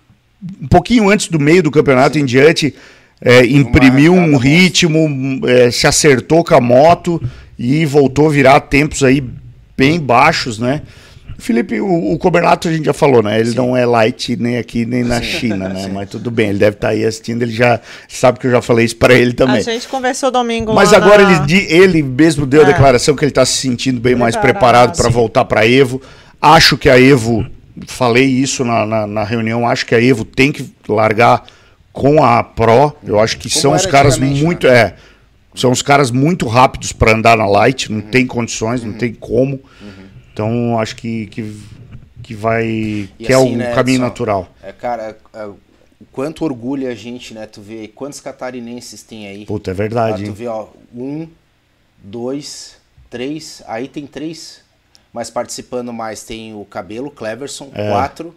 [0.63, 2.75] Um pouquinho antes do meio do campeonato em diante.
[3.21, 7.21] é, imprimiu um ritmo, é, se acertou com a moto
[7.59, 9.21] e voltou a virar tempos aí
[9.77, 10.83] bem baixos, né?
[11.41, 13.39] Felipe, o, o Cobernato a gente já falou, né?
[13.39, 15.89] Ele não é light nem aqui nem na China, né?
[15.93, 18.85] Mas tudo bem, ele deve estar aí assistindo, ele já sabe que eu já falei
[18.85, 19.63] isso para ele A também.
[19.63, 22.67] gente conversou domingo Mas lá agora na- ele, ele mesmo deu a É.
[22.73, 25.13] declaração que ele está se sentindo bem mais Preparado, preparado para sim.
[25.13, 26.03] voltar para a Evo.
[26.43, 27.47] Acho que a Evo,
[27.87, 31.45] falei isso na, na, na reunião, acho que a Evo tem que largar
[31.93, 32.93] com a Pro.
[33.07, 34.67] Eu acho que Como são os caras antigamente, muito.
[34.67, 34.75] né?
[34.77, 34.95] É,
[35.55, 37.97] são os caras muito rápidos para andar na Light, Uhum.
[37.97, 39.61] não tem condições, não tem como.
[40.39, 41.61] Então acho que, que,
[42.23, 42.65] que vai.
[42.65, 44.05] E que é assim, o né, caminho Edson?
[44.05, 44.49] natural.
[44.63, 45.59] É, cara, é, o
[46.13, 47.45] quanto orgulha a gente, né?
[47.45, 49.45] Tu vê quantos catarinenses tem aí.
[49.45, 50.25] Puta, é Ah, verdade.
[50.25, 51.27] tu vê, ó, um,
[52.01, 52.77] dois,
[53.11, 54.61] três, aí tem três,
[55.13, 57.91] mas participando mais tem o Cabelo, Cleverson, É.
[57.91, 58.33] quatro.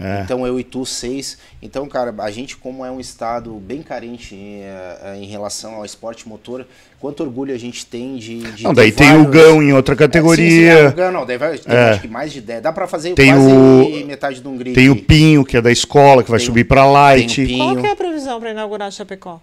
[0.00, 0.22] É.
[0.22, 1.38] Então eu e tu, seis.
[1.62, 6.28] Então, cara, a gente, como é um estado bem carente eh, em relação ao esporte
[6.28, 6.66] motor,
[6.98, 8.40] quanto orgulho a gente tem de.
[8.40, 10.88] de Não, daí tem o vários- Gão em outra É, sim, sim, é, categoria.
[10.88, 11.90] o Gão, não, daí vai, tem É.
[11.90, 12.60] acho que mais de 10.
[12.60, 14.74] Dá pra fazer Tem quase o- metade de um grid.
[14.74, 16.92] Tem o Pinho, que é da escola, que vai Tem o- subir pra Tem o
[16.92, 17.46] Light.
[17.46, 17.58] Pinho.
[17.64, 19.40] Qual que é a previsão pra inaugurar Chapecó?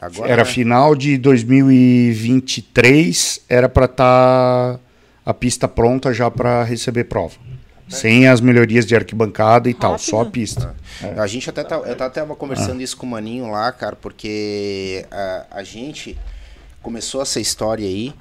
[0.00, 0.50] Agora, Era né?
[0.50, 4.80] final de 2023, era pra estar
[5.24, 7.34] a pista pronta já pra receber prova.
[7.90, 10.06] Sem as melhorias de arquibancada e tal, Rápido.
[10.08, 10.74] só a pista.
[11.16, 12.82] A gente até tá, eu até conversando Ah.
[12.82, 16.16] isso com o Maninho lá, cara, porque a, a gente
[16.82, 18.14] começou essa história aí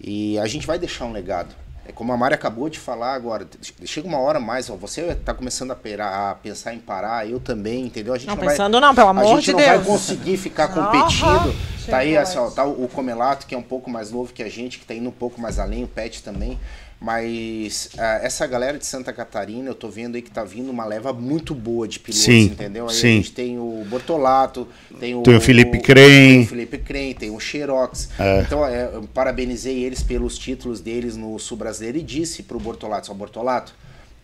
[0.00, 1.54] e a gente vai deixar um legado.
[1.88, 3.46] É como a Mari acabou de falar agora,
[3.84, 7.38] chega uma hora mais, ó, você tá começando a, pera- a pensar em parar, eu
[7.38, 8.12] também, entendeu?
[8.12, 9.86] A gente Não, não, pensando não, pelo vai, a amor gente de não vai Deus.
[9.86, 10.84] conseguir ficar Aham.
[10.86, 11.54] competindo.
[11.88, 14.42] Tá aí assim, ó, tá o o Comelato, que é um pouco mais novo que
[14.42, 16.58] a gente, que tá indo um pouco mais além, o Pet também.
[16.98, 20.84] Mas ah, essa galera de Santa Catarina, eu tô vendo aí que tá vindo uma
[20.84, 22.88] leva muito boa de pilotos, Sim, entendeu?
[22.88, 23.06] Aí sim.
[23.06, 24.66] a gente tem o Bortolato,
[24.98, 26.06] tem o, Tem o Felipe Crem.
[26.06, 28.08] tem o Felipe Crem, tem o Xerox.
[28.18, 28.40] É.
[28.40, 33.08] Então é, eu parabenizei eles pelos títulos deles no Sul Brasileiro e disse pro Bortolato,
[33.08, 33.74] só Bortolato,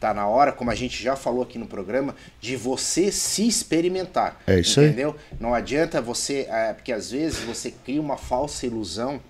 [0.01, 4.41] tá na hora, como a gente já falou aqui no programa, de você se experimentar.
[4.47, 4.87] É isso aí.
[4.87, 5.15] entendeu?
[5.39, 9.21] Não adianta você, é, porque às vezes você cria uma falsa ilusão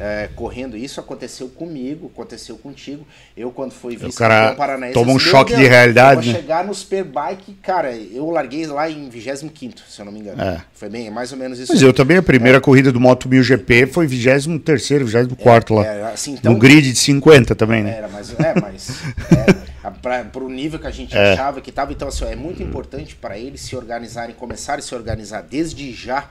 [0.00, 0.76] é, correndo.
[0.76, 3.06] Isso aconteceu comigo, aconteceu contigo.
[3.36, 6.40] Eu, quando fui vice cara paranaense, toma um "Meu choque de Deus, realidade, eu né?"
[6.40, 10.40] chegar no Superbike, cara, eu larguei lá em 25, se eu não me engano.
[10.42, 10.62] É.
[10.72, 11.72] Foi bem, é mais ou menos isso.
[11.72, 15.84] Mas eu também, a primeira corrida do Moto 1000 GP foi 23º, 24 lá.
[15.86, 17.96] É, assim, então, no grid de 50 também, né?
[17.98, 18.90] Era, mas é, mas
[19.30, 21.32] é, a- pra, pro nível que a gente É.
[21.34, 24.94] achava que tava, então assim, é muito importante para eles se organizarem, começarem a se
[24.94, 26.24] organizar desde já,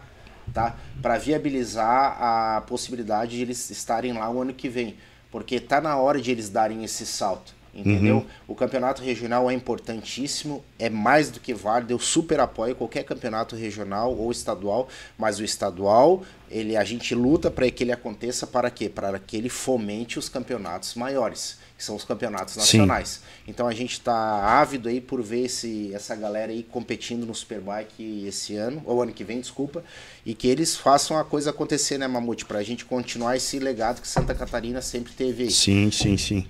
[0.53, 0.75] tá?
[1.01, 4.95] Para viabilizar a possibilidade de eles estarem lá o ano que vem,
[5.31, 7.59] porque tá na hora de eles darem esse salto.
[7.73, 8.17] Entendeu?
[8.17, 8.25] Uhum.
[8.47, 11.93] O campeonato regional é importantíssimo, é mais do que válido.
[11.93, 17.51] Eu super apoio qualquer campeonato regional ou estadual, mas o estadual, ele a gente luta
[17.51, 18.89] para que ele aconteça para quê?
[18.89, 22.59] Para que ele fomente os campeonatos maiores, que são os campeonatos Sim.
[22.59, 23.21] nacionais.
[23.47, 24.13] Então a gente está
[24.59, 29.13] ávido aí por ver esse, essa galera aí competindo no Superbike esse ano, ou ano
[29.13, 29.81] que vem, desculpa,
[30.25, 32.43] e que eles façam a coisa acontecer, né, Mamute?
[32.43, 35.51] Para a gente continuar esse legado que Santa Catarina sempre teve aí.
[35.51, 36.45] Sim, sim, sim.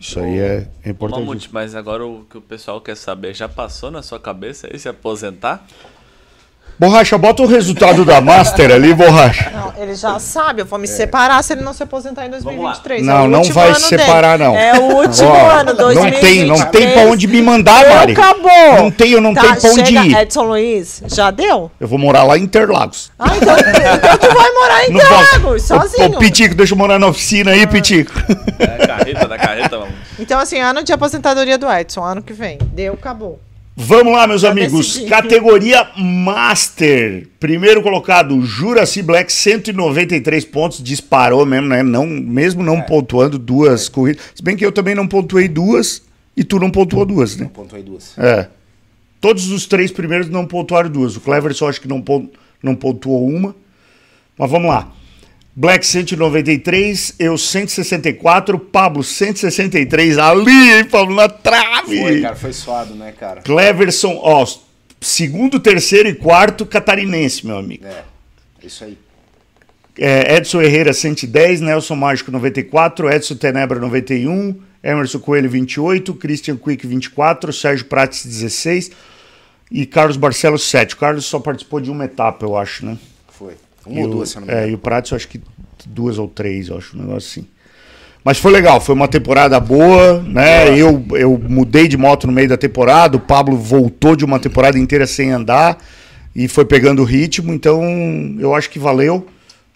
[0.00, 1.20] Isso aí é, importante.
[1.20, 4.80] Mamute, mas agora o que o pessoal quer saber, já passou na sua cabeça aí
[4.80, 5.64] se aposentar?
[6.80, 9.50] Borracha, bota o resultado da Master ali, Borracha.
[9.52, 13.04] Não, ele já sabe, eu vou me separar se ele não se aposentar em 2023.
[13.04, 14.48] Não, é não vai se separar, dele.
[14.48, 14.56] não.
[14.56, 16.70] É o último Ó, ano, Não tem, não 2023.
[16.70, 18.12] tem pra onde me mandar, Deu, Mari.
[18.14, 18.74] acabou.
[18.78, 20.16] Não tenho, não Tá, tem pra onde chega, ir.
[20.16, 21.70] Edson Luiz, já deu?
[21.78, 23.12] Eu vou morar lá em Interlagos.
[23.18, 24.90] Ah, então, então tu vai morar em.
[24.94, 26.16] Interlagos, sozinho.
[26.16, 28.10] Ô, Pitico, deixa eu morar na oficina aí, Pitico.
[28.58, 29.98] É, carreta da carreta, Mamute.
[30.18, 32.56] Então, assim, ano de aposentadoria do Edson, ano que vem.
[32.72, 33.38] Deu, acabou.
[33.82, 34.88] Vamos lá, meus Já amigos.
[34.94, 35.06] decidi.
[35.08, 37.26] Categoria Master.
[37.40, 40.82] Primeiro colocado, Juraci Black, 193 pontos.
[40.82, 41.82] Disparou mesmo, né?
[41.82, 42.64] Não, mesmo É.
[42.66, 44.22] não pontuando duas corridas.
[44.34, 46.02] Se bem que eu também não pontuei duas
[46.36, 47.50] e tu não pontuou duas, né?
[47.52, 48.16] Pontuei duas.
[48.18, 48.48] É.
[49.20, 51.16] Todos os três primeiros não pontuaram duas.
[51.16, 52.02] O Cleverson acho que não,
[52.62, 53.54] não pontuou uma.
[54.38, 54.92] Mas vamos lá.
[55.60, 60.16] Black 193, eu 164, Pablo 163.
[60.16, 62.00] Ali, hein, Pablo, na trave.
[62.00, 63.42] Foi, cara, foi suado, né, cara?
[63.42, 64.46] Cleverson, ó,
[65.02, 67.84] segundo, terceiro e quarto catarinense, meu amigo.
[67.84, 68.04] É,
[68.62, 68.96] isso aí.
[69.98, 76.86] É, Edson Herrera 110, Nelson Mágico 94, Edson Tenebra 91, Emerson Coelho 28, Christian Quick
[76.86, 78.92] 24, Sérgio Prates 16
[79.70, 80.94] e Carlos Barcelos 7.
[80.94, 82.96] O Carlos só participou de uma etapa, eu acho, né?
[83.80, 83.92] Foi.
[83.92, 84.72] E Uma ou o- duas, se eu não me É, engano.
[84.72, 85.40] e o Prates eu acho que
[85.86, 87.48] duas ou três, eu acho, um negócio assim.
[88.22, 90.78] Mas foi legal, foi uma temporada boa, né?
[90.78, 94.78] Eu, eu mudei de moto no meio da temporada, o Pablo voltou de uma temporada
[94.78, 95.78] inteira sem andar
[96.36, 97.82] e foi pegando o ritmo, então
[98.38, 99.26] eu acho que valeu.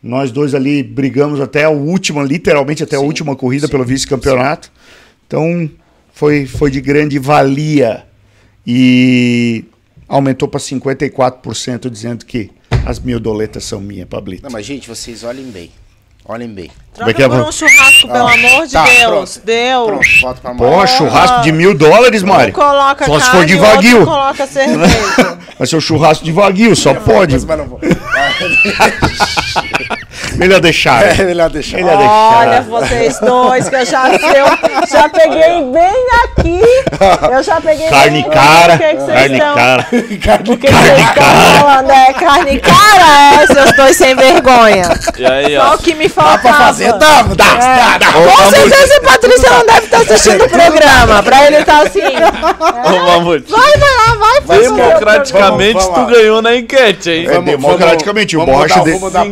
[0.03, 3.83] Nós dois ali brigamos até a última, literalmente até a Sim, última corrida sim, pelo
[3.85, 4.71] vice-campeonato.
[5.27, 5.71] Então
[6.13, 8.05] foi, foi de grande valia.
[8.67, 9.65] E
[10.07, 12.51] aumentou para 54%, dizendo que
[12.87, 14.43] as mil doletas são minhas, Pablito.
[14.43, 15.71] Não, mas gente, vocês olhem bem.
[16.27, 16.71] Olhem bem.
[16.95, 19.03] Como é Troca que é, por um churrasco, pelo amor de Tá, Deus.
[19.37, 19.41] pronto.
[19.45, 19.85] Deu.
[19.87, 22.51] Pronto, volta pra Pô, churrasco de mil dólares, Mari.
[22.51, 24.05] Um coloca Só se for de o outro Wagyu.
[24.07, 25.39] coloca cerveja.
[25.59, 27.35] Vai ser o churrasco de Wagyu, só pode.
[27.35, 27.79] Mas, mas não vou.
[30.37, 31.05] Melhor deixar.
[31.21, 31.77] É melhor deixar.
[31.77, 32.39] Melhor deixar.
[32.39, 36.61] Olha vocês dois, que eu já, eu já peguei bem aqui.
[37.33, 39.55] Eu já peguei Carne bem cara, O que, vocês carne estão?
[39.55, 39.83] cara.
[39.83, 40.17] O que,
[40.57, 41.25] que vocês estão
[41.61, 41.91] falando?
[41.91, 44.89] É carne cara, é, seus dois sem vergonha.
[45.17, 45.75] E aí, Só ó.
[45.75, 46.39] o que me Dá faltava.
[46.43, 46.93] pra fazer?
[46.93, 48.13] Dá, dá, dá, dá.
[48.13, 51.23] Com certeza Patrícia não deve estar assistindo o programa.
[51.23, 52.01] Pra ele estar assim.
[52.03, 53.51] Ô, Mamute.
[53.51, 57.27] Vai, vai lá, vai, faz Democraticamente, Vamos, vamos tu ganhou na enquete, hein?
[57.31, 59.25] É, democraticamente, o borracha mudar,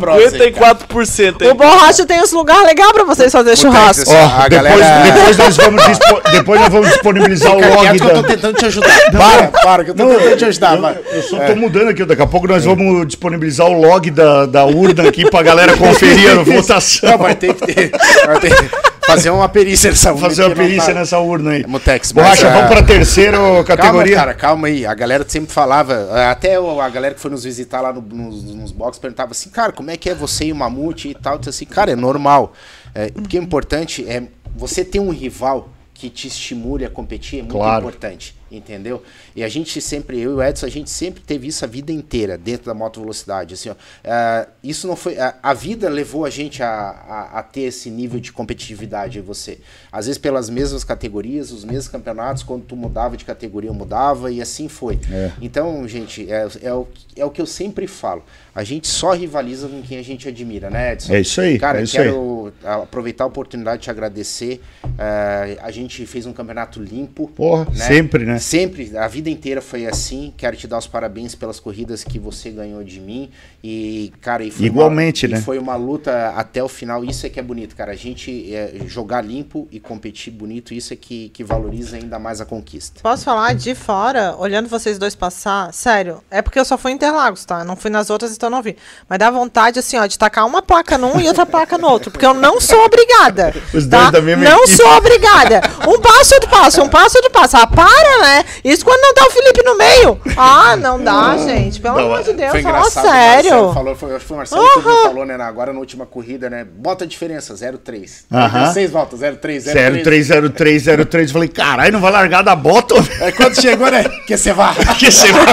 [0.92, 1.42] de- vamos mudar a prosa aí, cara.
[1.42, 4.10] 54%, O borracha tem uns lugares legais pra vocês fazerem churrasco.
[4.10, 8.04] Ó, a depois, galera- depois nós vamos dispo- depois nós vamos disponibilizar o log que
[8.04, 8.28] eu tô da.
[8.28, 9.10] tentando te ajudar.
[9.12, 10.76] Para, para, que eu tô tentando te ajudar.
[10.78, 14.46] eu, eu só tô mudando aqui, daqui a pouco nós vamos disponibilizar o log da,
[14.46, 17.18] da urna aqui pra galera conferir a Não, votação.
[17.18, 17.90] vai ter que ter.
[18.26, 21.66] Vai ter que fazer uma perícia nessa urna Fazer uma perícia tá- nessa urna aí.
[21.66, 24.16] Mutex, mas, Borracha, ah, vamos pra terceira Calma, categoria.
[24.16, 24.86] cara, calma aí.
[24.86, 28.72] A galera sempre falava, até a galera que foi nos visitar lá no- nos, nos
[28.72, 31.34] box perguntava assim, cara, como é que é você e o Mamute e tal?
[31.34, 32.52] Eu disse assim, cara, é normal.
[32.94, 34.22] É, o que é importante é
[34.56, 37.80] você ter um rival que te estimule a competir, é muito Claro.
[37.84, 39.02] importante, entendeu?
[39.34, 41.92] E a gente sempre, eu e o Edson, a gente sempre teve isso a vida
[41.92, 43.54] inteira dentro da moto velocidade.
[43.54, 43.74] Assim, ó,
[44.04, 45.18] ah, isso não foi.
[45.18, 49.22] A, a vida levou a gente a, a, a ter esse nível de competitividade em
[49.22, 49.58] você.
[49.90, 54.30] Às vezes pelas mesmas categorias, os mesmos campeonatos, quando tu mudava de categoria, eu mudava,
[54.30, 54.98] e assim foi.
[55.40, 58.24] Então, gente, é, é, o, é o que eu sempre falo.
[58.54, 61.14] A gente só rivaliza com quem a gente admira, né, Edson?
[61.14, 64.60] É isso aí, Cara, é isso quero aproveitar a oportunidade de te agradecer.
[64.98, 67.28] Eh, a gente fez um campeonato limpo.
[67.28, 68.38] Porra, sempre, né?
[68.42, 70.32] Sempre, a vida inteira foi assim.
[70.36, 73.30] Quero te dar os parabéns pelas corridas que você ganhou de mim.
[73.62, 75.40] E, cara, e foi Igualmente, uma, né?
[75.40, 77.04] E foi uma luta até o final.
[77.04, 77.92] Isso é que é bonito, cara.
[77.92, 82.40] A gente eh, jogar limpo e competir bonito, isso é que, que valoriza ainda mais
[82.40, 83.00] a conquista.
[83.02, 85.72] Posso falar de fora, olhando vocês dois passar?
[85.72, 87.60] Sério, é porque eu só fui em Interlagos, tá?
[87.60, 88.76] Eu não fui nas outras, então não vi.
[89.08, 92.10] Mas dá vontade, assim, ó, de tacar uma placa num e outra placa no outro.
[92.10, 93.54] Porque eu não sou obrigada.
[93.72, 94.00] Os tá?
[94.00, 94.76] dois da mesma Não equipe.
[94.76, 95.60] sou obrigada.
[95.88, 97.56] Um passo, outro passo, um passo, outro passo.
[97.56, 98.31] Ah, para, né?
[98.64, 100.20] Isso quando não tá o Felipe no meio.
[100.36, 101.80] Ah, não dá, gente.
[101.80, 103.50] Pelo Não, amor de Deus, foi fala sério.
[103.50, 105.34] Marcelo falou, foi, acho que foi o Marcelo que me falou, né?
[105.34, 106.64] Agora na última corrida, né?
[106.64, 108.24] Bota a diferença, 0,3.
[108.32, 108.72] Aham.
[108.72, 110.02] Seis voltas, 0,3, 0,3.
[110.02, 111.32] 030303.
[111.32, 112.94] Falei, caralho, não vai largar da bota?
[113.20, 114.04] Aí quando chegou, né?
[114.26, 114.74] Que você vai.
[114.98, 115.46] Que você vai.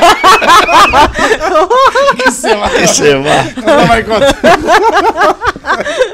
[2.15, 2.69] Que você vai.
[2.69, 3.14] Que você.
[3.14, 4.35] Não vai contar.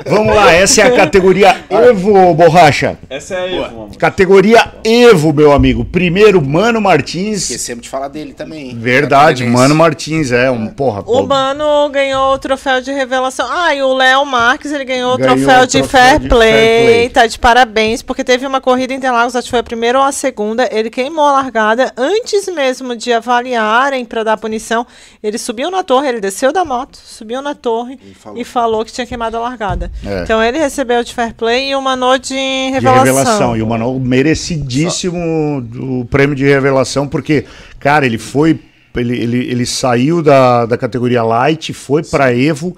[0.05, 2.97] Vamos lá, essa é a categoria Evo, Borracha.
[3.09, 3.89] Essa é a Evo.
[3.97, 5.83] Categoria Evo, meu amigo.
[5.85, 7.43] Primeiro, Mano Martins.
[7.43, 8.77] Esquecemos de falar dele também.
[8.77, 9.61] Verdade, Catarinense.
[9.61, 10.99] Mano Martins, é um porra.
[11.01, 13.47] O pô, Mano ganhou o troféu de revelação.
[13.49, 16.29] Ah, e o Léo Marques, ele ganhou o Ganhou troféu, o de, troféu fair, de
[16.29, 16.51] play.
[16.51, 17.09] fair play.
[17.09, 20.03] Tá de parabéns, porque teve uma corrida em Interlagos, acho que foi a primeira ou
[20.05, 20.69] a segunda.
[20.71, 24.85] Ele queimou a largada antes mesmo de avaliarem para dar punição.
[25.23, 28.85] Ele subiu na torre, ele desceu da moto, subiu na torre e falou, falou.
[28.85, 29.91] que tinha queimado a largada.
[30.05, 30.21] É.
[30.23, 33.03] Então ele recebeu de fair play e o Mano de de revelação.
[33.03, 33.57] revelação.
[33.57, 37.45] E o Mano merecidíssimo do prêmio de revelação, porque,
[37.79, 38.59] cara, ele foi.
[38.95, 42.77] Ele, ele, ele saiu da, da categoria Light, foi pra Evo.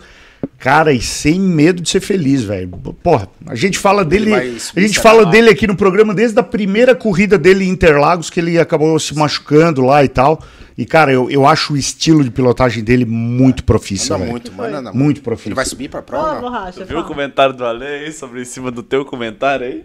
[0.59, 2.69] Cara, e sem medo de ser feliz, velho.
[3.03, 4.33] Porra, a gente fala dele.
[4.33, 5.29] A gente fala lá?
[5.29, 9.15] dele aqui no programa desde a primeira corrida dele em Interlagos, que ele acabou se
[9.15, 10.41] machucando lá e tal.
[10.77, 14.31] E, cara, eu, eu acho o estilo de pilotagem dele muito profissa, Anda velho.
[14.31, 14.77] muito, mano.
[14.77, 15.49] Anda Muito profissa.
[15.49, 16.35] Ele vai subir pra prova?
[16.35, 16.41] não?
[16.41, 17.07] borracha, Tu viu o fala.
[17.15, 19.83] comentário do Ale aí sobre em cima do teu comentário aí?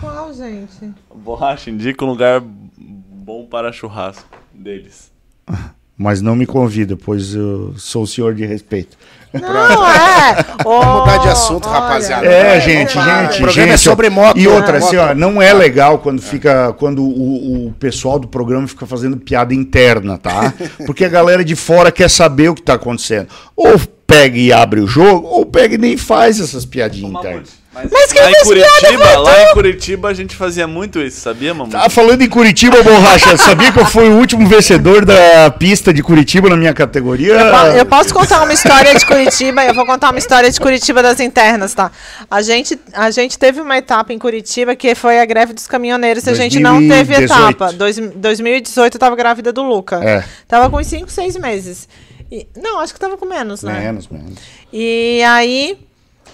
[0.00, 0.92] Qual, gente?
[1.14, 5.10] Borracha indica um lugar bom para churrasco deles.
[6.00, 8.96] Mas não me convida, pois eu sou o senhor de respeito.
[9.32, 9.40] Não,
[9.90, 10.44] é.
[10.62, 12.24] Vamos mudar de Ô, assunto, olha, rapaziada.
[12.24, 14.38] É, Vai, gente, gente, O programa gente, é sobre moto.
[14.38, 14.78] E outra, né?
[14.78, 19.16] assim, ó, não é legal quando fica, quando o, o pessoal do programa fica fazendo
[19.16, 20.54] piada interna, tá?
[20.86, 23.26] Porque a galera de fora quer saber o que tá acontecendo.
[23.56, 27.50] Ou pega e abre o jogo, ou pega e nem faz essas piadinhas internas.
[27.82, 31.54] Mas, Mas quem lá em Curitiba, lá em Curitiba a gente fazia muito isso, sabia,
[31.54, 31.76] Mamute?
[31.76, 33.36] Tá falando em Curitiba, borracha.
[33.38, 37.34] Sabia que eu fui o último vencedor da pista de Curitiba na minha categoria?
[37.76, 41.20] Eu posso contar uma história de Curitiba, eu vou contar uma história de Curitiba das
[41.20, 41.90] internas, tá?
[42.30, 46.26] A gente, a gente teve uma etapa em Curitiba que foi a greve dos caminhoneiros
[46.26, 47.50] e a gente não teve 2018.
[47.50, 47.72] etapa.
[47.72, 50.02] Dois, 2018 eu tava grávida do Luca.
[50.02, 50.24] É.
[50.46, 51.88] Tava com uns 5, 6 meses.
[52.30, 53.80] E- não, acho que tava com menos, né?
[53.80, 54.34] Menos, menos.
[54.72, 55.78] E aí,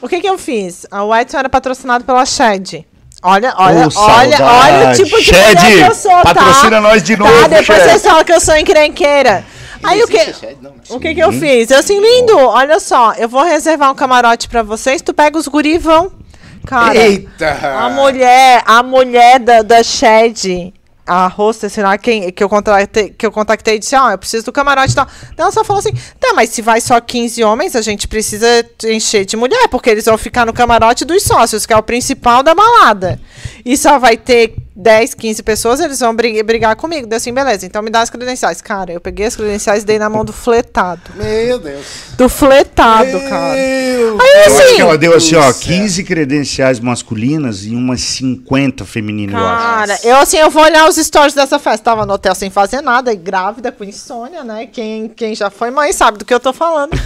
[0.05, 0.87] o que que eu fiz?
[0.91, 2.87] A Whiteson era patrocinado pela Shed.
[3.23, 6.35] Olha, olha, Ô, olha, olha o tipo de Shed, mulher que eu sou, tá?
[6.35, 7.89] patrocina nós de novo, Tá, depois Shed.
[7.91, 9.45] vocês falam que eu sou encrenqueira.
[9.83, 10.19] Aí o que...
[10.19, 10.35] É?
[10.91, 11.71] O que que eu fiz?
[11.71, 15.49] Eu assim, lindo, olha só, eu vou reservar um camarote pra vocês, tu pega os
[15.49, 16.13] guri e vão.
[16.67, 17.59] Cara, Eita!
[17.79, 20.73] a mulher, a mulher da, da Shed
[21.07, 24.47] a hostess, sei lá, quem, que eu contactei, que eu contactei disse, ó, eu preciso
[24.47, 25.07] do camarote e tal.
[25.37, 28.47] Ela só falou assim, tá, mas se vai só 15 homens, a gente precisa
[28.85, 32.43] encher de mulher, porque eles vão ficar no camarote dos sócios, que é o principal
[32.43, 33.21] da balada.
[33.65, 37.07] E só vai ter 10, 15 pessoas, eles vão bri- brigar comigo.
[37.07, 38.61] Deu assim, beleza, então me dá as credenciais.
[38.61, 41.01] Cara, eu peguei as credenciais e dei na mão do fletado.
[41.15, 41.87] Meu Deus.
[42.19, 43.53] Do fletado, cara.
[43.53, 45.77] Aí Eu acho assim, que ela deu assim, ó, Deus do céu.
[45.77, 49.65] 15 credenciais masculinas e umas 50 femininas, eu acho.
[49.65, 51.85] Cara, eu assim, eu vou olhar os stories dessa festa.
[51.85, 54.67] Tava no hotel sem fazer nada, e grávida, com insônia, né?
[54.67, 56.99] Quem, quem já foi mãe sabe do que eu tô falando.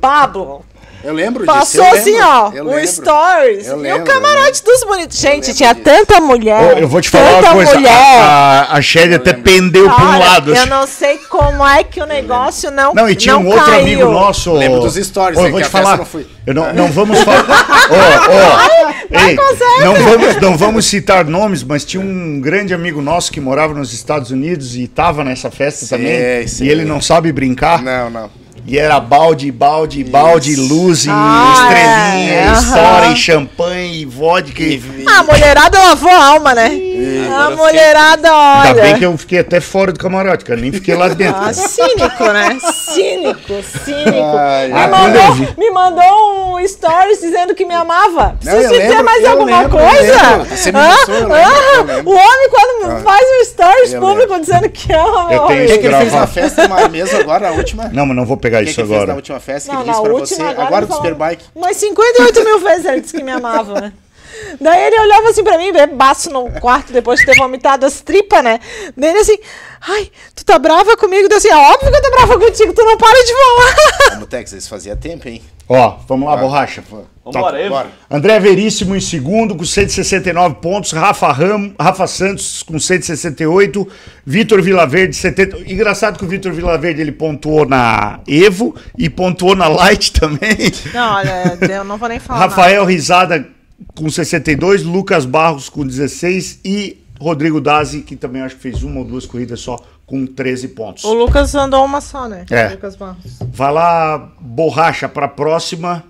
[0.00, 0.64] Pablo,
[1.02, 1.94] Eu lembro passou disso.
[1.94, 3.66] eu assim, lembro, ó, eu o stories.
[3.66, 5.18] Eu e lembro, o camarote dos bonitos.
[5.18, 5.84] Gente, tinha disso.
[5.84, 6.78] tanta mulher.
[6.78, 7.90] Eu vou te falar tanta uma coisa, mulher.
[7.92, 9.44] a, a, a Shelly até lembro.
[9.44, 10.54] pendeu pra um lado.
[10.54, 13.64] eu não sei como é que o negócio não Não, e tinha não um outro
[13.64, 13.80] caiu.
[13.80, 14.52] amigo nosso.
[14.52, 15.96] Lembro dos stories, né, eu vou te falar.
[15.96, 16.06] não.
[16.46, 17.46] Eu não, não vamos falar.
[19.10, 19.36] Ei,
[19.84, 23.92] não vamos, não vamos citar nomes, mas tinha um grande amigo nosso que morava nos
[23.92, 26.46] Estados Unidos e tava nessa festa Sei, também.
[26.46, 26.66] sei.
[26.66, 27.82] E ele não sabe brincar.
[27.82, 28.30] Não, não.
[28.70, 33.12] E era balde, balde, balde, luz e Ah, estrelinha, é, e história, aham.
[33.12, 34.62] e champanhe, e vodka.
[34.62, 34.80] E...
[35.08, 36.66] Ah, a mulherada lavou a alma, né?
[36.68, 38.68] agora A eu mulherada, olha.
[38.70, 40.60] Ainda bem que eu fiquei até fora do camarote, cara.
[40.60, 41.42] Nem fiquei lá dentro.
[41.42, 42.58] Ah, cínico, né?
[42.72, 44.36] Cínico, cínico.
[44.38, 48.36] Ai, me, mandou, eu me mandou um stories dizendo que me amava.
[48.44, 50.56] Não, Preciso eu dizer lembro, mais eu alguma lembro, eu coisa?
[50.56, 52.04] Você me Ah, eu ah, eu.
[52.04, 54.40] O homem, quando faz um stories Eu público lembro.
[54.40, 56.20] dizendo que ama, Eu meu tenho O que, que ele fez Gravar.
[56.20, 57.90] na festa uma mesmo agora, a última?
[57.92, 59.16] Não, mas não vou pegar Que, isso que ele fez na agora.
[59.16, 60.42] última festa que Não, ele na disse pra última, você?
[60.42, 61.44] agora Agora ele do falou- Superbike.
[61.54, 63.92] Umas 58 mil vezes ele disse que me amava, né?
[64.60, 68.42] Daí ele olhava assim pra mim, bebaço no quarto, depois de ter vomitado as tripas,
[68.44, 68.60] né?
[68.96, 69.36] Daí ele assim,
[69.80, 71.28] ai, tu tá brava comigo?
[71.28, 74.10] Daí assim, é óbvio que eu tô brava contigo, tu não para de falar.
[74.14, 75.42] Como Tex, isso fazia tempo, hein?
[75.72, 76.82] Ó, vamos lá, borracha.
[77.24, 77.70] Vambora, Evo.
[77.70, 77.90] Bora.
[78.10, 83.86] André Veríssimo em segundo com 169 pontos, Rafa, Ram, Rafa Santos com 168,
[84.26, 85.72] Vitor Vilaverde 70.
[85.72, 90.56] Engraçado que o Vitor Vilaverde ele pontuou na Evo e pontuou na Light também.
[90.92, 93.46] Não, olha, eu não vou nem falar Rafael Risada
[93.94, 98.98] com 62, Lucas Barros com 16 e Rodrigo Dazi, que também acho que fez uma
[98.98, 99.78] ou duas corridas só,
[100.10, 101.04] com 13 pontos.
[101.04, 102.44] O Lucas andou uma só, né?
[102.50, 102.70] É.
[102.70, 103.38] Lucas Barros.
[103.52, 106.04] Vai lá, borracha, para a próxima.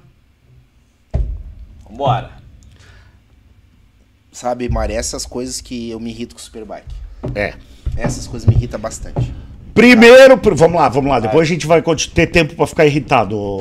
[1.86, 2.31] Vambora.
[4.32, 6.94] Sabe, Mari, essas coisas que eu me irrito com o Superbike.
[7.35, 7.55] É.
[7.94, 9.35] Essas coisas me irritam bastante.
[9.81, 11.20] Primeiro, pr- vamos lá, vamos lá.
[11.20, 11.82] Depois a gente vai
[12.15, 13.59] ter tempo para ficar irritado.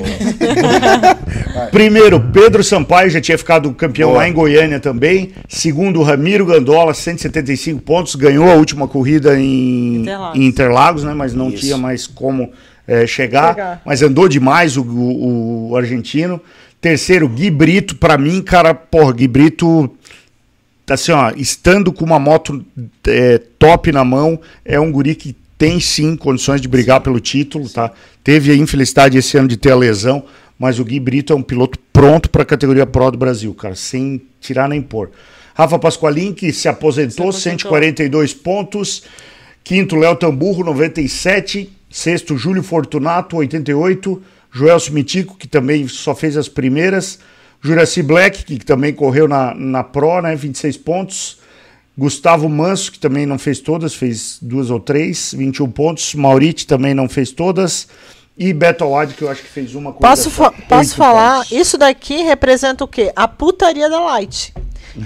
[1.71, 4.19] Primeiro, Pedro Sampaio já tinha ficado campeão Boa.
[4.21, 5.31] lá em Goiânia também.
[5.47, 10.39] Segundo, Ramiro Gandola, 175 pontos, ganhou a última corrida em Interlagos.
[10.39, 11.13] em Interlagos, né?
[11.13, 11.57] Mas não Isso.
[11.61, 12.51] tinha mais como
[12.87, 13.81] eh, chegar, Chegar.
[13.85, 16.41] Mas andou demais o, o- o argentino.
[16.81, 19.89] Terceiro, Gui Brito, para mim, cara, porra, Gui Brito
[20.89, 22.65] assim, ó, estando com uma moto
[23.07, 27.69] é, top na mão, é um guri que tem sim condições de brigar pelo título,
[27.69, 27.91] tá?
[28.23, 30.23] Teve a infelicidade esse ano de ter a lesão,
[30.57, 33.75] mas o Gui Brito é um piloto pronto para a categoria Pro do Brasil, cara,
[33.75, 35.11] sem tirar nem pôr.
[35.53, 37.69] Rafa Pasqualin, que se aposentou, Se aposentou.
[37.69, 39.03] 142 pontos.
[39.61, 41.69] Quinto, Léo Tamburro, 97.
[41.89, 44.23] Sexto, Júlio Fortunato, 88.
[44.53, 47.19] Joelso Mitico, que também só fez as primeiras.
[47.61, 50.33] Juraci Black, que também correu na, na Pro, né?
[50.37, 51.39] 26 pontos.
[51.99, 56.15] Gustavo Manso, que também não fez todas, fez duas ou três, 21 pontos.
[56.15, 57.89] Maurite também não fez todas.
[58.37, 61.39] E Beto Awad, que eu acho que fez uma corrida Posso, fa- posso falar?
[61.39, 61.51] pontos.
[61.51, 63.11] Isso daqui representa o quê?
[63.13, 64.53] A putaria da Light.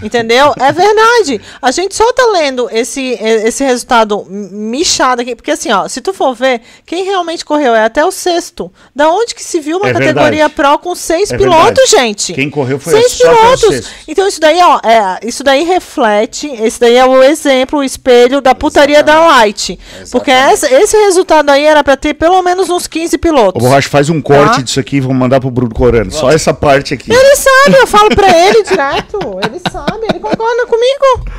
[0.02, 0.54] Entendeu?
[0.60, 1.42] É verdade.
[1.62, 5.36] A gente só tá lendo esse, esse resultado michado aqui.
[5.36, 8.72] Porque assim, ó, se tu for ver, quem realmente correu é até o sexto.
[8.96, 10.54] Da onde que se viu uma É categoria verdade.
[10.54, 11.90] Pro com seis É pilotos, verdade.
[11.92, 12.34] gente?
[12.34, 13.70] Quem correu foi seis só até o pilotos.
[13.76, 13.92] sexto.
[14.08, 18.42] Então isso daí, ó, é, isso daí reflete, esse daí é o exemplo, o espelho
[18.42, 19.80] da putaria da Light.
[20.12, 20.54] Porque Exatamente.
[20.54, 23.62] essa- esse resultado aí era pra ter pelo menos uns 15 Ô, pilotos.
[23.64, 24.62] Borracha, faz um corte Tá.
[24.62, 26.12] disso aqui e vamos mandar pro Bruno Corano.
[26.12, 27.12] Só essa parte aqui.
[27.12, 29.20] Ele sabe, eu falo pra ele direto.
[29.44, 31.32] Ele sabe, ele concorda comigo.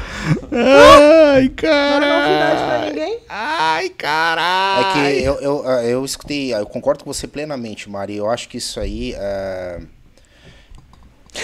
[0.52, 2.86] Ai, Não é novidade pra cara.
[2.86, 3.18] ninguém.
[3.28, 4.92] Ai, É caralho.
[4.92, 8.16] que eu, eu, eu escutei, eu concordo com você plenamente, Mari.
[8.16, 9.14] Eu acho que isso aí.
[9.18, 9.78] ah,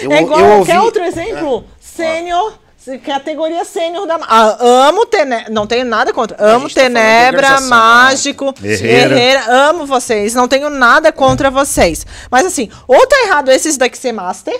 [0.01, 0.71] eu, é igual, eu ouvi.
[0.71, 1.65] quer outro exemplo?
[1.79, 4.17] Sênior, se- categoria sênior da...
[4.21, 4.57] Ah,
[4.87, 6.37] amo Tenebra, não tenho nada contra.
[6.39, 9.13] Amo tá Tenebra, organização, Mágico, Herrera.
[9.15, 9.43] Herrera.
[9.69, 12.05] amo vocês, não tenho nada contra vocês.
[12.31, 14.59] Mas assim, ou tá errado esses daqui ser Master...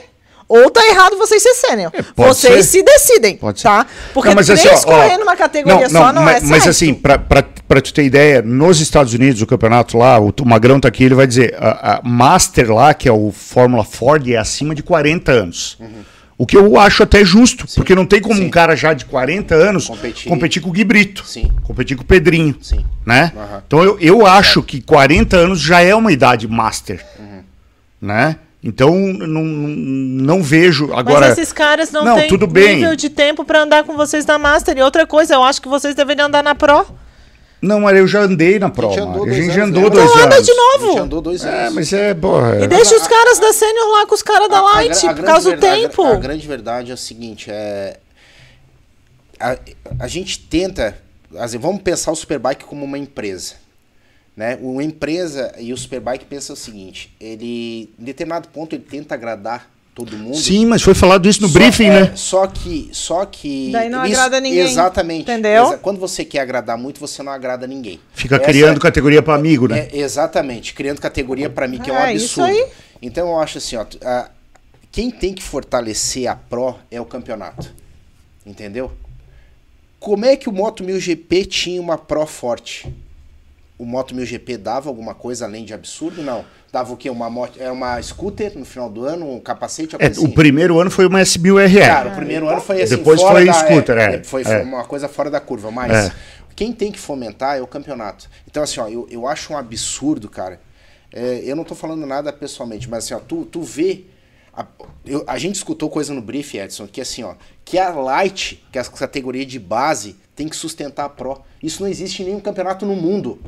[0.52, 1.92] Ou tá errado vocês ser sênior.
[1.92, 2.80] pode vocês ser.
[2.80, 3.68] se decidem, Pode ser.
[3.70, 3.86] tá?
[4.14, 6.50] Porque Não, mas três assim, ó, numa categoria só não mas, é certo.
[6.52, 10.34] Mas assim, pra, pra, pra tu ter ideia, nos Estados Unidos, o campeonato lá, o,
[10.42, 13.84] o Magrão tá aqui, ele vai dizer, a, a Master lá, que é o Fórmula
[13.86, 15.78] Ford, é acima de 40 anos.
[15.80, 16.04] Uhum.
[16.38, 17.76] O que eu acho até justo, Sim.
[17.76, 18.46] porque não tem como Sim.
[18.48, 20.28] um cara já de 40 anos Competir.
[20.28, 21.52] competir, com o Gui Brito, Sim.
[21.64, 22.84] competir com o Pedrinho, Sim.
[23.06, 23.32] né?
[23.38, 23.64] Aham.
[23.68, 27.44] Então eu, eu acho que 40 anos já é uma idade master, Uhum.
[28.02, 28.38] né?
[28.64, 31.30] Então não, não vejo agora.
[31.30, 32.76] Mas esses caras não, Não, têm tudo bem.
[32.78, 34.78] nível de tempo pra andar com vocês na Master.
[34.78, 36.86] E outra coisa, eu acho que vocês deveriam andar na Pro.
[37.60, 39.02] Não, mas eu já andei na prova.
[39.02, 40.46] andou A dois gente já anos, andou dois Então anda anos.
[40.46, 40.88] de A novo.
[40.88, 41.60] gente andou dois anos.
[41.60, 42.60] É, mas é, porra.
[42.64, 45.10] E deixa os caras da Sênior lá com os caras da A- a Light, a
[45.10, 46.04] por grande causa do verdade- tempo.
[46.04, 47.98] A, grande verdade é o seguinte, é
[49.40, 49.58] a,
[50.00, 50.98] a gente tenta,
[51.38, 53.56] assim, vamos pensar o Superbike como uma empresa,
[54.36, 54.58] né?
[54.62, 59.70] Uma empresa e o Superbike pensa o seguinte, ele em determinado ponto ele tenta agradar
[59.94, 60.38] todo mundo.
[60.38, 62.12] Sim, mas foi falado isso no Só- briefing, é, né?
[62.16, 65.24] Só que, só que Daí não agrada ninguém, Exatamente.
[65.24, 65.66] entendeu?
[65.66, 68.00] Exa- Quando você quer agradar muito, você não agrada ninguém.
[68.14, 69.90] Fica Essa- criando categoria pra amigo, né?
[69.92, 72.64] é, exatamente, criando categoria pra mim, que é um É, isso absurdo.
[72.66, 72.72] aí.
[73.02, 74.30] Então eu acho assim, ó, a-
[74.92, 77.70] quem tem que fortalecer a Pro é o campeonato.
[78.46, 78.92] Entendeu?
[80.00, 82.92] Como é que o Moto 1000 GP tinha uma Pro forte?
[83.82, 86.22] O Moto 1000 GP dava alguma coisa além de absurdo?
[86.22, 86.46] Não.
[86.72, 87.10] Dava o quê?
[87.10, 90.34] Uma moto, era uma scooter no final do ano, um capacete, É, coisa o assim?
[90.36, 91.80] primeiro ano foi uma S1000RR.
[91.88, 94.62] Cara, o primeiro ano foi assim, Depois fora foi da, scooter, é, Foi é.
[94.62, 96.14] uma coisa fora da curva, mas É.
[96.56, 98.30] quem tem que fomentar é o campeonato.
[98.48, 100.62] Então, assim, ó, eu, eu acho um absurdo, cara.
[101.12, 104.04] É, eu não tô falando nada pessoalmente, mas assim, ó, tu, tu vê.
[104.56, 104.64] A,
[105.06, 107.34] eu- a gente escutou coisa no brief, Edson, que assim, ó,
[107.66, 111.42] que a Light, que é a categoria de base, tem que sustentar a Pro.
[111.64, 113.40] Isso não existe em nenhum campeonato no mundo.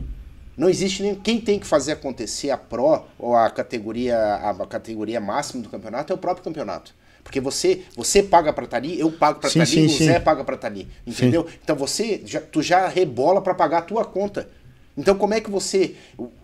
[0.56, 5.20] Não existe nem quem tem que fazer acontecer a Pro ou a categoria a categoria
[5.20, 6.94] máxima do campeonato é o próprio campeonato.
[7.24, 9.98] Porque você você paga para estar ali, eu pago para Sim, estar ali, sim, o
[9.98, 10.06] sim.
[10.06, 11.48] Zé paga para estar ali, entendeu?
[11.64, 14.50] Então você já, tu já rebola para pagar a tua conta.
[14.96, 15.96] Então como é que você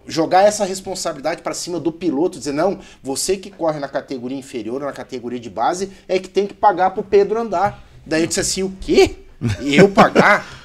[0.08, 4.82] jogar essa responsabilidade para cima do piloto, dizer não, você que corre na categoria inferior,
[4.82, 7.84] na categoria de base, é que tem que pagar pro Pedro andar.
[8.06, 9.18] Daí eu disse assim, o quê?
[9.62, 10.46] Eu pagar?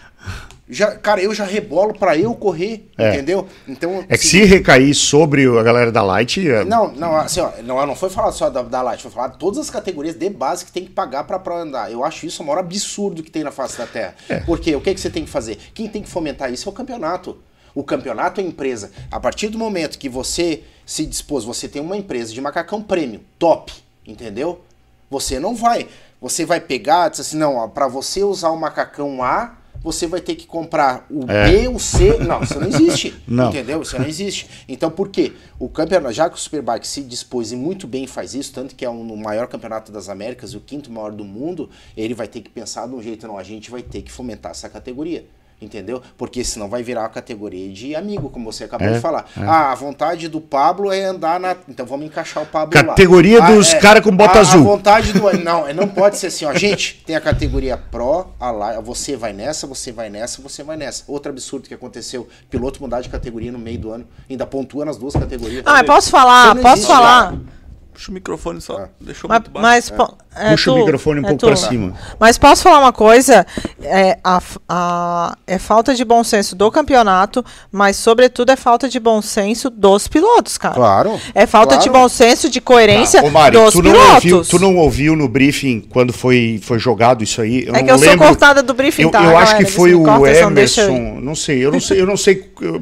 [0.69, 3.11] Já, cara, eu já rebolo para eu correr, É.
[3.15, 3.47] entendeu?
[3.69, 6.41] Então É que se recair sobre a galera da Light.
[6.49, 9.29] é- não, não, assim, ó, não, não foi falar só da, da Light, foi falar
[9.29, 11.93] de todas as categorias de base que tem que pagar pra, pra andar.
[11.93, 14.15] Eu acho isso o maior absurdo que tem na face da Terra.
[14.27, 14.41] É.
[14.41, 15.59] Porque o que, que você tem que fazer?
[15.75, 17.37] Quem tem que fomentar isso é o campeonato.
[17.75, 18.91] O campeonato é a empresa.
[19.11, 23.21] A partir do momento que você se dispôs, você tem uma empresa de macacão prêmio,
[23.39, 23.71] top,
[24.07, 24.63] entendeu?
[25.11, 25.89] Você não vai.
[26.23, 29.53] Você vai pegar, diz assim, não, ó, pra você usar o macacão A,
[29.85, 31.51] você vai ter que comprar o É.
[31.51, 32.17] B, o C.
[32.19, 33.15] Não, isso não existe.
[33.29, 33.51] Não.
[33.51, 33.83] Entendeu?
[33.83, 34.49] Isso não existe.
[34.67, 35.33] Então, por quê?
[35.59, 38.85] O campeonato, já que o Superbike se dispôs e muito bem faz isso, tanto que
[38.85, 42.27] é um, o maior campeonato das Américas e o quinto maior do mundo, ele vai
[42.27, 45.27] ter que pensar de um jeito, não, a gente vai ter que fomentar essa categoria.
[45.61, 46.03] Entendeu?
[46.19, 49.27] Porque senão vai virar uma categoria de amigo, como você acabou É, de falar.
[49.37, 51.57] Ah, a vontade do Pablo é andar na.
[51.69, 52.89] Então vamos encaixar o Pablo lá.
[52.89, 54.61] Categoria Ah, dos cara com bota a, azul.
[54.61, 55.21] A vontade do.
[55.43, 56.53] Não, não pode ser assim, ó.
[56.55, 60.77] Gente, tem a categoria Pro, a lá, você vai nessa, você vai nessa, você vai
[60.77, 61.05] nessa.
[61.07, 64.97] Outro absurdo que aconteceu: piloto mudar de categoria no meio do ano, ainda pontua nas
[64.97, 65.63] duas categorias.
[65.65, 66.55] Ah, mas posso falar?
[66.57, 67.25] Posso falar?
[67.31, 67.64] cara.
[67.95, 68.77] Puxa o microfone só.
[68.77, 68.89] Ah.
[69.01, 69.63] Deixou Mas, muito baixo.
[69.63, 71.47] mas po- é Puxa o tu, microfone um é pouco tu.
[71.47, 71.95] pra cima.
[72.19, 73.47] Mas posso falar uma coisa?
[73.83, 78.99] É, a, a- é falta de bom senso do campeonato, mas sobretudo é falta de
[78.99, 80.75] bom senso dos pilotos, cara.
[80.75, 81.21] Claro.
[81.37, 82.05] É falta de claro.
[82.05, 84.13] bom senso, de coerência Ô, Mário, dos tu não, pilotos.
[84.33, 87.65] ouviu, tu não ouviu no briefing quando foi, foi jogado isso aí?
[87.65, 88.27] Eu É não que eu sou lembro.
[88.27, 89.57] cortada do briefing, Eu, tá, eu acho galera?
[89.59, 90.31] que Vê se foi o corta.
[90.37, 91.21] Emerson.
[91.23, 92.35] Não sei, eu não sei, eu não sei,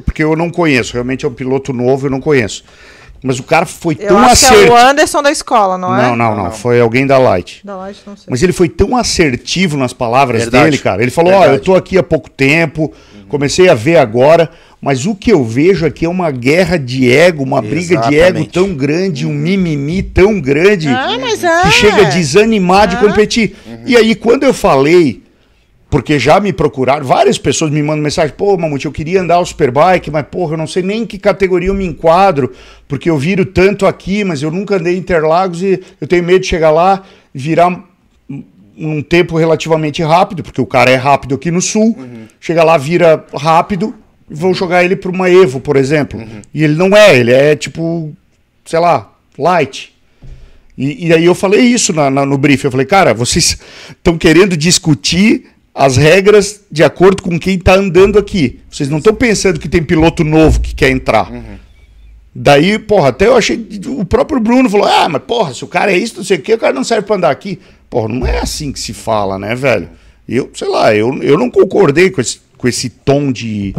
[0.03, 0.93] porque eu não conheço.
[0.93, 2.63] Realmente é um piloto novo, eu não conheço.
[3.23, 4.75] Mas o cara foi Eu tão que é o assertivo.
[4.75, 6.01] Anderson da escola, não, é?
[6.07, 6.51] Não, não, não.
[6.51, 7.61] Foi alguém da Light.
[7.63, 8.25] Da Light, não sei.
[8.29, 10.65] Mas ele foi tão assertivo nas palavras Verdade.
[10.65, 11.01] dele, cara.
[11.01, 11.57] Ele falou: Ó, Verdade.
[11.59, 12.91] eu tô aqui há pouco tempo,
[13.29, 14.49] comecei a ver agora,
[14.81, 18.39] mas o que eu vejo aqui é uma guerra de ego, uma briga de ego
[18.39, 18.49] Exatamente.
[18.51, 21.61] tão grande, um mimimi tão grande, Ah, mas é.
[21.61, 22.99] que chega a desanimar de Ah.
[22.99, 23.55] competir.
[23.85, 25.22] E aí, quando eu falei,
[25.93, 29.45] porque já me procuraram, várias pessoas me mandam mensagem: pô, Mamute, eu queria andar o
[29.45, 32.51] Superbike, mas porra, eu não sei nem em que categoria eu me enquadro,
[32.87, 36.39] porque eu viro tanto aqui, mas eu nunca andei em Interlagos e eu tenho medo
[36.39, 37.03] de chegar lá
[37.33, 37.79] e virar
[38.75, 41.95] num tempo relativamente rápido, porque o cara é rápido aqui no sul,
[42.39, 43.93] chega lá, vira rápido,
[44.27, 46.19] e vou jogar ele para uma Evo, por exemplo.
[46.51, 48.11] E ele não é, ele é tipo,
[48.65, 49.93] sei lá, light.
[50.75, 53.59] E, e aí eu falei isso na- na- no briefing, eu falei, cara, vocês
[53.91, 58.59] estão querendo discutir as regras de acordo com quem está andando aqui.
[58.69, 61.31] Vocês não estão pensando que tem piloto novo que quer entrar.
[62.35, 63.67] Daí, porra, até eu achei.
[63.87, 66.41] O próprio Bruno falou: ah, mas porra, se o cara é isso, não sei o
[66.41, 67.59] que, o cara não serve pra andar aqui.
[67.89, 69.89] Porra, não é assim que se fala, né, velho?
[70.27, 73.75] Eu, sei lá, eu, eu não concordei com esse, com esse tom de,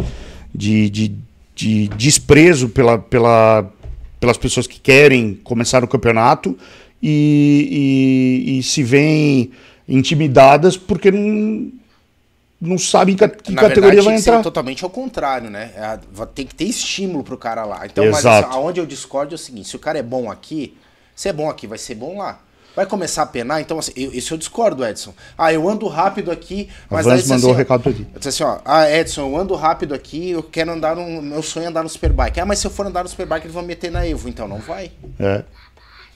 [0.53, 1.15] de, de,
[1.55, 3.69] de desprezo pela, pela,
[4.19, 6.57] pelas pessoas que querem começar no campeonato.
[7.03, 9.51] E, e, e se veem
[9.87, 11.71] intimidadas porque não,
[12.59, 14.41] não sabem que, que Na categoria verdade, vai entrar.
[14.41, 15.71] totalmente ao contrário, né?
[15.75, 15.99] É,
[16.33, 17.85] tem que ter estímulo pro cara lá.
[17.85, 18.49] Então, mas Exato.
[18.49, 20.77] assim, aonde eu discordo é o seguinte: se o cara é bom aqui,
[21.15, 22.39] se é bom aqui, vai ser bom lá.
[22.75, 25.13] Vai começar a penar, então assim, eu, isso eu discordo, Edson.
[25.37, 28.05] Ah, eu ando rápido aqui, A mas Vans aí mandou assim, um recado pra ti.
[28.13, 31.21] Eu disse assim, ó, ah, Edson, eu ando rápido aqui, eu quero andar no.
[31.21, 32.37] Meu sonho é andar no Superbike.
[32.37, 34.57] Ah, mas se eu for andar no Superbike, eles vão meter na Evo, então não
[34.57, 34.91] vai.
[35.17, 35.45] É.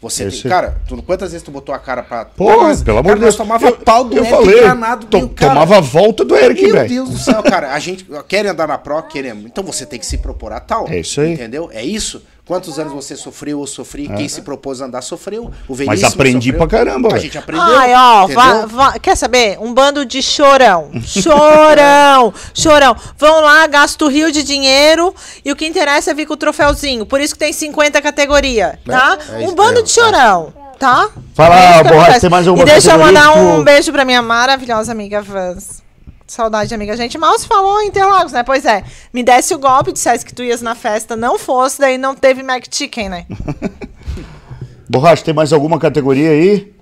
[0.02, 2.24] Você Eu tem, cara, tu, quantas vezes tu botou a cara pra.
[2.24, 3.36] Pô, Nós- pelo amor de Deus.
[3.36, 5.08] Tomava pau do eu Eric falei, Granado.
[5.08, 6.88] to- cara- tomava a volta do Eric, Meu velho.
[6.90, 7.74] Deus do céu, cara.
[7.74, 9.44] A gente quer andar na Pro, queremos.
[9.46, 10.88] Então você tem que se propor a tal.
[10.88, 11.34] É isso aí.
[11.34, 11.70] Entendeu?
[11.74, 12.24] É isso.
[12.50, 14.08] Quantos anos você sofreu ou sofri?
[14.08, 15.52] Quem se propôs a andar sofreu.
[15.68, 16.68] O Mas aprendi sofreu.
[16.68, 17.64] pra caramba, A gente aprendeu.
[17.64, 18.36] Ai, ó, entendeu?
[18.44, 19.60] vá- vá- quer saber?
[19.62, 20.90] Um bando de chorão.
[21.06, 22.96] Chorão, chorão.
[23.20, 25.14] Vão lá, gasta o rio de dinheiro
[25.46, 27.06] e o que interessa é vir com o troféuzinho.
[27.06, 29.16] Por isso que tem 50 categoria, tá?
[29.32, 31.08] é um bando de chorão, tá?
[31.36, 34.92] Fala, É Borracha, tem mais alguma E deixa eu mandar um beijo pra minha maravilhosa
[34.92, 35.84] amiga Vans.
[36.30, 36.94] Saudade, amiga.
[36.94, 38.44] A gente mal se falou em Interlagos, né?
[38.44, 38.84] Pois é.
[39.12, 42.44] Me desse o golpe, dissesse que tu ias na festa, não fosse, daí não teve
[42.44, 43.26] Mac Chicken, né?
[44.88, 46.74] Borracha, tem mais alguma categoria aí?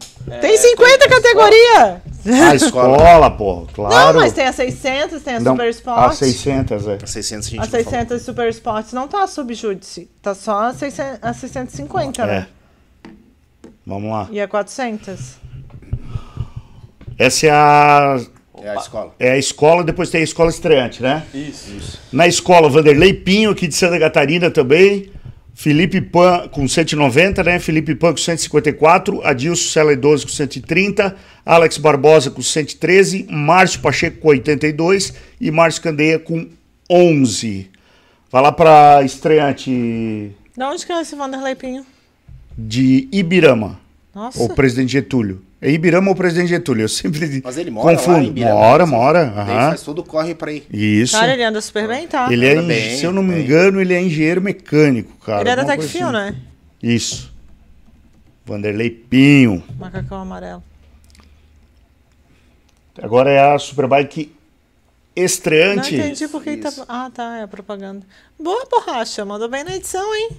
[0.42, 2.02] tem 50 categoria!
[2.50, 4.16] A escola, pô, claro.
[4.16, 6.14] Não, mas tem a 600, tem a Não, Super A Sport.
[6.16, 7.00] 600, é.
[7.06, 7.84] 600 a gente A não falou.
[7.86, 10.10] 600 Super Sports não tá subjúdice.
[10.22, 12.48] Tá só a, 600, a 650, né?
[13.06, 13.10] É.
[13.86, 14.28] Vamos lá.
[14.30, 15.38] E a 400.
[17.18, 18.20] Essa é a,
[18.62, 19.16] É a escola.
[19.20, 21.26] é a escola, depois tem a escola estreante, né?
[21.34, 22.00] Isso, isso.
[22.12, 25.12] Na escola, Vanderlei Pinho, aqui de Santa Catarina também.
[25.54, 27.58] Felipe Pan com 190, né?
[27.60, 29.26] Felipe Pan com 154.
[29.26, 31.16] Adilson Sela 12 com 130.
[31.44, 33.26] Alex Barbosa com 113.
[33.28, 35.14] Márcio Pacheco com 82.
[35.42, 36.48] E Márcio Candeia com
[36.88, 37.72] 11.
[38.32, 41.84] Vai lá para estreante De onde que é esse Vanderlei Pinho?
[42.56, 43.80] de Ibirama.
[44.14, 44.40] Nossa.
[44.40, 45.42] Ou Presidente Getúlio.
[45.60, 46.84] É Ibirama ou Presidente Getúlio?
[46.84, 48.20] Eu sempre Mas ele mora lá confundo.
[48.20, 48.92] em Ibirama, mora, né?
[48.92, 49.22] mora.
[49.24, 49.70] Aham.
[49.70, 50.66] faz tudo, corre pra ir.
[50.72, 51.14] Isso.
[51.18, 52.32] Cara, ele anda super bem, tá?
[52.32, 53.44] Ele é, Anda bem, se eu não me bem.
[53.44, 55.42] engano, ele é engenheiro mecânico, cara.
[55.42, 56.32] Ele é da alguma coisa Tecfil, assim.
[56.32, 56.36] né?
[56.84, 57.34] Isso.
[58.46, 59.64] Vanderlei Pinho.
[59.80, 60.64] Macacão amarelo.
[63.02, 64.32] Agora é a Superbike
[65.16, 65.96] Não estreante.
[65.96, 66.70] entendi por que tá...
[66.70, 66.86] isso.
[66.88, 68.06] Ah, tá, é a propaganda.
[68.40, 69.24] Boa, borracha.
[69.26, 70.30] Mandou bem na edição, hein?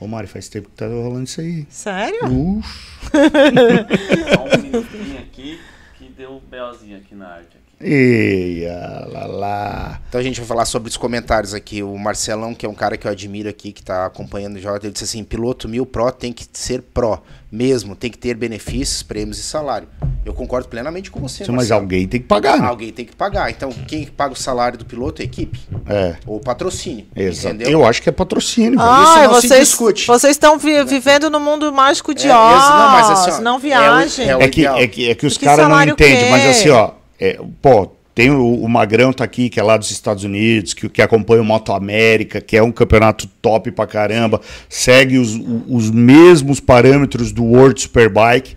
[0.00, 1.66] Ô, Mari, faz tempo que tá rolando isso aí.
[1.68, 2.24] Sério?
[2.26, 2.98] Uf.
[4.32, 5.60] Só um minutinho aqui
[5.96, 7.57] que deu um BOzinho aqui na arte.
[7.80, 7.88] Aqui.
[7.90, 10.00] Eia, lá, lá.
[10.08, 11.82] Então a gente vai falar sobre os comentários aqui.
[11.82, 14.86] O Marcelão, que é um cara que eu admiro aqui, que tá acompanhando o Jota,
[14.86, 19.02] ele disse assim: piloto mil pro tem que ser pró mesmo, tem que ter benefícios,
[19.02, 19.88] prêmios e salário.
[20.24, 21.80] Eu concordo plenamente com você, Mas Marcelo.
[21.80, 22.66] alguém tem que pagar, né?
[22.66, 23.50] Alguém tem que pagar.
[23.50, 25.58] Então, quem paga o salário do piloto é a equipe.
[25.86, 26.16] É.
[26.26, 27.06] Ou patrocínio.
[27.16, 27.54] Exato.
[27.54, 27.70] Entendeu?
[27.80, 28.78] Eu acho que é patrocínio.
[28.78, 30.06] Ah, não se vocês, discute.
[30.06, 32.68] vocês estão vi- vivendo no mundo mágico de É, Oz.
[32.70, 34.28] não, mas assim, ó, não é o- viagem.
[34.28, 36.90] é o- É que, é que, é que os caras não entendem, mas assim, ó,
[37.20, 40.88] é, pô, tem o, o Magrão tá aqui, que é lá dos Estados Unidos, que,
[40.88, 45.38] que acompanha o Moto América, que é um campeonato top pra caramba, segue os,
[45.68, 48.56] os mesmos parâmetros do World Superbike.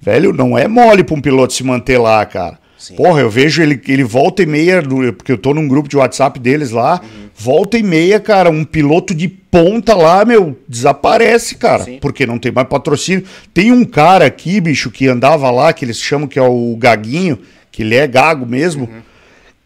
[0.00, 2.58] Velho, não é mole pra um piloto se manter lá, cara.
[2.78, 2.94] Sim.
[2.94, 4.80] Porra, eu vejo ele, ele volta e meia,
[5.16, 7.28] porque eu tô num grupo de WhatsApp deles lá, Uhum.
[7.34, 11.98] volta e meia, cara, um piloto de ponta lá, meu, desaparece, cara, Sim.
[12.00, 13.24] porque não tem mais patrocínio.
[13.52, 17.38] Tem um cara aqui, bicho, que andava lá, que eles chamam que é o Gaguinho,
[17.78, 18.86] que ele é gago mesmo.
[18.86, 19.02] Uhum.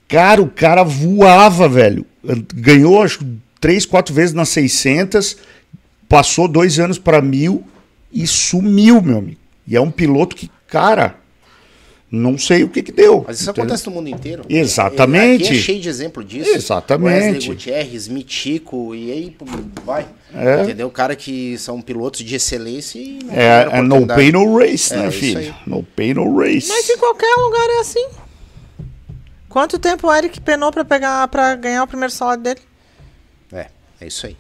[0.06, 2.04] Cara, o cara voava, velho.
[2.54, 3.24] Ganhou, acho,
[3.58, 5.38] três, quatro vezes nas 600,
[6.06, 7.64] passou dois anos para mil
[8.12, 9.40] e sumiu, meu amigo.
[9.66, 11.14] E é um piloto que, cara,
[12.14, 13.24] não sei o que que deu.
[13.26, 13.64] Mas isso entendeu?
[13.64, 14.44] acontece no mundo inteiro.
[14.46, 15.44] Exatamente.
[15.44, 16.50] Aqui é cheio de exemplo disso.
[16.50, 17.24] Exatamente.
[17.24, 19.36] Wesley Gutierrez, Mitico, e aí
[19.82, 20.06] vai.
[20.34, 20.62] É.
[20.62, 20.90] Entendeu?
[20.90, 24.98] Cara que são pilotos de excelência e não É, é no pay, no race, É,
[24.98, 25.54] né, filho?
[25.66, 26.68] No pay, no race.
[26.68, 28.06] Mas em qualquer lugar é assim.
[29.48, 32.60] Quanto tempo o Eric penou pra, pegar, pra ganhar o primeiro salário dele?
[33.50, 33.68] É,
[34.02, 34.36] é isso aí.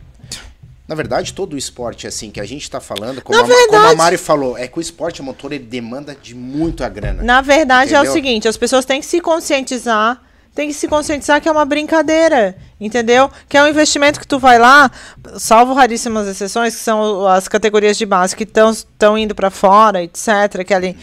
[0.92, 3.56] Na verdade, todo o esporte, assim, que a gente tá falando, como, a, como a
[3.56, 7.22] verdade- Mari falou, é que o esporte a motor ele demanda de muito a grana.
[7.22, 8.10] Na verdade é Entendeu?
[8.10, 10.20] o seguinte, as pessoas têm que se conscientizar,
[10.54, 13.30] tem que se conscientizar que é uma brincadeira, entendeu?
[13.48, 14.90] Que é um investimento que tu vai lá,
[15.38, 20.62] salvo raríssimas exceções, que são as categorias de base que estão indo para fora, etc,
[20.66, 20.94] que ali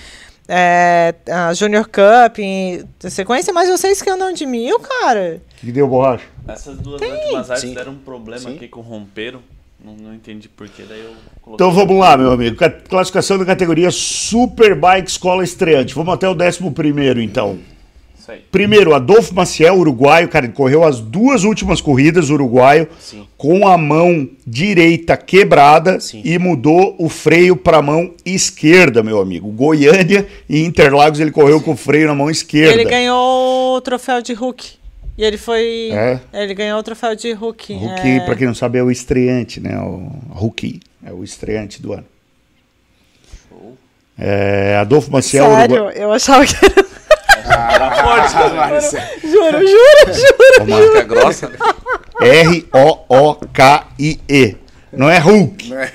[0.48, 5.42] é, a Junior Cup em sequência, mas vocês que andam de mil, cara.
[5.58, 6.26] Que que deu, borracha?
[6.48, 7.74] Essas duas últimas artes Sim.
[7.76, 8.56] deram um problema Sim.
[8.56, 9.42] aqui com romperam.
[9.84, 11.12] Não, não entendi porquê, daí eu
[11.42, 11.54] coloquei.
[11.66, 12.56] Então vamos lá, meu amigo.
[12.58, 15.96] Ca- Classificação da categoria Superbike Escola Estreante.
[15.96, 17.58] Vamos até o décimo primeiro, então.
[18.20, 18.42] Isso aí.
[18.52, 23.26] Primeiro, Adolfo Maciel, uruguaio, cara, ele correu as duas últimas corridas uruguaio Sim.
[23.38, 26.22] com a mão direita quebrada Sim.
[26.26, 29.50] e mudou o freio para a mão esquerda, meu amigo.
[29.50, 32.74] Goiânia e Interlagos ele correu com o freio na mão esquerda.
[32.74, 34.78] Ele ganhou o troféu de Hulk.
[35.20, 35.90] E ele foi.
[35.92, 36.18] É?
[36.32, 37.74] Ele ganhou o troféu de Hulk.
[37.74, 38.22] Hulk, é...
[38.22, 39.78] pra quem não sabe, é o estreante, né?
[39.78, 42.06] O Hulk é o estreante do ano.
[44.18, 45.98] É, Adolfo Maciel, Sério, uruguaio.
[45.98, 46.74] eu achava que era.
[48.02, 48.50] Forte, Ah.
[48.56, 49.10] Márcia.
[49.22, 50.66] Juro, juro, juro.
[50.70, 51.52] Marca grossa.
[53.20, 54.56] R-O-O-K-I-E.
[54.94, 55.68] Não é Hulk.
[55.70, 55.92] Não é?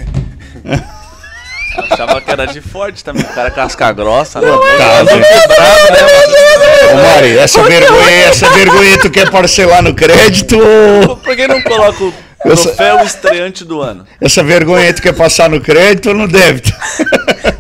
[1.90, 3.22] Achava que era de forte também.
[3.24, 4.48] O cara casca grossa, né?
[4.78, 5.26] Tá, gente.
[6.92, 11.60] Ô, Mari, essa vergonha, essa vergonha tu quer parcelar no crédito ou Por que não
[11.62, 12.12] coloca o
[12.56, 14.04] sou- troféu estreante do ano?
[14.20, 16.72] essa vergonha tu quer passar no crédito ou no débito?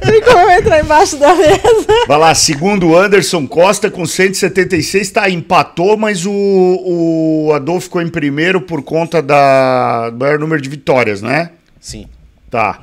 [0.06, 1.86] Ele como entrar embaixo da mesa.
[2.06, 8.02] Vai lá, segundo o Anderson Costa com 176, tá, empatou, mas o, o Adolfo ficou
[8.02, 11.50] em primeiro por conta da do maior número de vitórias, né?
[11.80, 12.06] Sim.
[12.50, 12.80] Tá.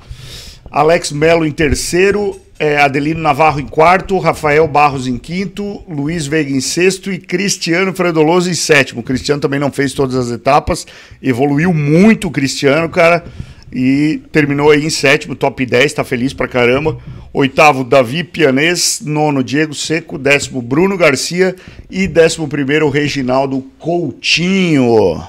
[0.72, 6.50] Alex Melo em terceiro, é, Adelino Navarro em quarto, Rafael Barros em quinto, Luiz Veiga
[6.50, 9.02] em sexto e Cristiano Fredoloso em sétimo.
[9.02, 10.88] O Cristiano também não fez todas as etapas,
[11.22, 13.26] evoluiu muito o Cristiano, cara,
[13.74, 16.98] e terminou aí em sétimo, top 10, tá feliz pra caramba.
[17.34, 21.54] Oitavo, Davi Pianês, nono, Diego Seco, décimo, Bruno Garcia
[21.90, 25.22] e décimo primeiro, Reginaldo Coutinho.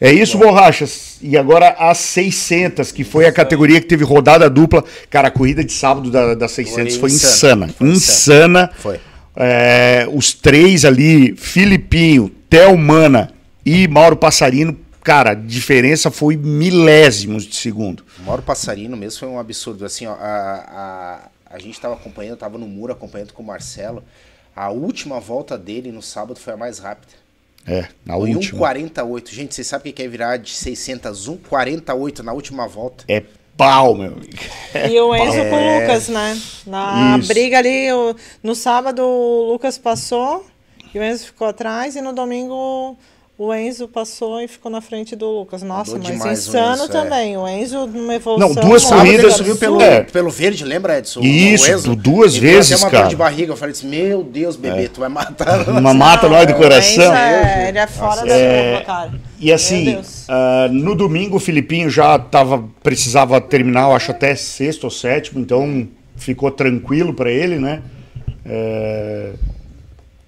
[0.00, 1.18] É isso, Borrachas.
[1.20, 4.82] E agora as 600, que foi a categoria que teve rodada dupla.
[5.10, 7.66] Cara, a corrida de sábado da, das 600 foi, Foi insana.
[7.66, 7.74] insana.
[7.78, 8.70] Foi Insana.
[8.78, 9.00] Foi.
[9.36, 13.32] É, os três ali, Filipinho, Thelmana
[13.64, 18.02] e Mauro Passarino, cara, a diferença foi milésimos de segundo.
[18.18, 19.84] O Mauro Passarino mesmo foi um absurdo.
[19.84, 24.02] Assim, ó, a, a, a gente tava acompanhando, tava no muro acompanhando com o Marcelo.
[24.56, 27.12] A última volta dele no sábado foi a mais rápida.
[27.66, 28.68] É, na Foi última.
[28.74, 29.30] 1,48.
[29.30, 33.04] Gente, vocês sabem o que é virar de 600 1,48 na última volta?
[33.06, 33.22] É
[33.56, 34.32] pau, meu amigo.
[34.90, 36.40] E o Enzo com o Lucas, né?
[36.66, 37.28] Na Isso.
[37.28, 37.88] briga ali,
[38.42, 40.46] no sábado o Lucas passou
[40.94, 42.96] e o Enzo ficou atrás, e no domingo
[43.42, 45.62] o Enzo passou e ficou na frente do Lucas.
[45.62, 46.88] Nossa, Andou mas o insano é.
[46.88, 47.38] também.
[47.38, 48.54] O Enzo numa evolução.
[48.54, 49.80] Não, duas corridas, subiu pelo.
[49.80, 50.02] É.
[50.02, 51.20] pelo verde, lembra, Edson?
[51.20, 53.02] Isso, O Enzo, duas vezes, até uma cara.
[53.04, 53.52] dor de barriga.
[53.52, 55.66] Eu falei assim, meu Deus, bebê, tu vai matar.
[55.70, 57.14] Uma mata nós do coração.
[57.16, 59.12] É, ele é fora da É, curva, cara.
[59.40, 59.98] E assim,
[60.28, 65.40] ah, no domingo o Filipinho já tava, precisava terminar, eu acho até sexto ou sétimo,
[65.40, 67.80] então ficou tranquilo para ele, né?
[68.44, 69.30] É,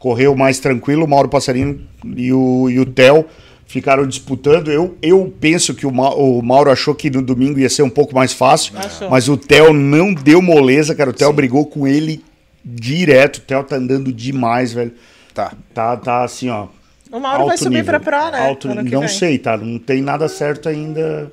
[0.02, 1.80] correu mais tranquilo, o Mauro Passarinho
[2.16, 3.24] e o, e o Theo
[3.68, 4.68] ficaram disputando.
[4.68, 7.88] Eu, eu penso que o, Ma- o Mauro achou que no domingo ia ser um
[7.88, 9.08] pouco mais fácil, Achou.
[9.08, 11.10] mas o Theo não deu moleza, cara.
[11.10, 12.20] O Theo brigou com ele
[12.64, 13.36] direto.
[13.36, 14.92] O Theo tá andando demais, velho.
[15.32, 15.52] Tá.
[15.72, 16.66] Tá, tá assim, ó.
[17.12, 18.00] O Mauro vai subir nível.
[18.00, 18.44] pra Pro, né?
[18.48, 19.08] Alto, não vem.
[19.08, 19.56] sei, tá?
[19.56, 21.32] Não tem nada certo ainda.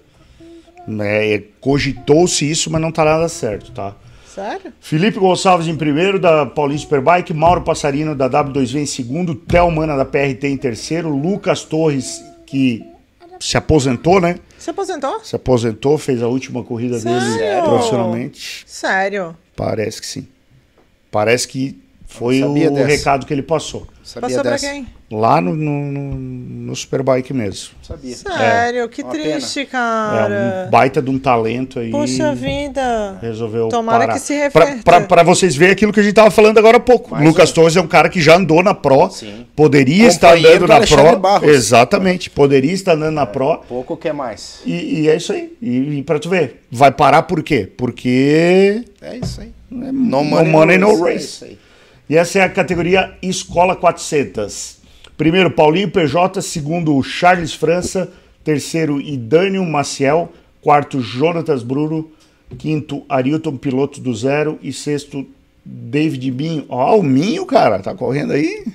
[1.01, 3.95] É, Cogitou-se isso, mas não tá nada certo, tá?
[4.33, 4.71] Sério?
[4.79, 10.05] Felipe Gonçalves em primeiro, da Paulinho Superbike, Mauro Passarino da W2V em segundo, Thelmana da
[10.05, 12.83] PRT em terceiro, Lucas Torres, que
[13.39, 14.37] se aposentou, né?
[14.57, 15.19] Você aposentou?
[15.23, 17.63] Se aposentou, fez a última corrida dele Sério?
[17.63, 18.63] profissionalmente.
[18.67, 19.35] Sério.
[19.55, 20.27] Parece que sim.
[21.09, 22.85] Parece que foi o dessa.
[22.85, 23.87] recado que ele passou.
[24.09, 24.71] Sabia Passou pra dessa?
[24.71, 24.87] quem?
[25.11, 27.69] Lá no, no, no, no Superbike mesmo.
[27.83, 28.15] Sabia.
[28.15, 30.65] Sério, que Uma triste, É cara.
[30.67, 31.91] um baita de um talento aí.
[31.91, 33.19] Puxa vida.
[33.21, 34.13] Resolveu Tomara parar.
[34.13, 34.83] que se Pra- reverta.
[34.83, 37.11] pra- Pra vocês verem aquilo que a gente tava falando agora há pouco.
[37.11, 37.53] Mais Lucas um.
[37.53, 39.09] Torres é um cara que já andou na Pro.
[39.11, 39.45] Sim.
[39.55, 41.19] Poderia estar andando do na Pro.
[41.19, 41.47] Barros.
[41.49, 42.29] Exatamente.
[42.31, 43.57] Poderia estar andando na Pro.
[43.69, 44.61] Pouco que mais.
[44.65, 45.53] E, e é isso aí.
[45.61, 46.63] E, e pra tu ver.
[46.71, 47.71] Vai parar por quê?
[47.77, 48.83] Porque.
[49.01, 49.51] É isso aí.
[49.69, 49.91] No
[50.23, 51.25] No money, no É race.
[51.25, 51.57] isso aí.
[52.09, 54.79] E essa é a categoria Escola 400.
[55.15, 56.41] Primeiro, Paulinho PJ.
[56.41, 58.11] Segundo, Charles França.
[58.43, 60.33] Terceiro, Idânio Maciel.
[60.59, 62.09] Quarto, Jonatas Bruno.
[62.57, 64.57] Quinto, Arilton Piloto do Zero.
[64.63, 65.23] E sexto,
[65.63, 66.65] David Minho.
[66.67, 68.65] Ó, o Minho, cara, tá correndo aí?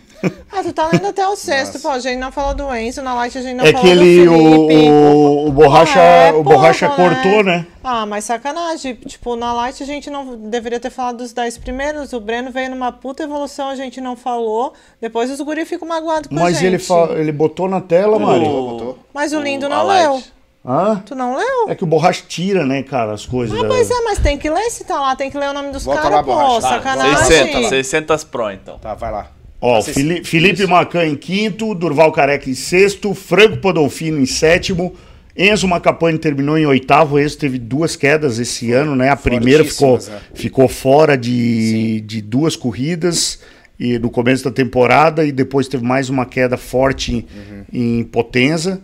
[0.52, 1.88] Ah, tu tá lendo até o sexto, pô.
[1.88, 4.24] A gente não falou do Enzo, na light a gente não é falou que ele,
[4.24, 4.90] do Felipe.
[4.90, 7.66] o, o, o Borracha, É, o pouco, Borracha cortou, né?
[7.82, 8.94] Ah, mas sacanagem.
[8.94, 12.12] Tipo, na Light a gente não deveria ter falado dos 10 primeiros.
[12.14, 14.72] O Breno veio numa puta evolução, a gente não falou.
[15.01, 16.66] Depois os guri ficam magoados com a Mas gente.
[16.66, 18.46] ele, fa- ele botou na tela, Mário.
[18.46, 18.98] Botou.
[19.12, 20.02] Mas o lindo O não Alight.
[20.09, 20.22] leu.
[20.66, 21.02] Hã?
[21.05, 21.68] Tu não leu?
[21.68, 23.55] É que o Borracha tira, né, cara, as coisas.
[23.59, 25.14] Ah, da- pois é, mas tem que ler se tá lá.
[25.14, 26.32] Tem que ler o nome dos Volta caras, lá, pô.
[26.34, 26.60] Borracha.
[26.62, 27.16] Tá, sacanagem.
[27.26, 28.78] 600, 600 Pro, então.
[28.78, 29.26] Tá, vai lá.
[29.66, 30.69] Ó, Fili- Felipe Isso.
[30.70, 34.95] Macan em quinto, Durval Careca em sexto, Franco Podolfino em sétimo,
[35.35, 37.19] Enzo Macapane terminou em oitavo.
[37.19, 39.09] Enzo teve duas quedas esse ano, né?
[39.09, 40.20] A primeira ficou, né?
[40.35, 43.41] ficou fora de, de duas corridas.
[43.81, 47.27] e no começo da temporada e depois teve mais uma queda forte
[47.73, 48.82] em, em Potenza.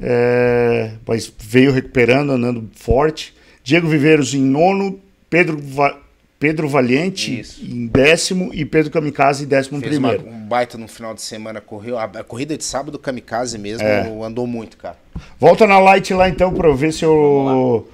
[0.00, 3.34] É, mas veio recuperando, andando forte.
[3.62, 4.98] Diego Viveiros em nono,
[5.28, 5.98] Pedro, Va-
[6.40, 7.62] Pedro Valiente Isso.
[7.62, 10.34] em décimo e Pedro Kamikaze em décimo Fez uma- primeiro.
[10.36, 11.98] um baita no final de semana, correu.
[11.98, 14.08] A, a corrida de sábado, kamikaze mesmo, É.
[14.24, 14.96] andou muito, cara.
[15.38, 17.86] Volta na Light lá então para eu ver se eu,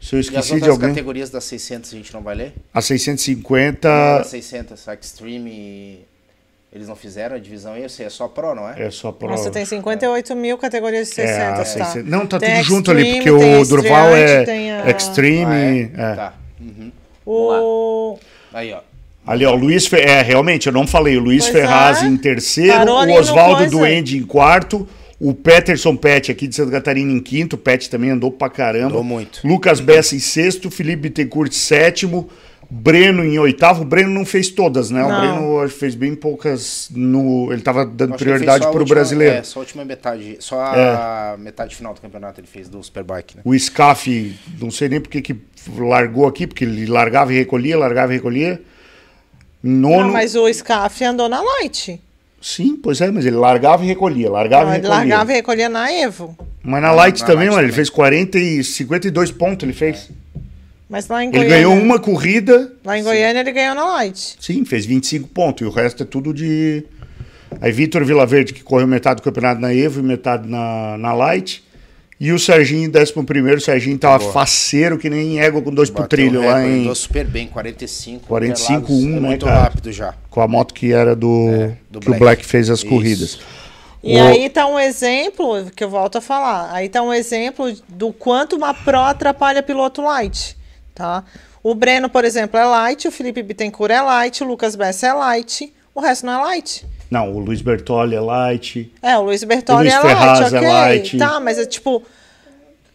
[0.00, 0.90] se eu E as esqueci de alguém.
[0.90, 2.54] categorias das 600 a gente não vai ler?
[2.72, 6.06] A 650 Não, das 600, a Extreme,
[6.72, 8.80] eles não fizeram a divisão aí, eu sei, é só Pro, não é?
[8.80, 11.64] é só para Nossa, tem 58 mil categorias de 600, É, a tá?
[11.64, 12.08] 600.
[12.08, 14.36] Não, tá Tem tudo junto ali, Extreme, porque o a Durval é
[14.86, 15.90] a- Extreme.
[15.96, 16.14] Ah, é.
[16.14, 16.34] Tá.
[16.60, 16.92] Uhum.
[17.30, 18.18] O...
[18.54, 18.80] Aí, ó.
[19.26, 19.96] Ali, ó, Luiz Fe...
[19.96, 21.18] É, realmente, eu não falei.
[21.18, 22.06] O Luiz Pois Ferraz é.
[22.06, 23.68] em terceiro, o Oswaldo.
[23.68, 24.88] Duende em quarto,
[25.20, 28.86] o Peterson Pet aqui de Santa Catarina em quinto, o Pet também andou pra caramba.
[28.86, 29.46] Andou muito.
[29.46, 32.30] Lucas Bessa em sexto, Felipe Bittencourt sétimo,
[32.70, 33.82] Breno em oitavo.
[33.82, 35.02] O Breno não fez todas, né?
[35.02, 35.20] O Não.
[35.20, 37.50] Breno acho que fez bem poucas no.
[37.52, 39.34] Ele tava dando ele prioridade só a pro última- brasileiro.
[39.36, 43.36] É, só a última metade, só a metade final do campeonato ele fez do Superbike,
[43.38, 43.42] né?
[43.44, 45.36] O Scaf, não sei nem porque que
[45.76, 48.60] largou aqui, porque ele largava e recolhia, largava e recolhia.
[49.62, 50.04] Nono.
[50.06, 52.00] Não, mas o Scaf andou na Light.
[52.40, 54.98] Sim, pois é, mas ele largava e recolhia, largava Não, e ele recolhia.
[55.08, 56.36] largava e recolhia na Evo.
[56.62, 57.74] Mas na Light Na também, Light mano, ele também.
[57.76, 60.08] fez 40 e 52 pontos, ele fez.
[60.88, 61.56] Mas lá em Ele Goiânia...
[61.56, 64.36] ganhou uma corrida, Lá em Goiânia ele ganhou na Light.
[64.40, 66.84] sim, fez 25 pontos, e o resto é tudo de...
[67.60, 71.64] Aí Vitor Vilaverde, que correu metade do campeonato na Evo e metade na, na Light.
[72.20, 74.32] E o Serginho em 11 primeiro, o Serginho tava Boa.
[74.32, 76.80] faceiro, que nem égua com dois pro Bateu trilho o lá em...
[76.82, 78.26] Andou super bem, 45.
[78.26, 79.60] 45, pelados, um, é né, muito cara?
[79.60, 80.14] rápido já.
[80.28, 81.48] Com a moto que era do...
[81.48, 82.20] É, do que o Black.
[82.20, 82.88] Black fez as Isso.
[82.88, 83.38] corridas.
[84.02, 87.72] E O- aí tá um exemplo, que eu volto a falar, aí tá um exemplo
[87.88, 90.56] do quanto uma Pro atrapalha piloto light,
[90.98, 91.24] tá?
[91.62, 95.12] O Breno, por exemplo, é light, o Felipe Bittencourt é light, o Lucas Bessa é
[95.12, 96.84] light, o resto não é light.
[97.10, 100.58] Não, o Luiz Bertolli é Light, É, o Luiz Bertolli Luiz é Ferraz light, é
[100.58, 100.68] ok.
[100.68, 101.18] light.
[101.18, 102.02] Tá, mas é tipo...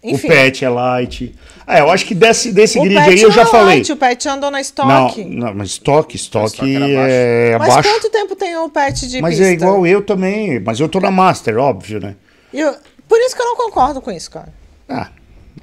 [0.03, 1.33] Enfim, o Pet é Light.
[1.65, 3.75] Ah, eu acho que desse, desse o grid aí eu não já é falei.
[3.77, 5.23] light, o Pet andou na Não, estoque.
[5.23, 7.89] não, mas estoque, estoque é Mas abaixo.
[7.89, 9.45] quanto tempo tem o Pet de Mas pista?
[9.49, 12.15] é igual eu também, mas eu tô na Master, óbvio, né?
[12.53, 12.75] Eu-
[13.07, 14.49] Por isso que eu não concordo com isso, cara.
[14.89, 15.07] Ah,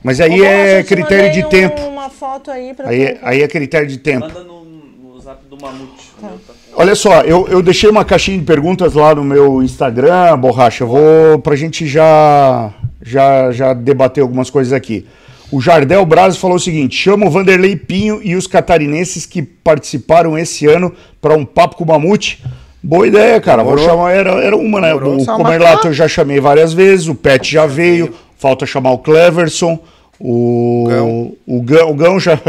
[0.02, 1.81] mas aí Ô, é critério de um- tempo.
[1.82, 4.27] Uma foto aí pra Aí, é- tu- aí é critério de tempo.
[4.27, 6.10] Manda no, no zap do Mamute.
[6.20, 10.39] meu tá- Olha só, eu, eu deixei uma caixinha de perguntas lá no meu Instagram,
[10.39, 10.85] Borracha.
[10.85, 12.72] Eu vou pra gente já,
[13.02, 15.06] já, já debater algumas coisas aqui.
[15.52, 20.39] O Jardel Braz falou o seguinte: chama o Vanderlei Pinho e os catarinenses que participaram
[20.39, 22.43] esse ano para um papo com o Mamute.
[22.82, 23.62] Boa ideia, cara.
[23.64, 24.89] Vou chamar, era, era uma, né?
[24.89, 25.20] Demorou.
[25.20, 29.79] O Comerlato eu já chamei várias vezes, o Pet já veio, falta chamar o Cleverson,
[30.19, 31.33] o Gão.
[31.47, 32.41] o Gão, o Gão já.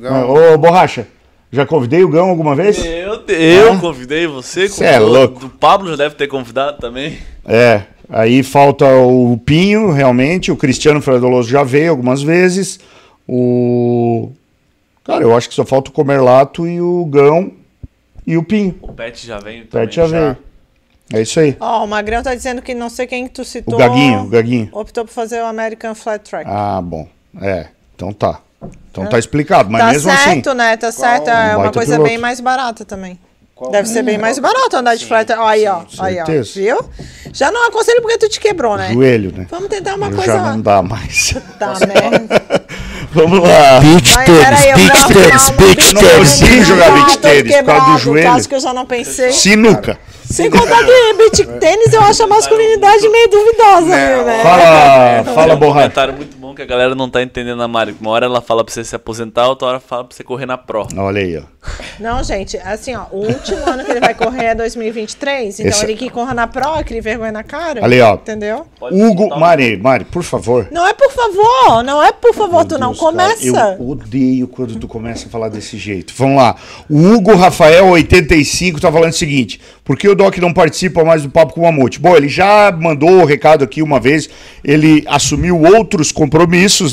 [0.00, 0.30] Gão.
[0.30, 1.06] Ô, Borracha,
[1.50, 2.82] já convidei o Gão alguma vez?
[2.84, 3.78] Eu, eu Ah.
[3.78, 5.46] convidei você, Cê é louco.
[5.46, 7.18] O Pablo já deve ter convidado também.
[7.44, 10.52] É, aí falta o Pinho, realmente.
[10.52, 12.78] O Cristiano Fredoloso já veio algumas vezes.
[13.28, 14.30] O.
[15.04, 17.50] Cara, eu acho que só falta o Comerlato e o Gão
[18.26, 18.76] e o Pinho.
[18.80, 19.86] O Pet já veio O também.
[19.88, 20.36] Pet já veio.
[21.12, 21.56] É isso aí.
[21.60, 23.74] Ó, o Magrão tá dizendo que não sei quem que tu citou.
[23.74, 24.68] O Gaguinho, o Gaguinho.
[24.72, 26.48] Optou por fazer o American Flat Track.
[26.50, 27.06] Ah, bom.
[27.40, 28.38] É, então tá.
[28.90, 30.58] Então tá explicado, mas tá mesmo certo, assim.
[30.58, 30.76] né?
[30.76, 31.28] Tá certo.
[31.28, 32.08] É Um uma baita coisa piloto.
[32.10, 33.18] bem mais barata também.
[33.54, 35.40] Qual- Deve ser bem mais barato andar de flat track.
[35.42, 35.82] Ó, Aí, ó.
[36.00, 36.26] Aí, ó.
[36.26, 36.50] certeza.
[36.54, 36.78] Viu?
[37.32, 38.92] Já não aconselho porque tu te quebrou, né?
[38.92, 39.46] Joelho, né?
[39.50, 40.32] Vamos tentar uma Eu coisa.
[40.32, 41.34] já não dá mais.
[41.58, 42.28] Tá, né?
[43.12, 43.80] Vamos lá.
[44.24, 47.98] Peraí, eu vou arrumar uma Eu não consigo jogar Ah, beach tênis por causa do
[47.98, 48.26] joelho.
[48.30, 49.32] caso que eu já não pensei.
[49.32, 49.98] Sinuca.
[50.30, 54.42] Sem contar que beach tênis eu acho a masculinidade meio duvidosa, né?
[54.42, 55.74] Fala, fala, um borracha.
[55.74, 57.96] comentário muito bom que a galera não tá entendendo a Mari.
[58.00, 60.58] Uma hora ela fala pra você se aposentar, outra hora fala pra você correr na
[60.58, 60.86] Pro.
[60.96, 61.42] Olha aí, ó.
[62.00, 65.84] Não, gente, assim, ó, o último ano que ele vai correr é 2023, então Esse-
[65.84, 67.84] ele que corra na Pro, aquele vergonha na cara.
[67.84, 68.14] Ali, ó.
[68.14, 68.66] Entendeu?
[68.78, 70.68] Pode Hugo, Mari, Mari, por favor.
[70.70, 73.76] Não é por favor, não é por favor, tu não Deus, cara, começa.
[73.78, 76.12] eu odeio quando tu começa a falar desse jeito.
[76.16, 76.56] Vamos lá.
[76.90, 81.22] O Hugo Rafael 85 tá falando o seguinte: por que o Doc não participa mais
[81.22, 82.00] do Papo com o Mamute?
[82.00, 84.28] Bom, ele já mandou o recado aqui uma vez,
[84.64, 86.41] ele assumiu outros compromissos,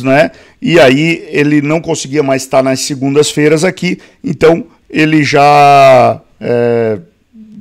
[0.02, 0.32] né?
[0.62, 6.22] E aí ele não conseguia mais estar nas segundas-feiras aqui, então ele já.
[6.40, 7.00] é,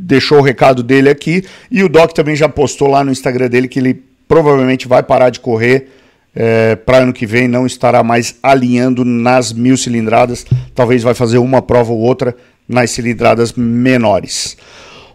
[0.08, 3.68] deixou o recado dele aqui e o Doc também já postou lá no Instagram dele
[3.68, 5.88] que ele provavelmente vai parar de correr
[6.34, 11.38] é, para ano que vem, não estará mais alinhando nas mil cilindradas, talvez vai fazer
[11.38, 12.34] uma prova ou outra
[12.66, 14.56] nas cilindradas menores.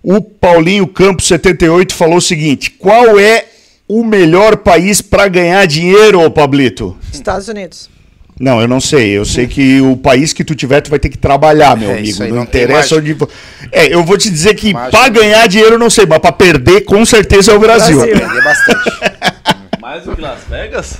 [0.01, 3.45] O Paulinho Campos 78 falou o seguinte: qual é
[3.87, 6.97] o melhor país para ganhar dinheiro, ô Pablito?
[7.11, 7.89] Estados Unidos.
[8.39, 9.09] Não, eu não sei.
[9.11, 11.99] Eu sei que o país que tu tiver, tu vai ter que trabalhar, meu É,
[11.99, 12.23] amigo.
[12.23, 13.15] aí não, não interessa onde.
[13.71, 16.81] É, eu vou te dizer que pra ganhar dinheiro eu não sei, mas pra perder,
[16.81, 17.97] com certeza é o Brasil.
[17.97, 18.17] Brasil.
[18.19, 18.91] Perder bastante.
[19.79, 20.97] Mais do que Las Vegas?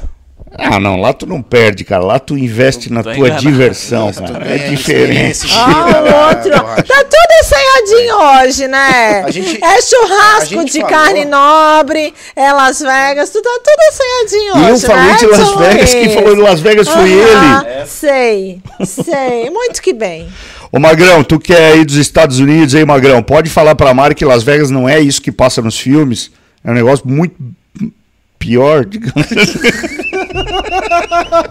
[0.58, 2.04] Ah, não, lá tu não perde, cara.
[2.04, 3.42] Lá tu investe na tô tua enganado.
[3.42, 4.40] diverção, Isso, cara.
[4.40, 5.32] ganha É diferente.
[5.32, 6.52] experiência, Ah, outro.
[6.52, 9.24] Tá tudo ensaiadinho hoje, né?
[9.26, 14.58] A gente- é churrasco de falou- carne nobre, é Las Vegas, tu tá tudo ensaiadinho
[14.58, 16.14] E eu hoje, falei né, de Las Vegas, quem Luiz?
[16.14, 17.86] falou de Las Vegas foi ele.
[17.88, 19.50] Sei, sei.
[19.50, 20.28] Muito que bem.
[20.72, 24.16] Ô Magrão, tu que é aí dos Estados Unidos, aí, Magrão, pode falar pra Mari
[24.16, 26.32] que Las Vegas não é isso que passa nos filmes?
[26.64, 27.36] É um negócio muito
[28.44, 29.60] pior, digamos assim.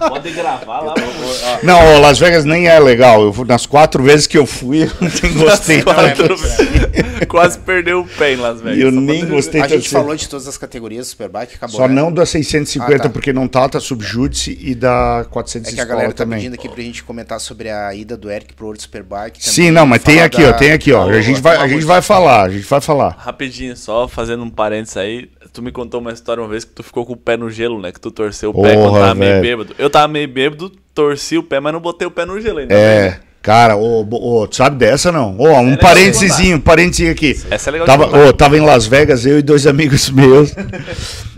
[0.08, 0.94] Pode gravar lá.
[0.94, 1.62] vamos.
[1.62, 3.22] Não, ó, Las Vegas nem é legal.
[3.22, 4.90] Eu, nas quatro vezes que eu fui, eu
[5.22, 6.36] nem gostei Quatro tanto.
[6.36, 7.26] vezes.
[7.28, 8.78] Quase perdeu o pé em Las Vegas.
[8.78, 11.76] Eu nem gostei A gente falou de todas as categorias do Superbike, acabou.
[11.76, 11.94] Só né?
[11.94, 13.08] não da 650, Ah, tá.
[13.08, 16.40] porque não tá, tá subjúdice, e da 400 É que a galera tá também.
[16.40, 19.42] pedindo aqui pra gente comentar sobre a ida do Eric pro World Superbike.
[19.42, 21.08] Sim, também, não, mas tem aqui, ó, da- tem aqui, ó.
[21.08, 23.16] A gente vai, a gente vai falar, a gente vai falar.
[23.18, 25.30] Rapidinho, só fazendo um parênteses aí.
[25.52, 27.80] Tu me contou uma história uma vez que tu ficou com o pé no gelo,
[27.80, 27.92] né?
[27.92, 29.42] Que tu torceu o pé Porra, quando tava meio velho.
[29.42, 29.74] bêbado.
[29.78, 32.74] Eu tava meio bêbado, torci o pé, mas não botei o pé no gelo ainda.
[32.74, 35.36] É, cara, ô, ô, sabe dessa não?
[35.38, 37.38] Ó, um legal parênteses, parênteses aqui.
[37.50, 40.54] Essa é legal Tava, ô, tava em Las Vegas, eu e dois amigos meus.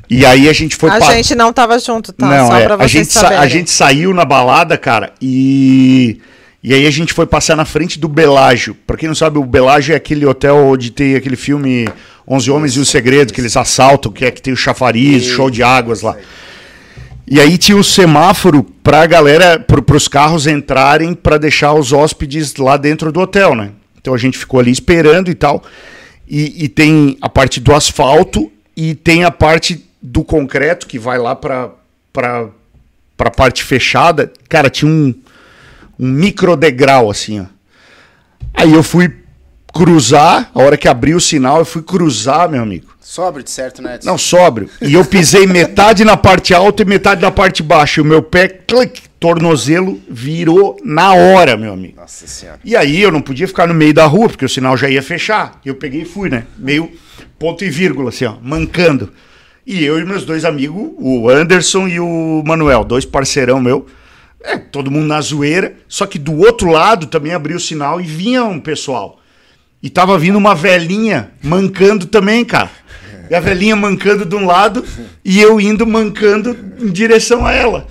[0.08, 2.24] e aí a gente foi a pa- gente não tava junto, tá?
[2.26, 3.42] Não, Só é, pra a, vocês gente sa- saberem.
[3.42, 6.20] a gente saiu na balada, cara, e.
[6.64, 8.74] E aí a gente foi passar na frente do Belágio.
[8.86, 11.86] Pra quem não sabe, o Belágio é aquele hotel onde tem aquele filme
[12.26, 15.50] Onze Homens e o Segredo, que eles assaltam, que é que tem o chafariz, show
[15.50, 16.16] de águas lá.
[17.26, 22.56] E aí tinha o semáforo pra galera, pro, pros carros entrarem pra deixar os hóspedes
[22.56, 23.72] lá dentro do hotel, né?
[24.00, 25.62] Então a gente ficou ali esperando e tal.
[26.26, 31.18] E, e tem a parte do asfalto e tem a parte do concreto que vai
[31.18, 31.72] lá pra,
[32.10, 34.32] pra parte fechada.
[34.48, 35.14] Cara, tinha um,
[35.98, 37.44] um micro degrau assim, ó.
[38.52, 39.12] Aí eu fui
[39.74, 42.94] cruzar, a hora que abriu o sinal, eu fui cruzar, meu amigo.
[43.00, 43.96] Sóbrio, de certo, né?
[43.96, 44.08] Edson?
[44.08, 44.70] Não, sóbrio.
[44.80, 48.00] E eu pisei metade na parte alta e metade na parte baixa.
[48.00, 51.96] E o meu pé, clic, tornozelo, virou na hora, meu amigo.
[51.96, 52.60] Nossa senhora.
[52.64, 55.02] E aí eu não podia ficar no meio da rua, porque o sinal já ia
[55.02, 55.60] fechar.
[55.64, 56.44] Eu peguei e fui, né?
[56.56, 56.90] Meio
[57.38, 59.12] ponto e vírgula, assim, ó, mancando.
[59.66, 63.86] E eu e meus dois amigos, o Anderson e o Manuel, dois parceirão meu.
[64.44, 65.74] É, todo mundo na zoeira.
[65.88, 69.18] Só que do outro lado também abriu o sinal e vinha um pessoal.
[69.82, 72.70] E tava vindo uma velhinha mancando também, cara.
[73.30, 74.84] E a velhinha mancando de um lado
[75.24, 77.86] e eu indo mancando em direção a ela.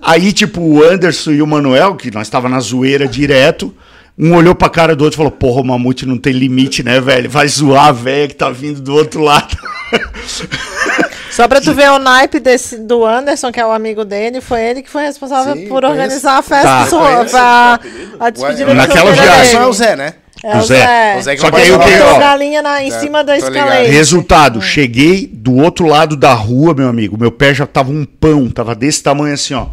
[0.00, 3.74] Aí, tipo, o Anderson e o Manuel, que nós tava na zoeira direto,
[4.18, 7.00] um olhou pra cara do outro e falou: Porra, o mamute não tem limite, né,
[7.00, 7.30] velho?
[7.30, 9.56] Vai zoar a velha que tá vindo do outro lado.
[11.32, 14.62] Só pra tu ver o naipe desse, do Anderson, que é o amigo dele, foi
[14.62, 15.92] ele que foi responsável Sim, por conheço.
[15.92, 16.86] organizar a festa Tá.
[16.90, 17.30] Conheço.
[17.30, 17.80] pra
[18.20, 19.52] a despedida Naquela viagem.
[19.52, 20.14] Só é o Zé, né?
[20.44, 20.76] É O o Zé.
[20.76, 21.16] Zé.
[21.18, 22.02] O Zé que Só que aí pode o que, falar.
[22.02, 23.90] ó, Botou galinha na, em Tá, cima da escalete.
[23.90, 27.16] Resultado, cheguei do outro lado da rua, meu amigo.
[27.18, 29.66] Meu pé já tava um pão, tava desse tamanho assim, ó.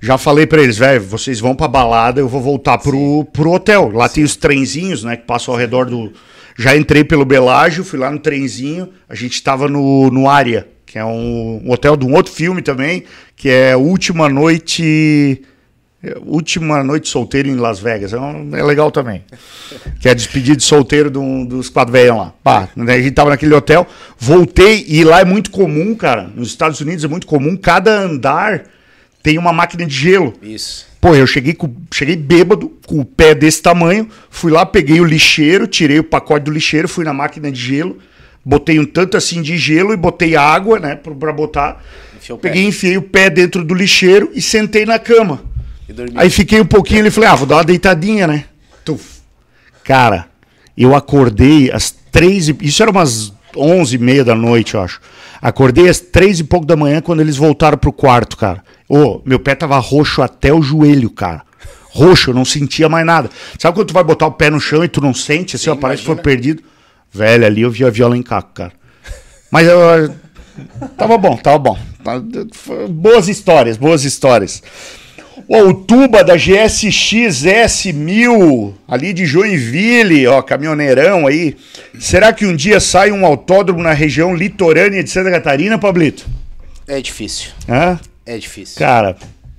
[0.00, 3.90] Já falei pra eles, velho, vocês vão pra balada, eu vou voltar pro, pro hotel.
[3.94, 6.12] Lá tem os trenzinhos, né, que passam ao redor do.
[6.58, 8.90] Já entrei pelo Belágio, fui lá no trenzinho.
[9.08, 12.62] A gente tava no, no Área, que é um, um hotel de um outro filme
[12.62, 13.02] também,
[13.34, 15.42] que é Última Noite.
[16.24, 18.12] Última Noite Solteiro em Las Vegas.
[18.12, 19.24] É, um- é legal também.
[19.98, 22.32] Que é a despedida de solteiro de um- dos quatro velhão lá.
[22.44, 26.30] Pá, né, a gente tava naquele hotel, voltei, e lá é muito comum, cara.
[26.32, 28.62] Nos Estados Unidos é muito comum, cada andar
[29.20, 30.32] tem uma máquina de gelo.
[30.40, 30.86] Isso.
[31.00, 35.04] Pô, eu cheguei, com, cheguei bêbado, com o pé desse tamanho, fui lá, peguei o
[35.04, 37.98] lixeiro, tirei o pacote do lixeiro, fui na máquina de gelo,
[38.44, 41.82] botei um tanto assim de gelo e botei água, né, pra, pra botar.
[42.16, 42.48] Enfiou o pé.
[42.48, 45.42] Peguei, enfiei o pé dentro do lixeiro e sentei na cama.
[45.88, 45.94] E.
[46.14, 48.44] Aí fiquei um pouquinho e falei, ah, vou dar uma deitadinha, né?
[48.84, 49.20] Tuf.
[49.82, 50.26] Cara,
[50.76, 52.56] eu acordei às três e...
[52.60, 55.00] Isso era umas onze e meia da noite, eu acho.
[55.40, 58.62] Acordei às três e pouco da manhã quando eles voltaram pro quarto, cara.
[58.88, 61.42] Ô, meu pé tava roxo até o joelho, cara.
[61.90, 63.30] Roxo, eu não sentia mais nada.
[63.58, 65.76] Sabe quando tu vai botar o pé no chão e tu não sente, assim, ó,
[65.76, 66.62] parece que foi perdido?
[67.14, 68.72] Velho, ali eu vi a viola em caco, cara.
[69.50, 70.14] Mas eu...
[70.96, 71.78] Tava bom, tava bom.
[72.02, 72.20] Tá-
[72.90, 74.62] Boas histórias, boas histórias.
[75.48, 81.56] Ó, o Tuba da GSX S1000, ali de Joinville, ó, caminhoneirão aí.
[81.98, 86.26] Será que um dia sai um autódromo na região litorânea de Santa Catarina, Pablito?
[86.86, 87.50] É difícil.
[87.68, 87.98] Hã?
[88.24, 88.78] É difícil.
[88.78, 89.16] Cara,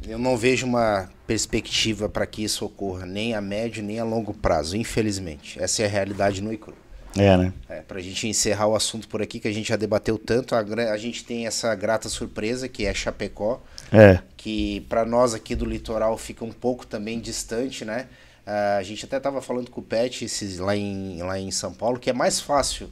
[0.08, 4.34] Eu não vejo uma perspectiva para que isso ocorra, nem a médio nem a longo
[4.34, 5.60] prazo, infelizmente.
[5.62, 6.74] Essa é a realidade no ICRU.
[7.18, 7.54] É, né?
[7.70, 10.60] É, pra gente encerrar o assunto por aqui, que a gente já debateu tanto, a,
[10.60, 13.62] a gente tem essa grata surpresa que é Chapecó,
[13.92, 14.20] É.
[14.36, 18.08] que para nós aqui do litoral fica um pouco também distante, né?
[18.46, 21.74] Ah, a gente até estava falando com o Pet esses, lá, em, lá em São
[21.74, 22.92] Paulo, que é mais fácil,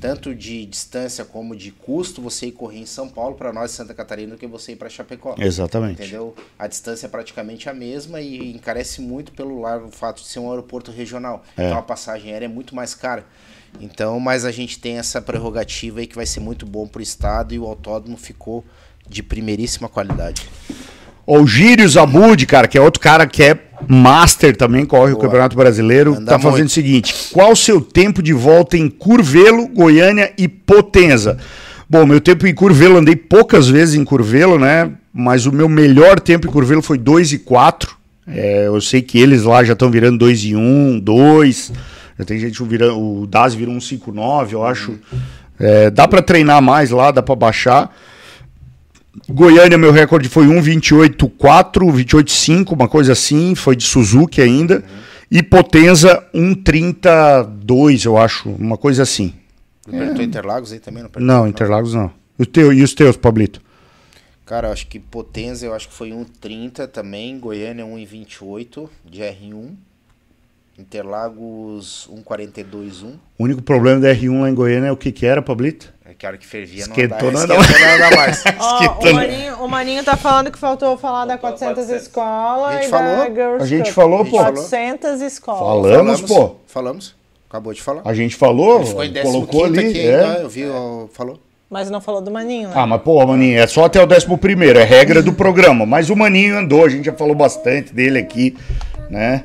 [0.00, 3.92] tanto de distância como de custo, você ir correr em São Paulo para nós Santa
[3.92, 5.34] Catarina do que você ir para Chapecó.
[5.38, 6.00] Exatamente.
[6.00, 6.34] Entendeu?
[6.58, 10.48] A distância é praticamente a mesma e encarece muito pelo largo fato de ser um
[10.50, 11.44] aeroporto regional.
[11.56, 11.66] É.
[11.66, 13.26] Então a passagem aérea é muito mais cara.
[13.80, 17.54] Então, mas a gente tem essa prerrogativa aí que vai ser muito bom pro estado
[17.54, 18.64] e o autódromo ficou
[19.08, 20.42] de primeiríssima qualidade.
[21.26, 25.24] O Gírio Zabud, cara, que é outro cara que é master também, corre o Boa.
[25.24, 26.70] Campeonato Brasileiro, Anda tá fazendo muito.
[26.70, 31.38] o seguinte: qual o seu tempo de volta em Curvelo, Goiânia e Potenza?
[31.88, 34.90] Bom, meu tempo em Curvelo, andei poucas vezes em Curvelo, né?
[35.12, 37.96] Mas o meu melhor tempo em Curvelo foi 2 e 4.
[38.26, 41.72] É, eu sei que eles lá já estão virando 2 e 1, 2.
[42.18, 43.00] Já tem gente virando.
[43.00, 44.98] O Daz virou um 5,9, eu acho.
[45.58, 47.94] É, dá pra treinar mais lá, dá pra baixar.
[49.28, 54.84] Goiânia, meu recorde foi 1,28,4, 28,5, uma coisa assim, foi de Suzuki ainda.
[55.30, 59.32] E Potenza 1,32, eu acho, uma coisa assim.
[59.86, 61.02] Apertou Interlagos aí também?
[61.02, 61.26] Não, apertou?
[61.26, 62.10] Não, Interlagos não.
[62.38, 63.60] O teu, e os teus, Pablito?
[64.44, 67.38] Cara, eu acho que Potenza eu acho que foi 1,30 também.
[67.38, 69.70] Goiânia 1,28 de R1.
[70.78, 73.14] Interlagos 1,42,1.
[73.38, 75.92] O único problema da R1 lá em Goiânia é o que que era, Pablito?
[76.04, 78.44] É que a hora que fervia Esquentou, não andava, anda esquentou, não andava mais.
[78.58, 79.10] Ó, Esquentando.
[79.10, 82.90] o, Maninho, o Maninho tá falando que faltou falar da 400 escola A gente e
[82.90, 83.26] da falou?
[83.34, 83.94] Girls A gente Cup.
[83.94, 84.38] falou, pô.
[84.38, 85.92] 400 escolas.
[85.92, 86.56] Falamos, pô.
[86.66, 87.14] Falamos.
[87.48, 88.02] Acabou de falar.
[88.04, 89.78] A gente falou, Ele ficou em 15 colocou ali.
[89.78, 90.24] aqui é.
[90.24, 90.64] ainda, eu vi,
[91.12, 91.38] falou.
[91.70, 92.74] Mas não falou do Maninho, né?
[92.76, 95.86] Ah, mas pô, Maninho, é só até o 11 primeiro, é regra do programa.
[95.86, 98.56] Mas o Maninho andou, a gente já falou bastante dele aqui,
[99.08, 99.44] né?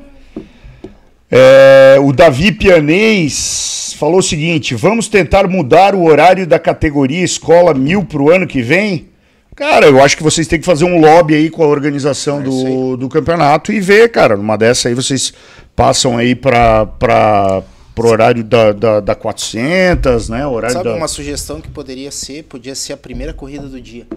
[1.32, 7.74] É, o Davi Pianês falou o seguinte: vamos tentar mudar o horário da categoria escola
[7.74, 9.08] mil pro ano que vem?
[9.56, 12.44] Cara, eu acho que vocês têm que fazer um lobby aí com a organização É
[12.44, 14.38] do, do campeonato e ver, cara.
[14.38, 15.34] Numa dessa aí vocês
[15.76, 17.62] passam aí pra, pra,
[17.94, 20.48] pro horário da, da, da 400, né?
[20.48, 20.96] Horário Sabe da...
[20.96, 22.44] uma sugestão que poderia ser?
[22.44, 24.08] Podia ser a primeira corrida do dia.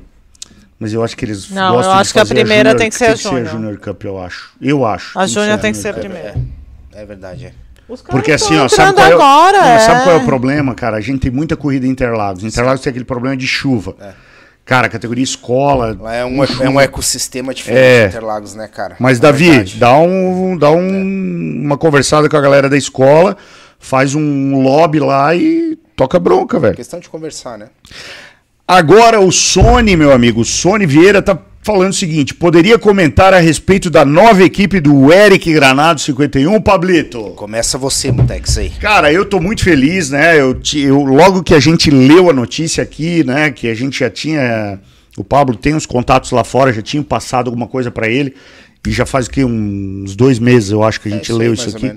[0.78, 2.88] Mas eu acho que eles Não, gostam eu de acho que a primeira Júnior- tem
[2.88, 3.46] que ser a Júnior.
[3.46, 4.50] Júnior Cup, eu acho.
[4.60, 5.18] Eu acho.
[5.18, 6.28] A Júnior tem que ser a primeira.
[6.28, 6.34] É,
[6.94, 7.52] é verdade, é.
[7.88, 9.78] Os caras Porque assim, ó, sabe qual, é, o- agora, Não, é.
[9.80, 10.96] sabe qual é o problema, cara?
[10.96, 12.44] A gente tem muita corrida em Interlagos.
[12.44, 13.94] Interlagos tem aquele problema de chuva.
[14.64, 15.96] Cara, categoria escola.
[16.00, 18.02] Lá é um, é um ecossistema diferente É.
[18.04, 18.94] de Interlagos, né, cara?
[19.00, 19.76] Mas, É Davi, verdade.
[19.78, 23.36] dá, um, dá um, uma conversada com a galera da escola,
[23.80, 26.76] faz um lobby lá e toca bronca, velho.
[26.76, 27.66] Questão de conversar, né?
[28.66, 33.38] Agora o Sony, meu amigo, o Sony Vieira tá falando o seguinte: poderia comentar a
[33.38, 37.20] respeito da nova equipe do Eric Granado 51, Pablito?
[37.36, 38.70] Começa você, Mutex, aí.
[38.80, 40.38] Cara, eu tô muito feliz, né?
[40.40, 43.50] Eu, eu- logo que a gente leu a notícia aqui, né?
[43.50, 44.78] Que a gente já tinha.
[45.16, 48.34] O Pablo tem uns contatos lá fora, já tinha passado alguma coisa pra ele.
[48.86, 49.44] E já faz o quê?
[49.44, 51.86] Uns dois meses, eu acho que a É gente aí, leu mais isso aqui.
[51.86, 51.96] Uhum.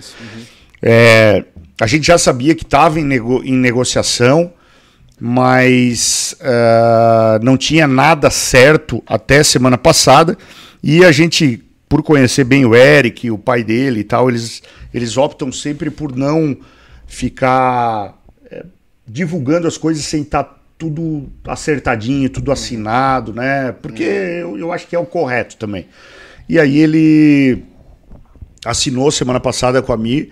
[0.84, 1.44] É,
[1.82, 4.52] a gente já sabia que estava em, nego- em negociação,
[5.20, 10.38] mas ah, não tinha nada certo até semana passada.
[10.84, 14.62] E a gente, por conhecer bem o Eric, o pai dele e tal, eles,
[14.94, 16.58] eles optam sempre por não
[17.08, 18.22] ficar
[18.52, 18.66] é,
[19.08, 23.72] divulgando as coisas sem estar tudo acertadinho, tudo assinado, né?
[23.82, 25.88] Porque eu, eu acho que é o correto também.
[26.50, 27.64] E aí ele
[28.66, 30.32] assinou semana passada com a Mi.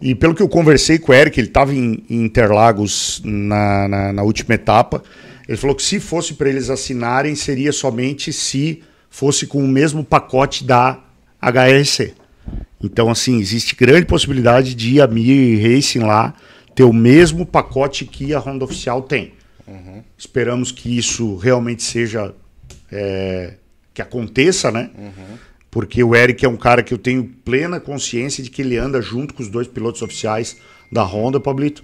[0.00, 4.12] E pelo que eu conversei com o Eric, ele estava em, em Interlagos na, na,
[4.12, 5.02] na última etapa.
[5.48, 10.02] Ele falou que se fosse para eles assinarem, seria somente se fosse com o mesmo
[10.04, 11.00] pacote da
[11.40, 12.14] HRC.
[12.82, 16.34] Então, assim, existe grande possibilidade de a Mi Racing lá
[16.74, 19.34] ter o mesmo pacote que a Honda Oficial tem.
[20.16, 22.34] Esperamos que isso realmente seja.
[22.90, 23.54] é,
[23.94, 24.90] que aconteça, né?
[25.72, 29.00] Porque o Eric é um cara que eu tenho plena consciência de que ele anda
[29.00, 30.58] junto com os dois pilotos oficiais
[30.92, 31.82] da Honda, Pablito.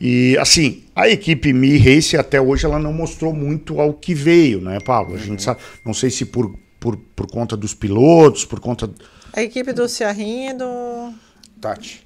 [0.00, 4.60] E assim, a equipe Mi Race até hoje ela não mostrou muito ao que veio,
[4.60, 5.14] né, Pablo?
[5.14, 8.90] A gente sabe, não sei se por, por, por conta dos pilotos, por conta
[9.32, 11.12] A equipe do Ciarrinha e do.
[11.60, 12.04] Tati.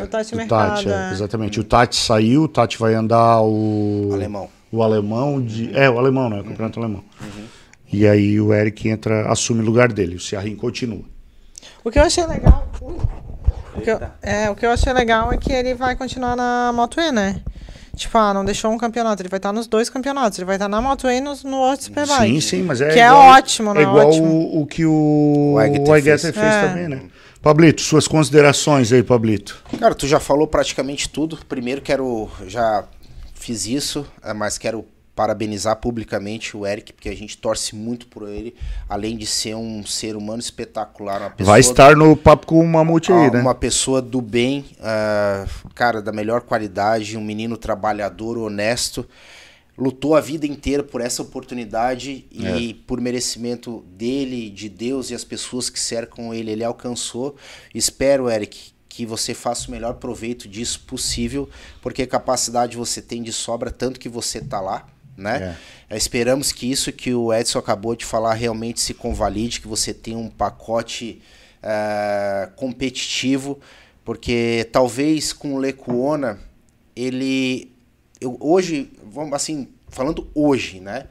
[0.00, 0.76] do Tati do Mercado.
[0.76, 1.12] Tati, é, é.
[1.12, 1.60] exatamente.
[1.60, 4.48] O Tati saiu, o Tati vai andar o Alemão.
[4.70, 7.04] o alemão de, é, o alemão, né, o campeonato alemão.
[7.92, 11.04] E aí o Eric entra, assume o lugar dele, o Ciarrin continua.
[11.84, 12.66] O que eu achei legal.
[13.74, 16.72] O que eu, é, o que eu achei legal é que ele vai continuar na
[16.74, 17.40] Moto E, né?
[17.94, 19.20] Tipo, ah, não deixou um campeonato.
[19.20, 20.38] Ele vai estar nos dois campeonatos.
[20.38, 22.22] Ele vai estar na Moto E e no, no World Superbike.
[22.26, 24.26] Sim, sim, mas é Que é igual, ótimo, não é é igual ótimo?
[24.26, 26.22] o, o que o, Aguirre fez.
[26.22, 26.68] fez, É.
[26.68, 27.02] também, né?
[27.42, 29.62] Pablito, suas considerações aí, Pablito.
[29.78, 31.38] Cara, tu já falou praticamente tudo.
[31.48, 32.84] Primeiro quero, já
[33.34, 38.28] fiz isso, eh, mas quero parabenizar publicamente o Eric, porque a gente torce muito por
[38.28, 38.54] ele,
[38.88, 42.66] além de ser um ser humano espetacular, uma pessoa Vai estar no papo com o
[42.66, 43.40] Mamute aí, Ah, né?
[43.40, 49.06] Uma pessoa do bem, ah, cara, da melhor qualidade, um menino trabalhador, honesto.
[49.76, 52.74] Lutou a vida inteira por essa oportunidade e É.
[52.86, 57.36] por merecimento dele, de Deus e as pessoas que cercam ele, ele alcançou.
[57.74, 61.48] Espero, Eric, que você faça o melhor proveito disso possível,
[61.80, 64.86] porque capacidade você tem de sobra, tanto que você tá lá,
[65.16, 65.56] né?
[65.90, 69.92] Eh, Esperamos que isso que o Edson acabou de falar realmente se convalide, que você
[69.92, 71.20] tenha um pacote
[71.62, 73.60] eh, competitivo,
[74.04, 76.38] porque talvez com o Lecuona,
[76.96, 77.70] ele.
[78.20, 81.06] Eu, hoje, vamos assim, falando hoje, né?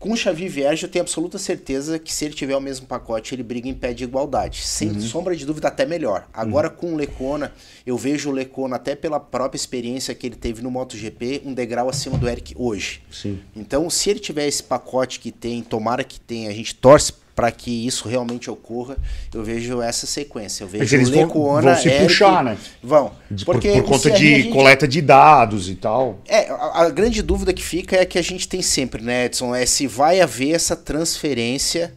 [0.00, 3.34] Com o Xavi Vierge, eu tenho absoluta certeza que se ele tiver o mesmo pacote,
[3.34, 4.62] ele briga em pé de igualdade.
[4.62, 6.26] Sem sombra de dúvida, até melhor.
[6.32, 7.52] Agora, com o Lecona,
[7.84, 11.86] eu vejo o Lecona, até pela própria experiência que ele teve no MotoGP, um degrau
[11.86, 13.02] acima do Eric hoje.
[13.10, 13.40] Sim.
[13.54, 17.50] Então, se ele tiver esse pacote que tem, tomara que tenha, a gente torce para
[17.50, 18.98] que isso realmente ocorra,
[19.32, 20.62] eu vejo essa sequência.
[20.64, 22.58] Eu vejo Mas eles vão, Lecuona, vão se Eric- puxar, né?
[22.82, 23.12] Vão.
[23.30, 26.18] Por, Porque por o conta de gente- coleta de dados e tal.
[26.28, 29.54] é, a, a grande dúvida que fica é que a gente tem sempre, né, Edson?
[29.54, 31.94] É se vai haver essa transferência,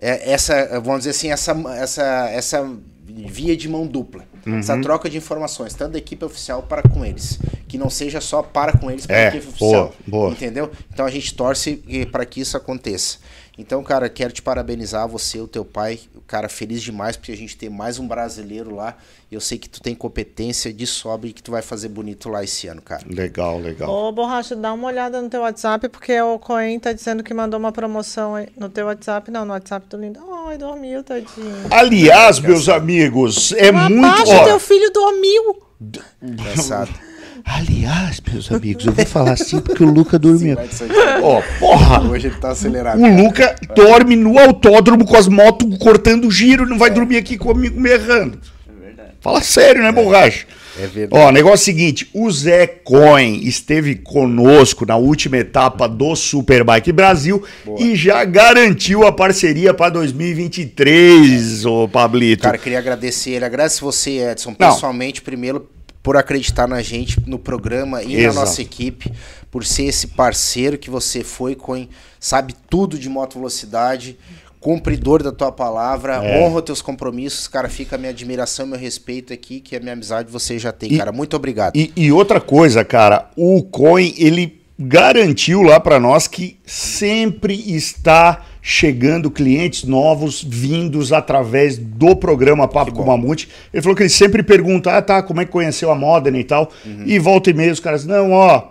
[0.00, 2.70] é, essa, vamos dizer assim, essa, essa, essa
[3.06, 4.24] via de mão dupla.
[4.46, 4.58] Uhum.
[4.58, 7.38] Essa troca de informações, tanto da equipe oficial para com eles.
[7.66, 9.94] Que não seja só para com eles, para É, a equipe boa, oficial.
[10.06, 10.30] boa.
[10.30, 10.70] Entendeu?
[10.92, 11.82] Então a gente torce
[12.12, 13.18] para que isso aconteça.
[13.58, 15.98] Então, cara, quero te parabenizar, você, o teu pai,
[16.28, 18.96] cara, feliz demais porque a gente tem mais um brasileiro lá.
[19.30, 22.28] E eu sei que tu tem competência de sobra e que tu vai fazer bonito
[22.28, 23.02] lá esse ano, cara.
[23.06, 23.90] Legal, legal.
[23.90, 27.58] Ô, Borracha, dá uma olhada no teu WhatsApp, porque o Coen tá dizendo que mandou
[27.58, 28.48] uma promoção aí.
[28.56, 30.20] No teu WhatsApp, não, no WhatsApp do Lindo.
[30.46, 31.66] Ai, dormiu, tadinho.
[31.68, 34.06] Aliás, meus amigos, é muito.
[34.06, 35.62] Abaixa, ó, teu filho dormiu.
[36.22, 37.07] Engraçado.
[37.44, 40.56] Aliás, meus amigos, eu vou falar assim porque o Luca dormiu.
[41.22, 42.00] Ó, porra!
[42.08, 43.00] Hoje ele tá acelerado.
[43.00, 47.80] O Luca dorme no autódromo com as motos cortando giro, não vai dormir aqui comigo
[47.80, 48.38] me errando.
[48.68, 49.10] É verdade.
[49.20, 50.46] Fala sério, né, borracha?
[50.80, 51.24] É verdade.
[51.24, 56.92] Ó, negócio é o seguinte, o Zé Coin esteve conosco na última etapa do Superbike
[56.92, 57.42] Brasil
[57.78, 62.44] e já garantiu a parceria para 2023, ô Pablito.
[62.44, 63.44] Cara, queria agradecer ele.
[63.44, 64.70] Agradece você, Edson, Não.
[64.70, 65.68] pessoalmente, primeiro,
[66.02, 68.34] por acreditar na gente, no programa e Exato.
[68.34, 69.12] na nossa equipe,
[69.50, 71.86] por ser esse parceiro que você foi, com,
[72.20, 74.16] sabe tudo de moto velocidade,
[74.60, 76.40] cumpridor da tua palavra, É.
[76.42, 77.46] honra teus compromissos.
[77.46, 80.72] Cara, fica a minha admiração e meu respeito aqui, que a minha amizade você já
[80.72, 81.12] tem, E- cara.
[81.12, 81.76] Muito obrigado.
[81.76, 88.44] E, e outra coisa, cara, o Coin, ele garantiu lá para nós que sempre está
[88.70, 93.02] chegando clientes novos vindos através do programa Papo com.
[93.02, 93.48] Mamute.
[93.72, 96.44] Ele falou que ele sempre pergunta, ah, tá, como é que conheceu a Modena e
[96.44, 96.70] tal.
[96.84, 97.04] Uhum.
[97.06, 98.64] E volta e meia os caras, não, ó,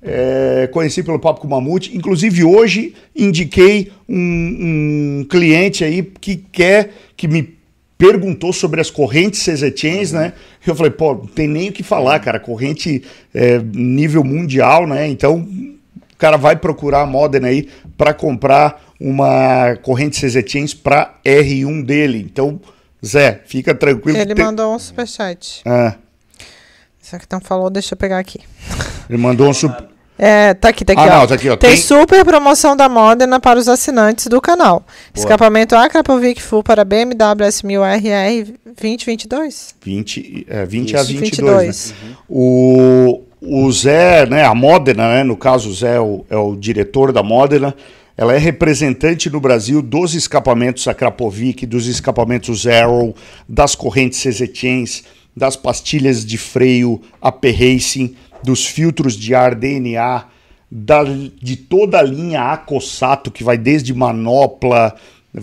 [0.00, 1.94] é, conheci pelo Papo com Mamute.
[1.94, 7.54] Inclusive hoje indiquei um, um cliente aí que quer, que me
[7.98, 10.32] perguntou sobre as correntes CZ Chains, né?
[10.66, 12.40] Eu falei, pô, não tem nem o que falar, cara.
[12.40, 13.02] Corrente
[13.34, 15.06] é, nível mundial, né?
[15.08, 17.68] Então, o cara vai procurar a Modena aí
[17.98, 22.18] para comprar uma corrente CZ Chains para R1 dele.
[22.24, 22.60] Então,
[23.04, 24.16] Zé, fica tranquilo.
[24.18, 25.60] Ele que mandou um superchat.
[25.66, 25.94] Ah,
[27.02, 28.38] Isso aqui não falou, deixa eu pegar aqui.
[29.08, 29.90] ele mandou um super...
[30.18, 31.20] É, tá aqui, tá aqui, Ah, ó.
[31.20, 31.56] não, tá aqui, ó.
[31.56, 34.84] Tem, Tem- super promoção da Modena para os assinantes do canal.
[35.12, 39.74] Escapamento Akrapovic Full para BMW S1000RR 2022.
[39.82, 41.08] 20, é, 20 a Isso.
[41.12, 41.90] 22, 22.
[41.90, 42.16] né?
[42.28, 46.54] O, o Zé, né, a Modena, né, no caso o Zé é o, é o
[46.54, 47.74] diretor da Modena,
[48.22, 53.16] ela é representante no Brasil dos escapamentos Akrapovic, dos escapamentos Arrow,
[53.48, 55.02] das correntes Chains,
[55.36, 60.24] das pastilhas de freio AP Racing, dos filtros de ar DNA,
[60.70, 64.94] da- de toda a linha Acossato, que vai desde manopla,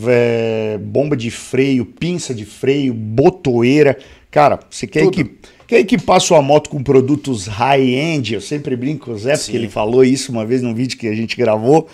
[0.08, 3.98] é, bomba de freio, pinça de freio, botoeira.
[4.32, 5.16] Cara, você quer Tudo.
[5.16, 5.32] que
[5.68, 8.36] quer equipar sua moto com produtos high-end?
[8.36, 9.58] Eu sempre brinco com o Zé, porque Sim.
[9.58, 11.90] ele falou isso uma vez num vídeo que a gente gravou.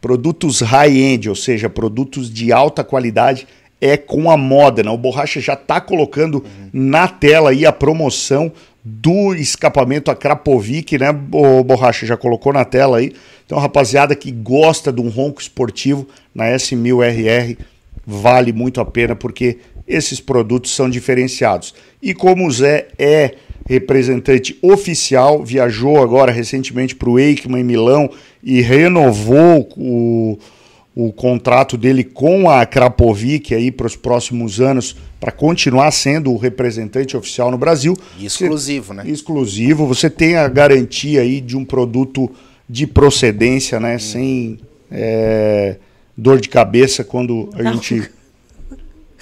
[0.00, 3.46] Produtos high-end, ou seja, produtos de alta qualidade,
[3.80, 4.92] é com a Modena.
[4.92, 8.52] O Borracha já está colocando na tela aí a promoção
[8.82, 11.10] do escapamento Akrapovic, né?
[11.32, 13.12] O Borracha já colocou na tela aí.
[13.44, 17.58] Então, rapaziada que gosta de um ronco esportivo na S1000RR,
[18.06, 21.74] vale muito a pena porque esses produtos são diferenciados.
[22.00, 23.34] E como o Zé é
[23.70, 28.10] representante oficial, viajou agora recentemente para o Eichmann em Milão
[28.42, 30.36] e renovou o,
[30.92, 36.36] o contrato dele com a Krapovic aí para os próximos anos para continuar sendo o
[36.36, 37.96] representante oficial no Brasil.
[38.18, 39.04] E exclusivo, né?
[39.06, 39.86] Exclusivo.
[39.86, 42.28] Você tem a garantia aí de um produto
[42.68, 44.00] de procedência, né?
[44.00, 44.58] Sem
[44.90, 45.76] é,
[46.16, 48.10] dor de cabeça quando a gente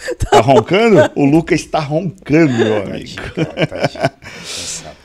[0.31, 1.11] tá roncando.
[1.15, 3.16] O Lucas está roncando, meu amigo.
[3.35, 4.11] Tadinho, cara, tadinho.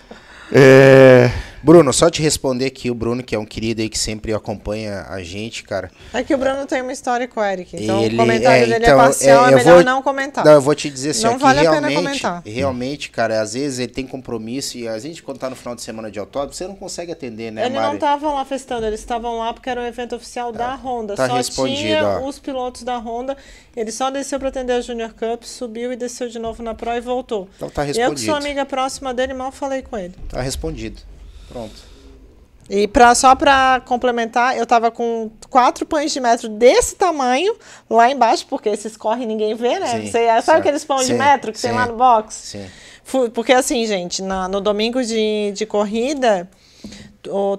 [0.55, 1.31] É,
[1.63, 5.05] Bruno, só te responder aqui, o Bruno, que é um querido aí que sempre acompanha
[5.07, 5.89] a gente, cara.
[6.13, 8.67] É que o Bruno tem uma história com o Eric, então Ele- o comentário é,
[8.67, 10.43] dele então, é parcial, é, é, melhor vou- não comentar.
[10.43, 12.41] Não, eu vou te dizer assim, Não ó, vale a pena comentar.
[12.45, 15.81] realmente, cara, às vezes ele tem compromisso e a gente quando tá no final de
[15.81, 17.93] semana de autódromo, você não consegue atender, né, Ele Mari?
[17.93, 21.15] não tava lá festando, eles estavam lá porque era um evento oficial da Honda.
[21.15, 22.27] tá só respondido, tinha ó.
[22.27, 23.37] os pilotos da Honda.
[23.73, 26.91] Ele só desceu para atender a Junior Cup, subiu e desceu de novo na Pro
[26.91, 27.47] e voltou.
[27.55, 28.35] Então tá Eu que sou respondido.
[28.35, 30.13] amiga próxima dele, mal falei com ele.
[30.27, 31.01] Tá respondido.
[31.49, 31.93] Pronto.
[32.69, 37.55] E pra, só pra complementar, eu tava com quatro pães de metro desse tamanho
[37.89, 39.87] lá embaixo, porque esses correm e ninguém vê, né?
[39.99, 40.59] Sim, Você, sabe certo.
[40.59, 41.75] aqueles pães de metro que tem sim.
[41.77, 42.33] lá no box?
[42.35, 42.65] Sim.
[43.33, 46.49] Porque assim, gente, na- no domingo de, de corrida,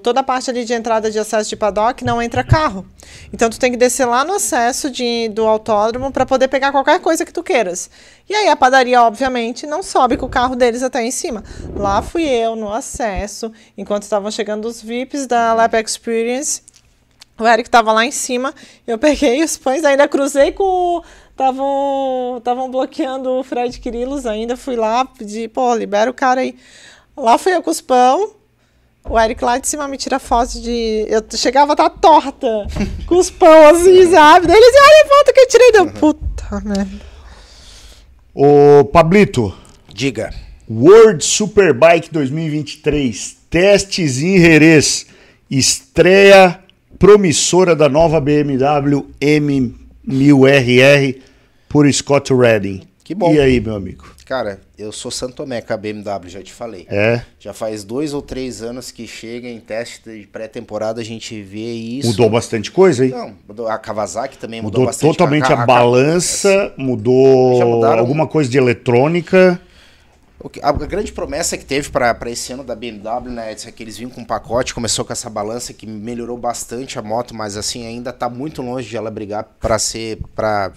[0.02, 2.86] toda a parte ali de entrada de acesso de paddock não entra carro.
[3.32, 7.00] Então tu tem que descer lá no acesso de, do autódromo para poder pegar qualquer
[7.00, 7.90] coisa que tu queiras.
[8.28, 11.42] E aí a padaria, obviamente, não sobe com o carro deles até em cima.
[11.74, 16.62] Lá fui eu no acesso, enquanto estavam chegando os VIPs da Lap Experience.
[17.38, 18.54] O Eric tava lá em cima,
[18.86, 21.02] eu peguei os pães, ainda cruzei com.
[21.32, 26.56] estavam bloqueando o Fred Quirilos ainda, fui lá, pedi, pô, libera o cara aí.
[27.16, 28.30] Lá fui eu com os pão,
[29.08, 31.06] o Eric lá de cima me tira foto de.
[31.08, 32.66] Eu chegava a tá torta,
[33.06, 34.46] com os pão assim, sabe?
[34.46, 35.72] Daí ele dizia, olha a foto que eu tirei.
[35.72, 37.14] Deu, puta merda.
[38.34, 39.54] Ô, Pablito,
[39.94, 40.34] Diga.
[40.68, 45.06] World Superbike 2023, testes em Jerez,
[45.48, 46.58] estreia
[46.98, 51.20] promissora da nova BMW M1000RR
[51.68, 52.82] por Scott Redding.
[53.04, 53.32] Que bom.
[53.32, 54.13] E aí, meu amigo?
[54.26, 56.86] Cara, eu sou Santomé com a BMW, já te falei.
[56.90, 61.42] É, Já faz dois ou três anos que chega em teste de pré-temporada, a gente
[61.42, 62.08] vê isso.
[62.08, 63.10] mudou bastante coisa, hein?
[63.10, 63.68] Não, mudou.
[63.68, 65.10] A Kawasaki também mudou, Mudou bastante.
[65.10, 69.60] totalmente a, Ka- balança, Já mudou alguma coisa de eletrônica.
[70.62, 74.10] A grande promessa que teve para esse ano da BMW, né, é que eles vinham
[74.10, 78.12] com um pacote, começou com essa balança que melhorou bastante a moto, mas assim ainda
[78.12, 80.72] tá muito longe de ela brigar para ser para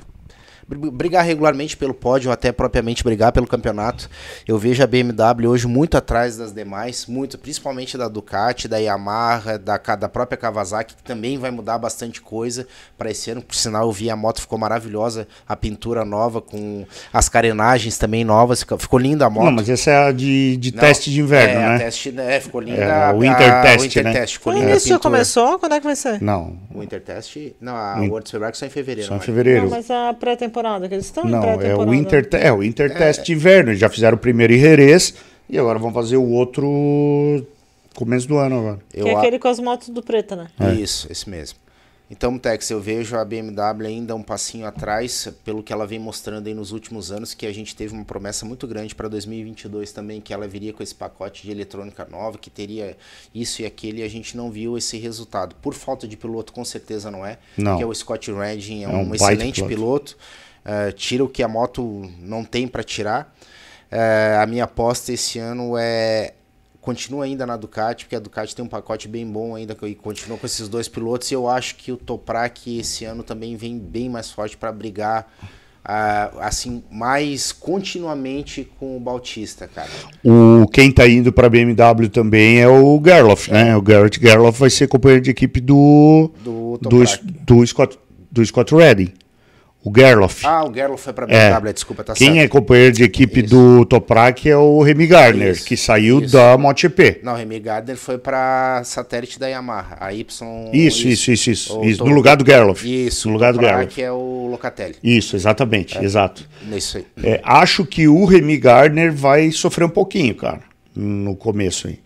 [0.67, 4.09] brigar regularmente pelo pódio, ou até propriamente brigar pelo campeonato.
[4.45, 9.57] Eu vejo a BMW hoje muito atrás das demais, muito, principalmente da Ducati, da Yamaha,
[9.57, 12.67] da, da própria Kawasaki, que também vai mudar bastante coisa
[12.97, 13.41] para esse ano.
[13.41, 18.25] Por sinal, eu vi a moto ficou maravilhosa, a pintura nova com as carenagens também
[18.25, 19.45] novas, ficou- ficou linda a moto.
[19.45, 21.77] Não, mas essa é a de, de Não, teste de inverno, é, a né?
[21.79, 22.39] teste, né?
[22.41, 22.81] Ficou linda.
[22.81, 24.11] É, a- o Winter a- Test, o Winter né?
[24.13, 25.59] Test, ficou linda isso já começou?
[25.59, 26.21] Quando é que vai ser?
[26.21, 27.37] Não, O Winter Test?
[27.61, 29.07] Não, a World Superbike só em fevereiro.
[29.07, 29.23] só em né?
[29.23, 29.63] fevereiro.
[29.63, 30.56] Não, mas a pré-temporada,
[30.87, 33.69] que eles estão em Não, é o Winter, é o Winter Test de inverno.
[33.71, 35.13] Eles já fizeram o primeiro em Jerez
[35.49, 37.45] e agora vão fazer o outro
[37.95, 38.79] começo do ano agora.
[38.89, 40.47] Que Eu é a- aquele com as motos do preta, né?
[40.75, 41.57] Isso, esse mesmo.
[42.09, 46.47] Então, Tex, eu vejo a BMW ainda um passinho atrás, pelo que ela vem mostrando
[46.47, 50.21] aí nos últimos anos, que a gente teve uma promessa muito grande para 2022 também,
[50.21, 52.95] que ela viria com esse pacote de eletrônica nova, que teria
[53.35, 55.53] isso e aquele, e a gente não viu esse resultado.
[55.61, 57.39] Por falta de piloto, com certeza não é.
[57.57, 57.71] Não.
[57.73, 60.17] Porque o Scott Redding é, É um um, excelente piloto,
[60.67, 63.33] eh, tira o que a moto não tem para tirar.
[63.89, 66.33] Eh, a minha aposta esse ano é
[66.81, 70.37] continua ainda na Ducati, porque a Ducati tem um pacote bem bom ainda e continua
[70.37, 71.31] com esses dois pilotos.
[71.31, 75.27] E eu acho que o Toprak esse ano também vem bem mais forte para brigar
[75.83, 79.89] ah, assim mais continuamente com o Bautista, cara.
[80.21, 83.73] O, quem tá indo pra BMW também é o Gerloff, né?
[83.75, 86.89] O Garrett Gerloff vai ser companheiro de equipe do, Do do,
[87.45, 87.97] do, Scott,
[88.29, 89.13] do Scott Redding.
[89.87, 90.45] O Gerloff.
[90.45, 91.49] Ah, o Gerloff foi para É.
[91.51, 92.51] BMW, desculpa, tá Quem é certo.
[92.51, 93.49] companheiro de equipe Isso.
[93.49, 96.33] do Toprak é o Remy Gardner, Isso, que saiu isso.
[96.33, 97.21] da MotoGP.
[97.23, 100.25] Não, o Remy Gardner foi para satélite da Yamaha, a Y.
[100.73, 101.83] Isso, isso, isso, isso.
[101.85, 102.03] Isso.
[102.03, 102.85] No lugar do Gerloff.
[103.07, 104.01] Isso, No lugar do Gerloff.
[104.01, 104.95] é o Locatelli.
[105.01, 106.45] Isso, exatamente, exato.
[106.69, 107.05] Isso aí.
[107.23, 110.59] É, acho que o Remy Gardner vai sofrer um pouquinho, cara,
[110.93, 111.99] no começo aí.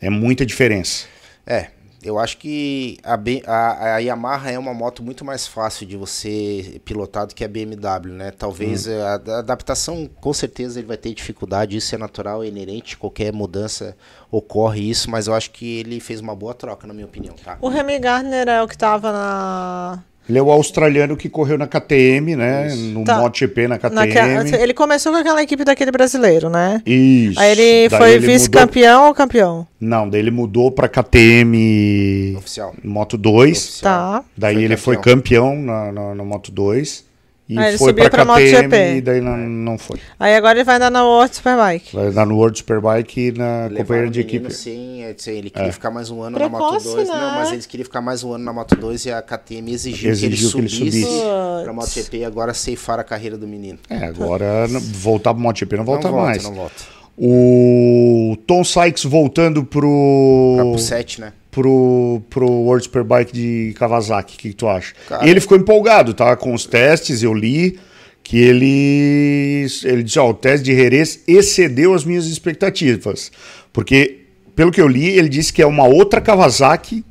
[0.00, 1.04] É muita diferença.
[1.46, 1.66] É,
[2.02, 5.96] eu acho que a, B- a- a Yamaha é uma moto muito mais fácil de
[5.96, 8.30] você pilotar do que a BMW, né?
[8.30, 8.92] Talvez Hum.
[9.02, 13.32] a, a adaptação, com certeza ele vai ter dificuldade, isso é natural, é inerente, qualquer
[13.32, 13.96] mudança
[14.30, 17.58] ocorre isso, mas eu acho que ele fez uma boa troca, na minha opinião, tá?
[17.60, 20.02] O Remy Gardner é o que tava na.
[20.30, 22.68] Ele é o australiano que correu na KTM, né?
[22.68, 22.76] Isso.
[22.90, 23.18] No Tá.
[23.18, 24.54] MotoGP na KTM.
[24.54, 26.80] Ele começou com aquela equipe daquele brasileiro, né?
[26.86, 27.38] Isso.
[27.40, 29.54] Aí ele Daí foi vice-campeão ou campeão?
[29.56, 32.74] mudou- Não, daí ele mudou pra KTM Oficial.
[32.84, 33.56] Moto 2.
[33.58, 33.82] Oficial.
[34.20, 34.24] Tá.
[34.36, 37.04] Daí Foi ele foi campeão na, na, na Moto 2.
[37.50, 39.98] E Aí ele foi subiu pra pra KTM e daí não, não foi.
[40.20, 41.96] Aí agora ele vai andar na World Superbike.
[41.96, 44.54] Vai dar no World Superbike e na Levaram companheira de menino equipe.
[44.54, 47.08] Sem, é, ele queria ficar mais um ano Precoce, na Moto 2.
[47.08, 47.14] né?
[47.14, 50.10] Não, mas eles queriam ficar mais um ano na Moto 2 e a KTM exigiu,
[50.12, 51.64] Exigiu que ele que ele subisse, subisse.
[51.64, 53.80] pra MotoGP e agora ceifaram a carreira do menino.
[53.90, 56.44] É, agora voltar pro MotoGP não volta não volta, mais.
[56.44, 56.99] não volta.
[57.22, 61.32] O Tom Sykes voltando pro, Pra pro 7, né?
[61.50, 64.34] pro, pro World Superbike de Kawasaki.
[64.34, 64.94] O que, que tu acha?
[65.06, 66.34] Cara- E ele ficou empolgado, tá?
[66.34, 67.78] Com os testes, eu li
[68.22, 73.30] que ele, ele disse, ó, o teste de Jerez excedeu as minhas expectativas.
[73.72, 74.20] Porque,
[74.56, 77.04] pelo que eu li, ele disse que é uma outra Kawasaki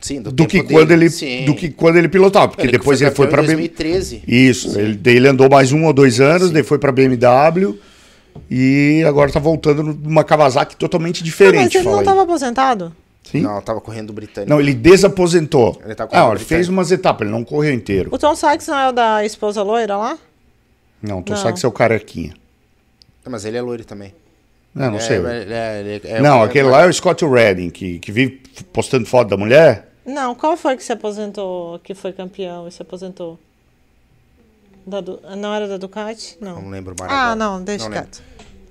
[0.00, 0.72] Sim, do, do que, dele.
[0.74, 1.44] quando ele, Sim.
[1.44, 2.48] do que quando ele pilotava.
[2.48, 3.68] Porque Ele depois ele foi para BMW.
[3.68, 4.22] 2013.
[4.28, 7.74] Isso, ele, daí ele andou mais um ou dois anos, daí foi para BMW
[8.50, 11.78] e agora tá voltando numa Kawasaki totalmente Ah, mas diferente.
[11.78, 12.94] ele não estava aposentado?
[13.24, 13.40] Sim?
[13.40, 14.60] Não, Não, tava correndo o britânico.
[14.60, 15.80] ele desaposentou.
[15.84, 18.08] Ele tá ah, o ele fez umas etapas, ele não correu inteiro.
[18.12, 20.16] O Tom Sykes não é o da esposa loira lá?
[21.02, 21.36] Não, tu Não.
[21.38, 22.34] sabe que você é o carequinha.
[23.24, 24.14] Não, mas ele é loiro também.
[24.74, 25.16] Não, não É, sei.
[25.18, 28.42] é, é, é, é, não, aquele lá é o Scott Redding, que, que vive
[28.72, 29.88] postando foto da mulher.
[30.04, 33.38] Não, qual foi que se aposentou, que foi campeão e se aposentou?
[34.86, 36.36] Da Du- Não era da Ducati?
[36.40, 36.62] Não.
[36.62, 37.10] Não lembro mais.
[37.10, 37.36] Ah, agora.
[37.36, 38.22] não, deixa quieto.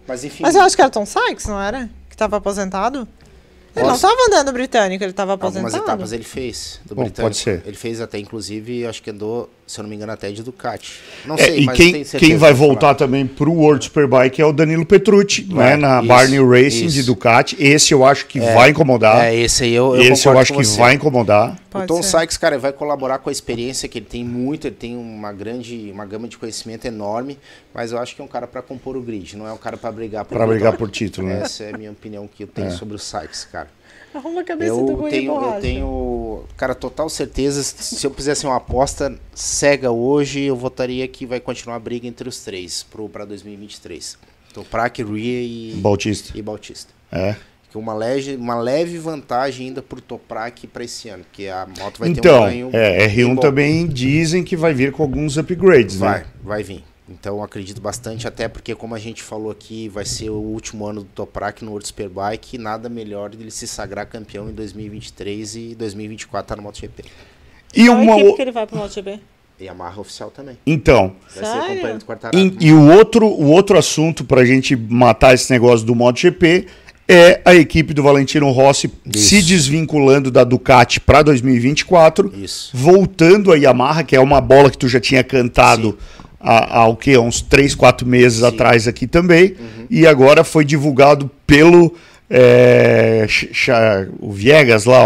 [0.08, 0.44] Mas enfim.
[0.44, 1.90] Mas eu acho que era Tom Sykes, não era?
[2.10, 3.08] Que tava aposentado?
[3.76, 5.84] Ele Posso- não tava andando britânico, ele tava Algumas aposentado.
[5.84, 7.24] etapas ele fez do Bom, britânico.
[7.24, 7.62] pode ser.
[7.66, 11.00] Ele fez até, inclusive, acho que andou, se eu não me engano, até de Ducati.
[11.26, 12.96] Não É, sei, e mas quem, quem vai voltar falar.
[12.96, 17.00] também pro World Superbike é o Danilo Petrucci, Vai, né, na isso, Barney Racing de
[17.00, 17.06] isso.
[17.08, 17.56] Ducati.
[17.60, 19.26] Esse eu acho que vai incomodar.
[19.26, 20.80] É, esse aí eu, eu Esse eu acho com que você.
[20.80, 21.58] vai incomodar.
[21.70, 22.20] Pode o Tom ser.
[22.20, 25.90] Sykes, cara, vai colaborar com a experiência que ele tem muito, ele tem uma grande,
[25.92, 27.38] uma gama de conhecimento enorme,
[27.74, 29.76] mas eu acho que é um cara para compor o grid, não é um cara
[29.78, 31.42] para brigar por Pra brigar por título, né?
[31.44, 33.68] Essa é a minha opinião que eu tenho sobre o Sykes, cara.
[34.16, 38.46] Arruma a cabeça do Eu Guri tenho, eu tenho, cara, total certeza, se eu fizesse
[38.46, 43.10] uma aposta cega hoje, eu votaria que vai continuar a briga entre os três pro
[43.10, 44.18] para 2023.
[44.54, 46.32] Toprak, Ria e Bautista.
[46.38, 46.94] e Bautista.
[47.12, 47.36] É.
[47.70, 52.00] Que uma leve, uma leve vantagem ainda pro Toprak para esse ano, porque a moto
[52.00, 53.42] vai ter um Então, ganho é, bem R1 bom.
[53.42, 56.26] também dizem que vai vir com alguns upgrades, Vai, né?
[56.42, 56.86] vai vir.
[57.08, 61.02] Então acredito bastante, até porque como a gente falou aqui, vai ser o último ano
[61.02, 65.76] do Toprak no World Superbike, e nada melhor dele se sagrar campeão em 2023 e
[65.76, 67.04] 2024 tá no MotoGP.
[67.76, 69.20] E Qual uma equipe o- que ele vai pro MotoGP?
[69.60, 70.58] E a marra oficial também.
[70.66, 72.38] Então, Vai ser companheiro do Quartararo.
[72.38, 76.66] em- e o outro, o outro assunto pra gente matar esse negócio do MotoGP
[77.08, 79.30] é a equipe do Valentino Rossi Isso.
[79.30, 82.72] se desvinculando da Ducati para 2024, Isso.
[82.74, 85.98] voltando a Yamaha, que é uma bola que tu já tinha cantado
[86.46, 87.16] há, há o quê?
[87.16, 89.56] Há uns 3, 4 meses atrás aqui também.
[89.60, 89.86] Uhum.
[89.90, 91.94] E agora foi divulgado pelo
[92.30, 93.26] é,
[94.20, 95.06] o Viegas lá,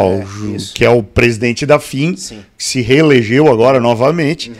[0.69, 2.39] É, que é o presidente da FIM, Sim.
[2.57, 4.51] que se reelegeu agora novamente.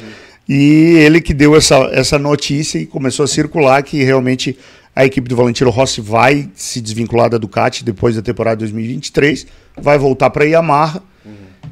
[0.47, 4.57] E ele que deu essa, essa notícia e começou a circular que realmente
[4.95, 9.45] a equipe do Valentino Rossi vai se desvincular da Ducati depois da temporada 2023,
[9.79, 11.03] vai voltar para a Yamaha.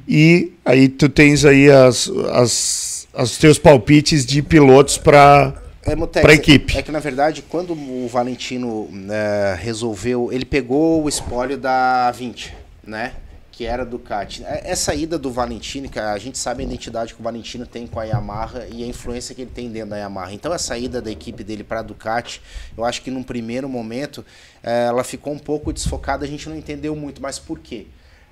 [0.07, 5.53] E aí tu tens aí as, as, os teus palpites de pilotos para
[5.85, 6.77] É, Pra equipe.
[6.77, 12.53] É que, na verdade, quando o Valentino né, resolveu, ele pegou o espólio da 20,
[12.85, 13.13] né?
[13.53, 14.43] Que era Ducati.
[14.43, 17.87] É- Essa ida do Valentino, que a gente sabe a identidade que o Valentino tem
[17.87, 20.33] com a Yamaha e a influência que ele tem dentro da Yamaha.
[20.33, 22.41] Então, essa ida da equipe dele para a Ducati,
[22.77, 24.25] eu acho que num primeiro momento
[24.61, 27.87] eh, ela ficou um pouco desfocada, a gente não entendeu muito, mas por quê?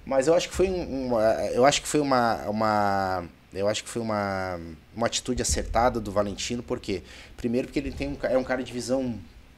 [0.06, 1.12] Mas eu acho que foi um,
[1.54, 3.24] eu acho que foi uma, uma
[3.56, 4.60] eu acho que foi uma,
[4.96, 7.02] uma atitude acertada do Valentino, porque
[7.38, 9.16] primeiro porque ele tem um, é um cara de visão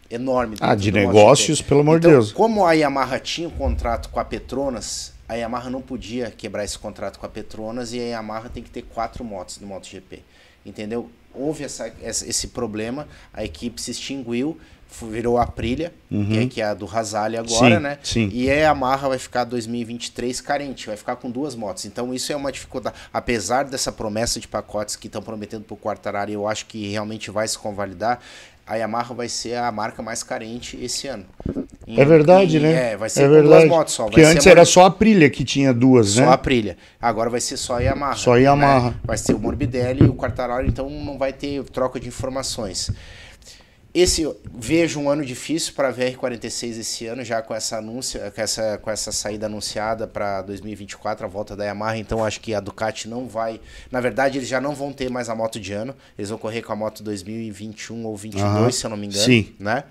[0.09, 0.55] enorme.
[0.59, 2.31] Ah, de negócios, pelo amor de Então, Deus.
[2.31, 6.77] Como a Yamaha tinha um contrato com a Petronas, a Yamaha não podia quebrar esse
[6.79, 10.23] contrato com a Petronas e a Yamaha tem que ter quatro motos no MotoGP.
[10.65, 11.09] Entendeu?
[11.33, 14.57] Houve essa, esse problema, a equipe se extinguiu,
[15.01, 17.97] virou a Aprilia, que, é, que é a do Razali agora, Sim, né?
[18.03, 18.29] sim.
[18.33, 21.85] E a Yamaha vai ficar 2023 carente, vai ficar com duas motos.
[21.85, 22.95] Então isso é uma dificuldade.
[23.13, 27.29] Apesar dessa promessa de pacotes que estão prometendo para o Quartararo, eu acho que realmente
[27.29, 28.19] vai se convalidar,
[28.65, 31.25] a Yamaha vai ser a marca mais carente esse ano.
[31.87, 32.91] É verdade, E- né?
[32.91, 33.61] É, vai ser é verdade.
[33.65, 34.05] duas motos só.
[34.05, 36.27] Porque antes era só a Aprilia que tinha duas, só né?
[36.27, 36.75] a Aprilia.
[37.01, 38.15] Agora vai ser só a Yamaha.
[38.15, 38.89] Só a Yamaha.
[38.89, 38.95] né?
[39.05, 42.91] Vai ser o Morbidelli e o Quartararo, então não vai ter troca de informações.
[44.01, 48.41] Esse vejo um ano difícil para a VR46 esse ano, já com essa anúncio, com
[48.41, 51.97] essa, com essa saída anunciada para 2024, a volta da Yamaha.
[51.97, 53.59] Então acho que a Ducati não vai.
[53.91, 55.95] Na verdade, eles já não vão ter mais a moto de ano.
[56.17, 58.71] Eles vão correr com a moto 2021 ou 22, Aham.
[58.71, 59.23] se eu não me engano.
[59.23, 59.55] Sim.
[59.59, 59.83] Né?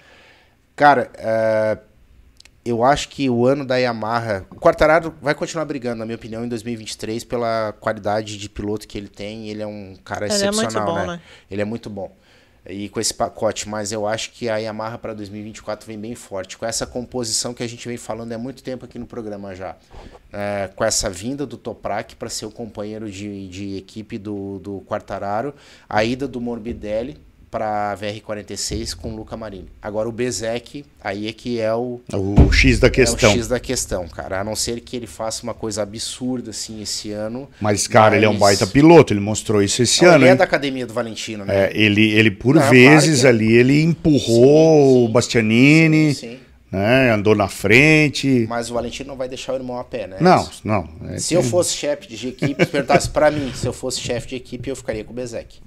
[0.75, 1.79] Cara, é,
[2.67, 4.45] eu acho que o ano da Yamaha.
[4.51, 8.99] O Quartararo vai continuar brigando, na minha opinião, em 2023, pela qualidade de piloto que
[8.99, 9.49] ele tem.
[9.49, 11.17] Ele é um cara Ele é excepcional, muito bom, né?
[11.17, 11.21] né?
[11.51, 12.13] Ele é muito bom.
[12.69, 16.59] E com esse pacote, mas eu acho que a Yamaha para 2024 vem bem forte.
[16.59, 19.77] Com essa composição que a gente vem falando há muito tempo aqui no programa já.
[20.33, 24.81] É, com essa vinda do Toprak para ser o companheiro de, de equipe do, do
[24.83, 25.55] Quartararo,
[25.89, 29.69] a ida do Morbidelli para a VR46 com o Luca Marini.
[29.81, 33.31] Agora o Bezek, aí é que é o, O X da questão.
[33.31, 34.41] é o X da questão, cara.
[34.41, 37.49] A não ser que ele faça uma coisa absurda assim esse ano.
[37.61, 40.19] Mas, cara, ele é um Mas- baita piloto, ele mostrou isso esse Não, ano.
[40.19, 40.37] ele é hein?
[40.37, 41.67] da academia do Valentino, né?
[41.67, 43.29] É, ele, ele, por claro vezes, é.
[43.29, 45.05] ali, ele empurrou Sim, sim.
[45.05, 46.39] o Bastianini, Sim.
[46.71, 47.11] né?
[47.13, 48.47] Andou na frente.
[48.49, 50.17] Mas o Valentino não vai deixar o irmão a pé, né?
[50.21, 50.89] Não, não.
[51.09, 54.01] é Se eu que- fosse chefe de equipe, se perguntasse pra mim, se eu fosse
[54.01, 55.59] chefe de equipe, eu ficaria com o Bezek.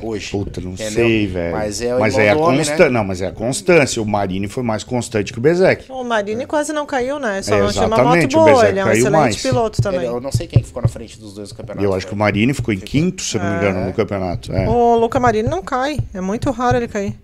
[0.00, 0.30] Hoje.
[0.30, 0.92] Puta, não Entendeu?
[0.92, 1.52] sei, velho.
[1.56, 2.84] Mas é o Mas é a constância.
[2.84, 2.88] né?
[2.90, 4.02] Não, mas é a constância.
[4.02, 5.90] O Marini foi mais constante que o Bezek.
[5.90, 7.40] O Marini quase não caiu, né?
[7.42, 8.68] Só É, não tinha uma moto boa.
[8.68, 9.42] Ele é um excelente mais.
[9.42, 10.00] piloto também.
[10.00, 11.82] Ele- eu não sei quem que ficou na frente dos dois no campeonato.
[11.82, 13.92] E eu acho que o Marini ficou em quinto, se eu não me engano, no
[13.92, 14.52] campeonato.
[14.52, 14.68] É.
[14.68, 15.98] O Luca Marini não cai.
[16.12, 17.14] É muito raro ele cair.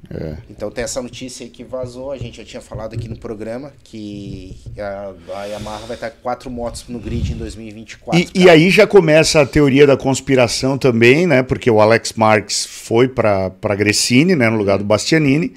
[0.50, 3.72] Então tem essa notícia aí que vazou, a gente já tinha falado aqui no programa,
[3.84, 8.20] que a, a Yamaha vai estar com quatro motos no grid em 2024.
[8.34, 11.42] E, e aí já começa a teoria da conspiração também, né?
[11.42, 14.48] Porque o Alex Marques foi para Gressini, né?
[14.48, 15.54] No lugar do Bastianini.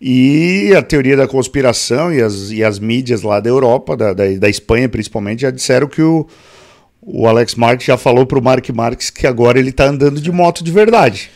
[0.00, 4.24] E a teoria da conspiração e as, e as mídias lá da Europa, da, da,
[4.38, 6.26] da Espanha principalmente, já disseram que o,
[7.02, 10.64] o Alex Marques já falou pro Mark Marques que agora ele tá andando de moto
[10.64, 11.30] de verdade.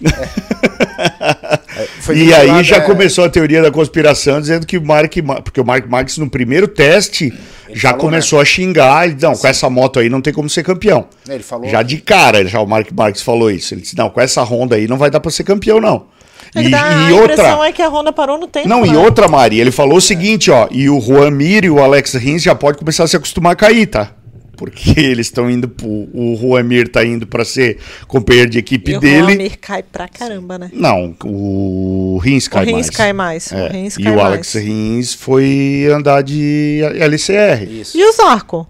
[2.00, 5.60] Foi e aí já começou a teoria da conspiração dizendo que o Mark, Ma- porque
[5.60, 7.32] o Mark Marques no primeiro teste
[7.72, 10.62] já falou, começou a xingar, ele, não, com essa moto aí não tem como ser
[10.62, 11.06] campeão.
[11.28, 13.74] Ele falou Já de cara, já o Mark Marques falou isso.
[13.74, 16.06] Ele disse: não, com essa Honda aí não vai dar pra ser campeão, não.
[16.54, 17.68] É E, e a impressão outra.
[17.68, 18.68] é que a Honda parou no tempo.
[18.68, 18.98] Não, e né?
[18.98, 22.42] outra, Mari, ele falou o seguinte, ó, e o Juan Mir e o Alex Rins
[22.42, 24.10] já pode começar a se acostumar a cair, tá?
[24.56, 25.86] Porque eles estão indo pro.
[25.88, 29.36] O Juan Mir tá indo pra ser companheiro de equipe E o dele.
[29.48, 30.70] Juan cai pra caramba, né?
[30.72, 32.90] Não, o Rins cai o Rins mais.
[32.90, 33.52] cai mais.
[33.52, 34.26] É, O Rins e cai o mais.
[34.28, 37.64] Alex Rins foi andar de LCR.
[37.68, 37.96] isso.
[37.98, 38.68] E o Zarco?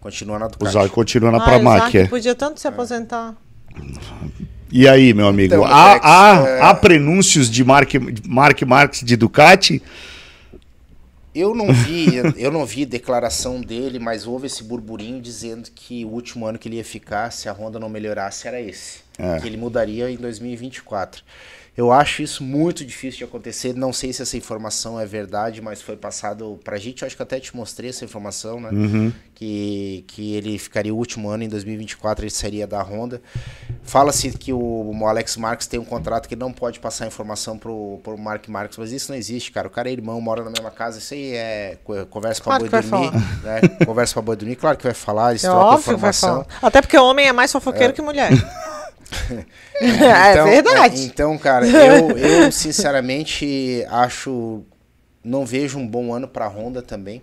[0.00, 0.72] Continua na O Ducati.
[0.72, 2.08] Zar continua na o Zarco Pramac.
[2.08, 3.34] podia tanto se aposentar.
[4.72, 5.54] E aí, meu amigo?
[5.54, 7.90] Então, há, Alex, há, é- há prenúncios de Mark,
[8.26, 9.82] Mark Marques de Ducati?
[11.36, 16.08] Eu não vi, eu não vi declaração dele, mas houve esse burburinho dizendo que o
[16.08, 19.00] último ano que ele ia ficar, se a Honda não melhorasse, era esse.
[19.18, 19.38] É.
[19.38, 21.22] Que ele mudaria em 2024.
[21.76, 23.74] Eu acho isso muito difícil de acontecer.
[23.74, 27.02] Não sei se essa informação é verdade, mas foi passado pra gente.
[27.02, 28.70] Eu acho que até te mostrei essa informação, né?
[28.72, 29.12] Uhum.
[29.34, 33.20] Que, que ele ficaria o último ano, em 2024 ele sairia da Honda.
[33.82, 38.00] Fala-se que o, o Alex Marques tem um contrato que não pode passar informação pro,
[38.02, 39.68] pro Mark Marques, mas isso não existe, cara.
[39.68, 40.98] O cara é irmão, mora na mesma casa.
[40.98, 43.10] Isso aí é co- conversa pra Claro boi dormir.
[43.42, 43.60] Né?
[43.84, 46.44] Conversa pra boi dormir, claro que vai falar, eles É trocam óbvio que vai informação.
[46.44, 46.58] falar.
[46.62, 48.30] Até porque o homem é mais fofoqueiro que mulher.
[49.80, 51.00] é Então, verdade.
[51.00, 54.62] é, então, cara, eu, eu sinceramente acho.
[55.22, 57.20] Não vejo um bom ano pra Honda também.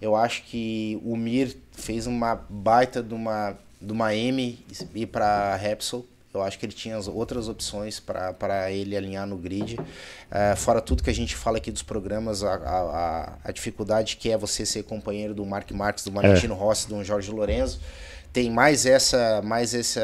[0.00, 4.58] Eu acho que o Mir fez uma baita de uma, de uma M
[4.94, 6.06] e para Repsol.
[6.34, 9.78] Eu acho que ele tinha as outras opções para ele alinhar no grid.
[10.30, 14.16] Eh, fora tudo que a gente fala aqui dos programas, a, a, a- a dificuldade
[14.16, 17.78] que é você ser companheiro do Mark Marques, do Valentino Rossi, do Jorge Lorenzo
[18.32, 20.00] tem mais essa mais essa,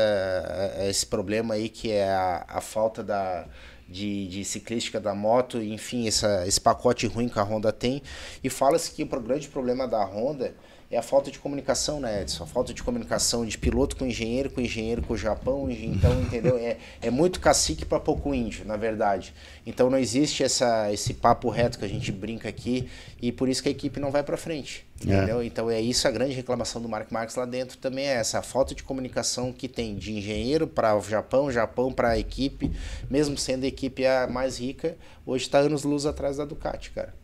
[0.88, 3.46] esse problema aí que é a, a falta da
[3.88, 8.02] de, de ciclística da moto, enfim, essa, esse pacote ruim que a Honda tem.
[8.44, 10.54] E fala-se que o grande problema da Honda
[10.90, 12.44] é a falta de comunicação, né, Edson?
[12.44, 15.70] A falta de comunicação de piloto com engenheiro, com engenheiro com o Japão.
[15.70, 16.56] Então, entendeu?
[16.56, 19.34] É, é muito cacique para pouco índio, na verdade.
[19.66, 22.88] Então, não existe essa, esse papo reto que a gente brinca aqui
[23.20, 24.87] e por isso que a equipe não vai para frente.
[25.00, 25.42] Entendeu?
[25.42, 28.42] Então é isso a grande reclamação do Mark Marques lá dentro também é essa a
[28.42, 32.70] falta de comunicação que tem de engenheiro para o Japão, Japão para a equipe,
[33.08, 37.14] mesmo sendo a equipe a mais rica, hoje está anos luz atrás da Ducati, cara.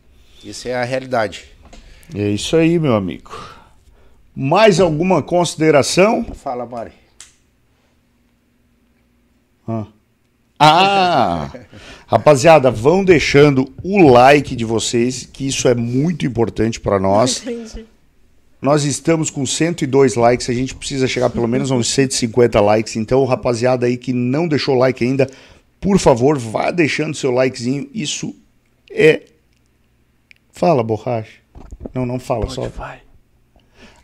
[0.43, 1.45] Isso é a realidade.
[2.13, 3.31] É isso aí, meu amigo.
[4.33, 6.23] Mais alguma consideração?
[6.33, 6.91] Fala, Mari.
[9.67, 9.87] Ah!
[12.07, 17.41] Rapaziada, vão deixando o like de vocês, que isso é muito importante para nós.
[17.41, 17.85] Entendi.
[18.61, 22.95] Nós estamos com 102 likes, a gente precisa chegar pelo menos a uns 150 likes.
[22.95, 25.29] Então, rapaziada aí que não deixou o like ainda,
[25.79, 27.87] por favor, vá deixando seu likezinho.
[27.93, 28.35] Isso
[28.89, 29.23] é.
[30.51, 31.39] Fala, borracha.
[31.93, 32.67] Não, não fala, só.
[32.69, 33.01] Vai.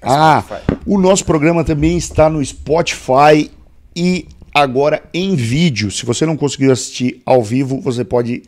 [0.01, 0.79] Ah, Spotify.
[0.85, 3.49] o nosso programa também está no Spotify
[3.95, 5.91] e agora em vídeo.
[5.91, 8.43] Se você não conseguiu assistir ao vivo, você pode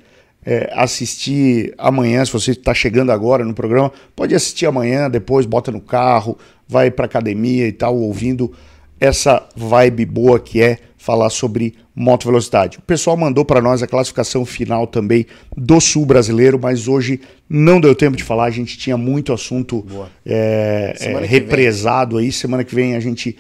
[0.46, 2.24] é, assistir amanhã.
[2.26, 6.92] Se você está chegando agora no programa, pode assistir amanhã, depois bota no carro, vai
[6.92, 8.52] para academia e tal, ouvindo
[9.00, 12.78] essa vibe boa que é falar sobre moto velocidade.
[12.78, 15.26] O pessoal mandou para nós a classificação final também
[15.56, 17.20] do Sul brasileiro, mas hoje
[17.50, 18.46] não deu tempo de falar.
[18.46, 19.86] A gente tinha muito assunto
[20.26, 21.26] é, é, que vem.
[21.28, 22.32] represado aí.
[22.32, 23.36] Semana que vem a gente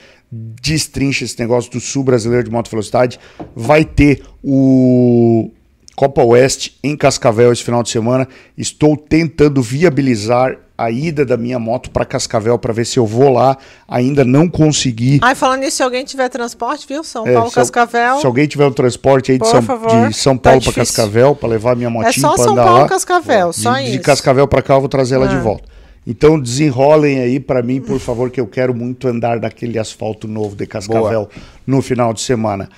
[0.61, 3.19] destrincha esse negócio do Sul brasileiro de moto velocidade.
[3.55, 5.51] Vai ter o
[5.95, 8.27] Copa Oeste em Cascavel esse final de semana.
[8.57, 13.29] Estou tentando viabilizar a ida da minha moto para Cascavel para ver se eu vou
[13.31, 13.55] lá.
[13.87, 15.19] Ainda não consegui.
[15.21, 17.03] Ai, falando nisso, se alguém tiver transporte, viu?
[17.03, 18.19] São É, Paulo, se, Cascavel.
[18.19, 20.75] se alguém tiver um transporte aí de São, de São Tá Paulo para difícil.
[20.95, 22.87] Cascavel para levar minha É motinha só para São andar Paulo, lá.
[22.89, 23.91] Cascavel, só de, isso.
[23.91, 25.41] de Cascavel para cá eu vou trazer ela de Ah.
[25.41, 25.72] volta.
[26.05, 30.55] Então desenrolem aí para mim, por favor, que eu quero muito andar naquele asfalto novo
[30.55, 31.29] de Cascavel
[31.65, 32.69] no final de semana.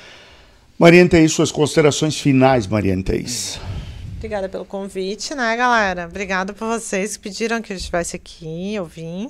[0.78, 3.60] Mariane Thaís, suas considerações finais, Mariane Thaís.
[4.18, 6.06] Obrigada pelo convite, né, galera?
[6.10, 9.30] Obrigada por vocês que pediram que eu estivesse aqui, eu vim.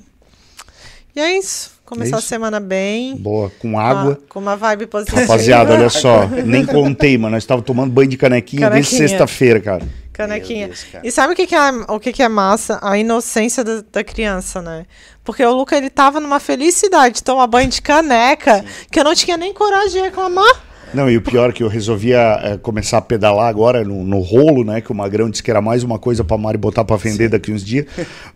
[1.14, 1.76] E é isso.
[1.84, 3.16] Começar É a semana bem.
[3.16, 4.18] Boa, com água.
[4.28, 5.20] Com uma vibe positiva.
[5.20, 7.34] Rapaziada, olha só, nem contei, mano.
[7.34, 9.08] Nós estávamos tomando banho de canequinha, desde Canequinha.
[9.08, 9.86] sexta-feira, cara.
[10.16, 10.68] Canequinha.
[10.68, 12.78] Deus, e sabe o que, que, é, o que, que é massa?
[12.82, 14.86] A inocência da, da criança, né?
[15.22, 19.14] Porque o Luca, ele tava numa felicidade de tomar banho de caneca, que eu não
[19.14, 20.65] tinha nem coragem de reclamar.
[20.96, 24.18] Não, e o pior é que eu resolvia eh, começar a pedalar agora no, no
[24.20, 24.80] rolo, né?
[24.80, 27.52] Que o Magrão disse que era mais uma coisa pra Mari botar pra vender daqui
[27.52, 27.84] uns dias.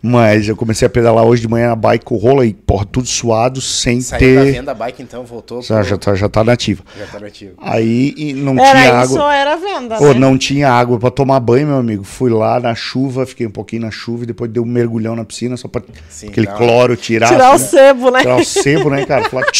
[0.01, 2.85] Mas eu comecei a pedalar hoje de manhã na bike com o rolo e, porra,
[2.85, 4.51] tudo suado, sem Saiu da ter.
[4.51, 5.61] venda a bike, então voltou.
[5.61, 6.83] Já, pro- já, tá, já tá nativa.
[6.99, 7.53] já tá nativo.
[7.59, 9.33] Aí e não Era tinha água.
[9.35, 10.19] era venda, Pô, né?
[10.19, 12.03] não tinha água pra tomar banho, meu amigo.
[12.03, 15.25] Fui lá na chuva, fiquei um pouquinho na chuva e depois dei um mergulhão na
[15.25, 17.27] piscina só pra Sim, aquele dá uma- cloro tirar.
[17.29, 18.19] Tirar o assim, sebo, né?
[18.21, 19.29] tirar o sebo, né, cara?
[19.29, 19.45] Falar,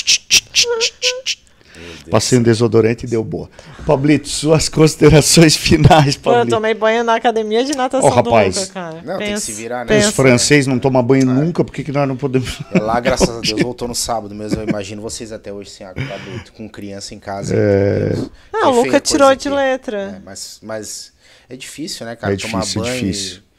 [2.09, 3.49] Passei um desodorante e deu boa.
[3.85, 6.55] Pablito, suas considerações finais, Pô, eu Pablito.
[6.55, 8.55] tomei banho na academia de natação Ó, rapaz.
[8.55, 9.01] do Luca, cara.
[9.03, 9.85] Não, tem que Pensa, se virar, né?
[9.95, 10.09] pensa.
[10.09, 12.59] Os franceses não tomam banho nunca, por que, que nós não podemos?
[12.73, 14.61] É lá, graças a Deus, voltou no sábado mesmo.
[14.61, 17.55] Eu imagino vocês até hoje sem água, doido, com criança em casa.
[17.55, 18.11] É.
[18.53, 19.55] Ah, Foi o feia Luca tirou de aqui.
[19.55, 19.97] letra.
[20.17, 21.13] É, mas, mas
[21.49, 22.33] é difícil, né, cara?
[22.33, 23.01] É difícil, Tomar é banho.
[23.11, 23.37] difícil.
[23.47, 23.51] e-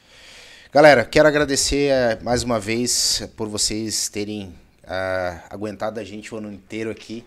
[0.72, 4.54] Galera, quero agradecer eh, mais uma vez por vocês terem
[4.86, 7.22] ah, aguentado a gente o ano inteiro aqui.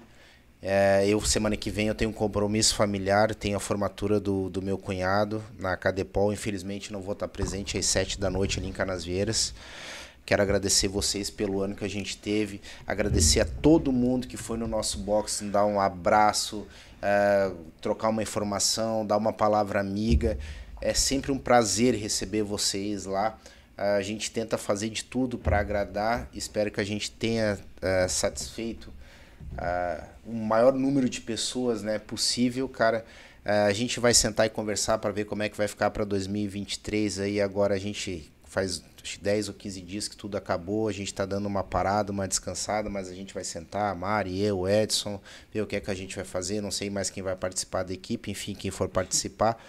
[0.67, 4.63] É, eu, semana que vem, eu tenho um compromisso familiar, tenho a formatura do, do
[4.63, 6.33] meu cunhado na Cadepol.
[6.33, 9.53] Infelizmente, não vou estar presente às sete da noite ali em Canasvieiras.
[10.25, 14.57] Quero agradecer vocês pelo ano que a gente teve, agradecer a todo mundo que foi
[14.57, 16.65] no nosso box, dar um abraço,
[16.99, 20.35] eh, trocar uma informação, dar uma palavra amiga.
[20.81, 23.37] É sempre um prazer receber vocês lá.
[23.77, 26.27] A gente tenta fazer de tudo para agradar.
[26.33, 28.94] Espero que a gente tenha eh, satisfeito
[29.57, 33.06] ah, o maior número de pessoas né, possível, cara.
[33.44, 36.03] Ah, a gente vai sentar e conversar para ver como é que vai ficar para
[36.03, 37.41] 2023 aí.
[37.41, 41.07] Agora a gente faz acho que 10 ou 15 dias que tudo acabou, a gente
[41.07, 45.22] está dando uma parada, uma descansada, mas a gente vai sentar, a Mari, eu, Edson,
[45.53, 47.84] ver o que é que a gente vai fazer, não sei mais quem vai participar
[47.84, 49.64] da equipe, enfim, quem for participar,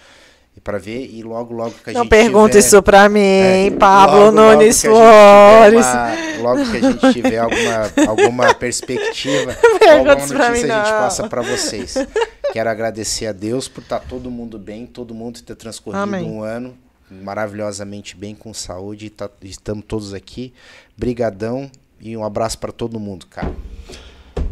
[0.61, 3.70] para ver, e logo, logo que a Não gente pergunta tiver- isso pra mim, é,
[3.78, 5.87] Pablo logo, logo Nunes tiver Flores.
[5.87, 9.57] uma- logo que a gente tiver alguma, alguma perspectiva,
[9.93, 11.95] alguma notícia mim, a gente passa para vocês.
[12.53, 16.24] Quero agradecer a Deus por estar todo mundo bem, todo mundo ter transcorrido Amém.
[16.28, 16.77] um ano
[17.11, 20.53] maravilhosamente bem, com saúde, tá- estamos todos aqui.
[20.97, 21.70] Brigadão
[22.01, 23.53] e um abraço para todo mundo, cara.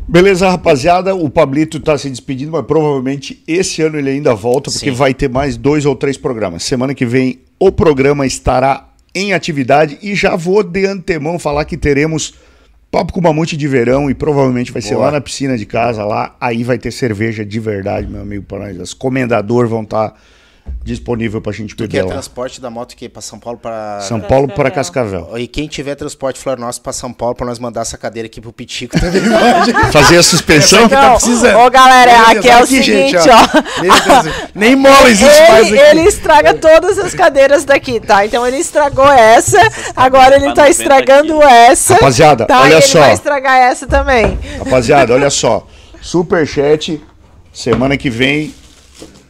[0.07, 1.15] Beleza, rapaziada.
[1.15, 4.97] O Pablito tá se despedindo, mas provavelmente esse ano ele ainda volta, porque Sim.
[4.97, 6.63] vai ter mais dois ou três programas.
[6.63, 11.77] Semana que vem o programa estará em atividade e já vou de antemão falar que
[11.77, 12.35] teremos
[12.91, 15.07] papo com mamute de verão e provavelmente vai ser Boa.
[15.07, 16.37] lá na piscina de casa, lá.
[16.41, 18.79] Aí vai ter cerveja de verdade, meu amigo, para nós.
[18.79, 20.15] As comendador vão estar
[20.83, 22.11] disponível pra gente Tu beber quer lá.
[22.13, 25.31] transporte da moto que para São Paulo para São Paulo para Cascavel.
[25.39, 28.53] E quem tiver transporte Florianópolis para São Paulo para nós mandar essa cadeira aqui pro
[28.53, 29.73] Pitico também pode.
[29.93, 30.87] Fazer a suspensão.
[30.89, 31.57] tá Não, precisando.
[31.59, 34.19] ô galera, Meu Deus, aqui é o aqui, gente, seguinte, ó.
[34.19, 34.49] ó.
[34.55, 35.91] Nem mola existe mais Ele, aqui.
[35.99, 38.27] ele estraga todas as cadeiras daqui, tá?
[38.27, 39.59] Então ele estragou essa,
[39.97, 41.95] agora ele tá 90 estragando essa.
[41.95, 42.61] Rapaziada, tá?
[42.61, 43.01] olha ele só.
[43.01, 44.39] vai estragar essa também.
[44.59, 45.67] Rapaziada, olha só.
[46.03, 47.03] Superchat,
[47.53, 48.55] semana que vem.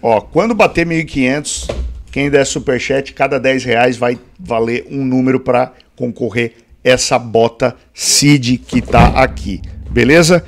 [0.07, 1.75] Ó, quando bater 1.500,
[2.13, 8.59] quem der superchat, cada 10 reais vai valer um número para concorrer essa bota Cid
[8.59, 9.63] que tá aqui.
[9.89, 10.45] Beleza?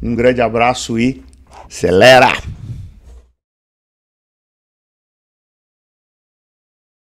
[0.00, 1.24] Um grande abraço e
[1.66, 2.32] acelera!